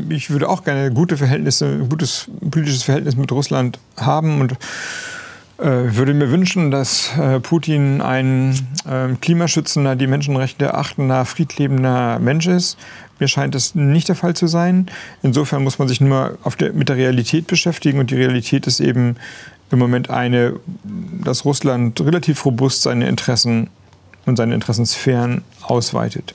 ich 0.08 0.30
würde 0.30 0.48
auch 0.48 0.64
gerne 0.64 0.90
gute 0.92 1.16
Verhältnisse, 1.16 1.66
ein 1.66 1.88
gutes 1.88 2.28
politisches 2.50 2.82
Verhältnis 2.82 3.16
mit 3.16 3.30
Russland 3.30 3.78
haben 3.96 4.40
und 4.40 4.54
äh, 5.59 5.96
würde 5.96 6.14
mir 6.14 6.30
wünschen, 6.30 6.70
dass 6.70 7.11
äh, 7.18 7.40
Putin 7.40 8.00
ein 8.00 8.54
äh, 8.88 9.14
klimaschützender, 9.20 9.96
die 9.96 10.06
Menschenrechte 10.06 10.74
achtender, 10.74 11.24
friedlebender 11.24 12.18
Mensch 12.20 12.46
ist. 12.46 12.78
Mir 13.18 13.26
scheint 13.26 13.56
es 13.56 13.74
nicht 13.74 14.09
der 14.09 14.14
Fall 14.14 14.34
zu 14.34 14.46
sein. 14.46 14.86
Insofern 15.22 15.64
muss 15.64 15.80
man 15.80 15.88
sich 15.88 16.00
nur 16.00 16.38
der, 16.61 16.72
mit 16.72 16.88
der 16.88 16.96
Realität 16.96 17.48
beschäftigen. 17.48 17.98
Und 17.98 18.12
die 18.12 18.16
Realität 18.16 18.68
ist 18.68 18.78
eben 18.78 19.16
im 19.72 19.80
Moment 19.80 20.11
eine, 20.11 20.54
dass 20.84 21.44
Russland 21.44 22.00
relativ 22.00 22.44
robust 22.44 22.82
seine 22.82 23.09
Interessen 23.09 23.68
und 24.26 24.36
seine 24.36 24.54
Interessensphären 24.54 25.42
ausweitet. 25.62 26.34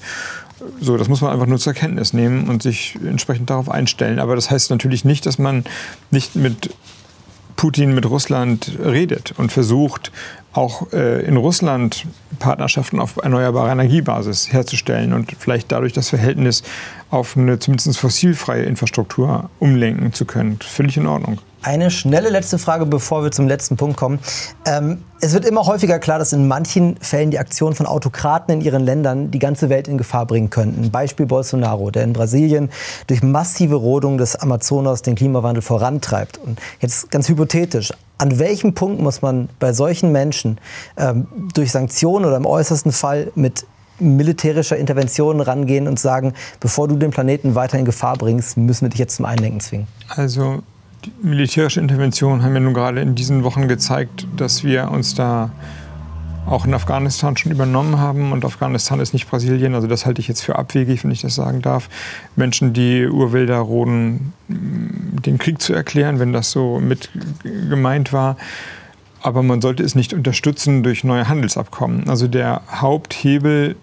So, 0.82 0.98
das 0.98 1.08
muss 1.08 1.22
man 1.22 1.32
einfach 1.32 1.46
nur 1.46 1.60
zur 1.60 1.74
Kenntnis 1.74 2.12
nehmen 2.12 2.50
und 2.50 2.62
sich 2.62 2.98
entsprechend 3.06 3.50
darauf 3.50 3.70
einstellen. 3.70 4.20
Aber 4.20 4.36
das 4.36 4.52
heißt 4.52 4.70
natürlich 4.70 5.06
nicht, 5.06 5.26
dass 5.26 5.38
man 5.38 5.64
nicht 6.12 6.36
mit 6.36 6.70
Putin 7.56 7.94
mit 7.94 8.06
Russland 8.10 8.72
redet 8.84 9.34
und 9.38 9.52
versucht, 9.52 10.12
auch 10.54 10.92
äh, 10.94 11.26
in 11.26 11.38
Russland 11.38 12.06
Partnerschaften 12.40 13.00
auf 13.00 13.18
erneuerbare 13.18 13.72
Energiebasis 13.72 14.52
herzustellen 14.52 15.14
und 15.14 15.32
vielleicht 15.38 15.72
dadurch 15.72 15.94
das 15.94 16.10
Verhältnis 16.10 16.64
auf 17.10 17.36
eine 17.36 17.60
zumindest 17.60 17.98
fossilfreie 17.98 18.64
Infrastruktur 18.64 19.50
umlenken 19.60 20.14
zu 20.14 20.26
können. 20.26 20.60
Völlig 20.62 20.98
in 20.98 21.08
Ordnung. 21.08 21.40
Eine 21.64 21.92
schnelle 21.92 22.30
letzte 22.30 22.60
Frage, 22.60 22.86
bevor 22.86 23.24
wir 23.24 23.32
zum 23.32 23.48
letzten 23.48 23.78
Punkt 23.78 23.96
kommen. 23.96 24.20
Ähm, 24.66 25.02
es 25.22 25.34
wird 25.34 25.46
immer 25.46 25.66
häufiger 25.66 25.98
klar, 25.98 26.20
dass 26.20 26.34
in 26.34 26.46
manchen 26.46 26.98
Fällen 26.98 27.32
die 27.32 27.40
Aktionen 27.40 27.74
von 27.74 27.86
Autokraten 27.86 28.56
in 28.56 28.60
ihren 28.60 28.84
Ländern 28.84 29.32
die 29.32 29.40
ganze 29.40 29.70
Welt 29.70 29.88
in 29.88 29.98
Gefahr 29.98 30.26
bringen 30.26 30.50
könnten. 30.50 30.92
Beispiel 30.92 31.26
Bolsonaro, 31.26 31.90
der 31.90 32.04
in 32.04 32.12
Brasilien 32.12 32.70
durch 33.08 33.24
massive 33.24 33.76
Rodung 33.76 34.18
des 34.18 34.36
Amazonas 34.36 35.04
den 35.04 35.16
Klimawandel 35.16 35.62
vorantreibt. 35.62 36.38
Und 36.38 36.60
jetzt 36.82 37.10
ganz 37.12 37.30
hypothetisch, 37.30 37.94
an 38.18 38.40
welchem 38.40 38.74
Punkt 38.74 39.02
muss 39.02 39.22
man 39.22 39.48
bei 39.60 39.72
solchen 39.72 40.12
Menschen 40.12 40.58
ähm, 40.98 41.28
durch 41.54 41.72
Sanktionen 41.72 42.26
oder 42.26 42.36
im 42.36 42.46
äußersten 42.46 42.92
Fall 42.92 43.32
mit 43.36 43.66
militärischer 44.00 44.76
Intervention 44.76 45.40
rangehen 45.40 45.88
und 45.88 45.98
sagen, 45.98 46.34
bevor 46.60 46.90
du 46.90 46.98
den 46.98 47.12
Planeten 47.12 47.56
weiter 47.56 47.80
in 47.80 47.86
Gefahr 47.86 48.18
bringst, 48.18 48.58
müssen 48.58 48.82
wir 48.82 48.90
dich 48.90 49.00
jetzt 49.00 49.16
zum 49.16 49.24
Einlenken 49.24 49.62
zwingen? 49.62 49.88
Also 50.10 50.62
die 51.06 51.12
militärische 51.22 51.80
Interventionen 51.80 52.44
haben 52.44 52.54
ja 52.54 52.60
nun 52.60 52.74
gerade 52.74 53.02
in 53.02 53.16
diesen 53.16 53.44
Wochen 53.44 53.68
gezeigt, 53.68 54.28
dass 54.38 54.64
wir 54.64 54.92
uns 54.92 55.16
da 55.16 55.52
auch 56.46 56.66
in 56.66 56.74
Afghanistan 56.74 57.38
schon 57.38 57.52
übernommen 57.52 58.00
haben. 58.00 58.32
Und 58.32 58.46
Afghanistan 58.46 59.00
ist 59.00 59.14
nicht 59.14 59.30
Brasilien, 59.30 59.76
also 59.76 59.88
das 59.88 60.06
halte 60.06 60.22
ich 60.22 60.28
jetzt 60.28 60.42
für 60.42 60.58
abwegig, 60.58 61.04
wenn 61.04 61.12
ich 61.12 61.22
das 61.22 61.36
sagen 61.36 61.62
darf. 61.62 61.90
Menschen, 62.36 62.74
die 62.74 63.08
Urwälder 63.08 63.58
roden, 63.58 64.34
den 64.48 65.38
Krieg 65.38 65.62
zu 65.62 65.74
erklären, 65.74 66.20
wenn 66.20 66.34
das 66.34 66.52
so 66.52 66.80
mit 66.80 67.10
gemeint 67.44 68.14
war. 68.14 68.38
Aber 69.22 69.42
man 69.42 69.62
sollte 69.62 69.84
es 69.84 69.96
nicht 69.96 70.14
unterstützen 70.14 70.84
durch 70.84 71.06
neue 71.06 71.30
Handelsabkommen. 71.30 72.10
Also 72.10 72.28
der 72.28 72.62
Haupthebel 72.70 73.78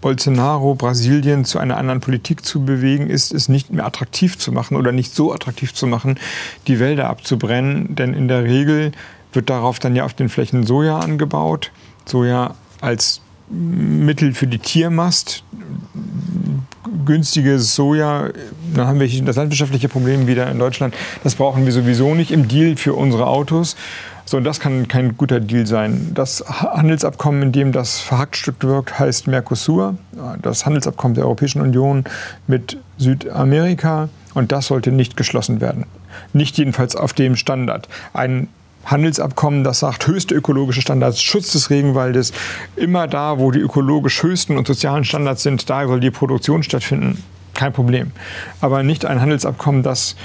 Bolsonaro 0.00 0.74
Brasilien 0.74 1.44
zu 1.44 1.58
einer 1.58 1.76
anderen 1.76 2.00
Politik 2.00 2.44
zu 2.44 2.64
bewegen, 2.64 3.10
ist 3.10 3.32
es 3.32 3.48
nicht 3.48 3.72
mehr 3.72 3.84
attraktiv 3.84 4.38
zu 4.38 4.52
machen 4.52 4.76
oder 4.76 4.92
nicht 4.92 5.14
so 5.14 5.32
attraktiv 5.32 5.74
zu 5.74 5.86
machen, 5.86 6.18
die 6.66 6.78
Wälder 6.78 7.08
abzubrennen. 7.08 7.96
Denn 7.96 8.14
in 8.14 8.28
der 8.28 8.44
Regel 8.44 8.92
wird 9.32 9.50
darauf 9.50 9.78
dann 9.78 9.96
ja 9.96 10.04
auf 10.04 10.14
den 10.14 10.28
Flächen 10.28 10.64
Soja 10.64 10.98
angebaut. 10.98 11.72
Soja 12.04 12.54
als 12.80 13.20
Mittel 13.50 14.34
für 14.34 14.46
die 14.46 14.58
Tiermast. 14.58 15.42
Günstiges 17.04 17.74
Soja, 17.74 18.28
dann 18.74 18.86
haben 18.86 19.00
wir 19.00 19.24
das 19.24 19.36
landwirtschaftliche 19.36 19.88
Problem 19.88 20.26
wieder 20.26 20.50
in 20.50 20.58
Deutschland. 20.58 20.94
Das 21.24 21.34
brauchen 21.34 21.64
wir 21.64 21.72
sowieso 21.72 22.14
nicht 22.14 22.30
im 22.30 22.48
Deal 22.48 22.76
für 22.76 22.94
unsere 22.94 23.26
Autos. 23.26 23.76
So, 24.28 24.36
und 24.36 24.44
das 24.44 24.60
kann 24.60 24.88
kein 24.88 25.16
guter 25.16 25.40
Deal 25.40 25.66
sein. 25.66 26.10
Das 26.12 26.44
Handelsabkommen, 26.46 27.44
in 27.44 27.52
dem 27.52 27.72
das 27.72 28.00
verhackstückt 28.00 28.62
wirkt, 28.62 28.98
heißt 28.98 29.26
Mercosur, 29.26 29.94
das 30.42 30.66
Handelsabkommen 30.66 31.14
der 31.14 31.24
Europäischen 31.24 31.62
Union 31.62 32.04
mit 32.46 32.76
Südamerika. 32.98 34.10
Und 34.34 34.52
das 34.52 34.66
sollte 34.66 34.92
nicht 34.92 35.16
geschlossen 35.16 35.62
werden. 35.62 35.86
Nicht 36.34 36.58
jedenfalls 36.58 36.94
auf 36.94 37.14
dem 37.14 37.36
Standard. 37.36 37.88
Ein 38.12 38.48
Handelsabkommen, 38.84 39.64
das 39.64 39.78
sagt, 39.78 40.06
höchste 40.06 40.34
ökologische 40.34 40.82
Standards, 40.82 41.22
Schutz 41.22 41.52
des 41.52 41.70
Regenwaldes, 41.70 42.34
immer 42.76 43.08
da, 43.08 43.38
wo 43.38 43.50
die 43.50 43.60
ökologisch 43.60 44.22
höchsten 44.22 44.58
und 44.58 44.66
sozialen 44.66 45.04
Standards 45.04 45.42
sind, 45.42 45.70
da 45.70 45.86
soll 45.86 46.00
die 46.00 46.10
Produktion 46.10 46.62
stattfinden. 46.62 47.24
Kein 47.54 47.72
Problem. 47.72 48.12
Aber 48.60 48.82
nicht 48.82 49.06
ein 49.06 49.22
Handelsabkommen, 49.22 49.82
das 49.82 50.16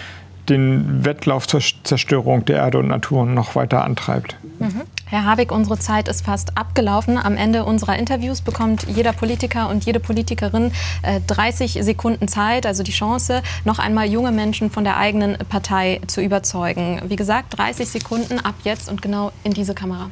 den 0.50 1.06
Wettlauf 1.06 1.48
zur 1.48 1.62
Zerstörung 1.84 2.46
der 2.46 2.58
Erde 2.58 2.80
und 2.80 2.88
Natur 2.88 3.26
noch 3.26 3.56
weiter 3.56 3.84
antreibt. 3.84 4.36
Mhm. 4.60 4.82
Herr 5.06 5.26
Habeck, 5.26 5.52
unsere 5.52 5.78
Zeit 5.78 6.08
ist 6.08 6.26
fast 6.26 6.58
abgelaufen. 6.58 7.18
Am 7.18 7.38
Ende 7.38 7.66
unserer 7.66 7.98
Interviews 7.98 8.42
bekommt 8.42 8.88
jeder 8.88 9.14
Politiker 9.14 9.70
und 9.70 9.86
jede 9.86 10.00
Politikerin 10.00 10.72
äh, 11.04 11.20
30 11.28 11.80
Sekunden 11.82 12.28
Zeit, 12.28 12.66
also 12.66 12.82
die 12.82 12.92
Chance, 12.92 13.44
noch 13.64 13.78
einmal 13.78 14.08
junge 14.08 14.32
Menschen 14.32 14.72
von 14.72 14.84
der 14.84 14.98
eigenen 14.98 15.38
Partei 15.50 16.02
zu 16.08 16.22
überzeugen. 16.22 17.02
Wie 17.08 17.16
gesagt, 17.16 17.58
30 17.58 17.88
Sekunden 17.88 18.40
ab 18.40 18.56
jetzt 18.64 18.90
und 18.90 19.02
genau 19.02 19.32
in 19.44 19.54
diese 19.54 19.76
Kamera. 19.76 20.10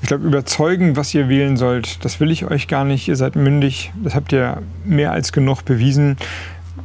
Ich 0.00 0.06
glaube, 0.06 0.26
überzeugen, 0.26 0.96
was 0.96 1.12
ihr 1.12 1.28
wählen 1.28 1.56
sollt, 1.56 2.04
das 2.04 2.20
will 2.20 2.30
ich 2.30 2.44
euch 2.44 2.68
gar 2.68 2.84
nicht. 2.84 3.08
Ihr 3.08 3.16
seid 3.16 3.34
mündig, 3.34 3.92
das 4.02 4.14
habt 4.14 4.32
ihr 4.32 4.62
mehr 4.84 5.10
als 5.10 5.32
genug 5.32 5.64
bewiesen. 5.64 6.16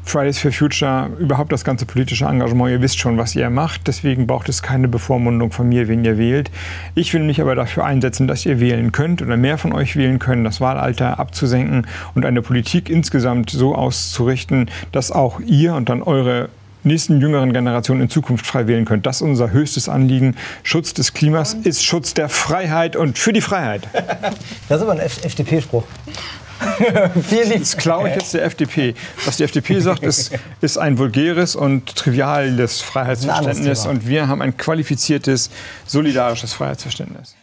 Fridays 0.04 0.39
for 0.39 0.51
Future, 0.51 1.10
überhaupt 1.18 1.51
das 1.51 1.64
ganze 1.64 1.86
politische 1.86 2.26
Engagement, 2.26 2.72
ihr 2.72 2.82
wisst 2.82 2.99
schon, 2.99 3.18
was 3.18 3.36
ihr 3.36 3.49
macht. 3.49 3.88
Deswegen 3.88 4.28
braucht 4.28 4.49
es 4.49 4.62
keine 4.62 4.88
Bevormundung 4.88 5.51
von 5.51 5.68
mir, 5.70 5.88
wen 5.88 6.04
ihr 6.04 6.18
wählt. 6.18 6.51
Ich 6.95 7.14
will 7.14 7.24
mich 7.24 7.41
aber 7.41 7.56
dafür 7.56 7.86
einsetzen, 7.86 8.28
dass 8.28 8.45
ihr 8.45 8.60
wählen 8.60 8.91
könnt 8.91 9.22
oder 9.22 9.38
mehr 9.38 9.58
von 9.58 9.74
euch 9.74 9.95
wählen 9.95 10.20
können, 10.20 10.43
das 10.43 10.62
Wahlalter 10.62 11.20
abzusenken 11.20 11.88
und 12.16 12.26
eine 12.26 12.41
Politik 12.41 12.89
insgesamt 12.89 13.49
so 13.49 13.76
auszurichten, 13.76 14.70
dass 14.91 15.12
auch 15.12 15.39
ihr 15.39 15.76
und 15.76 15.89
dann 15.89 16.04
eure 16.04 16.49
nächsten 16.84 17.20
jüngeren 17.22 17.54
Generationen 17.54 18.01
in 18.01 18.10
Zukunft 18.10 18.45
frei 18.45 18.68
wählen 18.68 18.86
könnt. 18.86 19.06
Das 19.06 19.18
ist 19.18 19.22
unser 19.22 19.51
höchstes 19.51 19.89
Anliegen. 19.89 20.36
Schutz 20.64 20.93
des 20.93 21.14
Klimas 21.14 21.54
ist 21.54 21.84
Schutz 21.84 22.14
der 22.14 22.30
Freiheit 22.30 22.95
und 22.95 23.18
für 23.18 23.34
die 23.34 23.41
Freiheit. 23.41 23.88
Das 24.70 24.78
ist 24.78 24.84
aber 24.84 24.93
ein 24.93 24.99
FDP-Spruch. 24.99 25.84
Vielen 27.28 27.49
Dank. 27.49 27.59
Das 27.59 27.78
klaue 27.78 28.09
ich 28.09 28.16
jetzt 28.16 28.34
der 28.34 28.43
FDP. 28.43 28.95
Was 29.26 29.38
die 29.38 29.43
FDP 29.43 29.80
sagt, 29.80 30.03
ist, 30.03 30.32
ist 30.61 30.78
ein 30.78 30.97
vulgäres 30.97 31.55
und 31.55 31.95
triviales 31.95 32.82
Freiheitsverständnis. 32.82 33.86
Und 33.86 34.07
wir 34.07 34.28
haben 34.28 34.41
ein 34.41 34.57
qualifiziertes, 34.57 35.49
solidarisches 35.86 36.53
Freiheitsverständnis. 36.53 37.36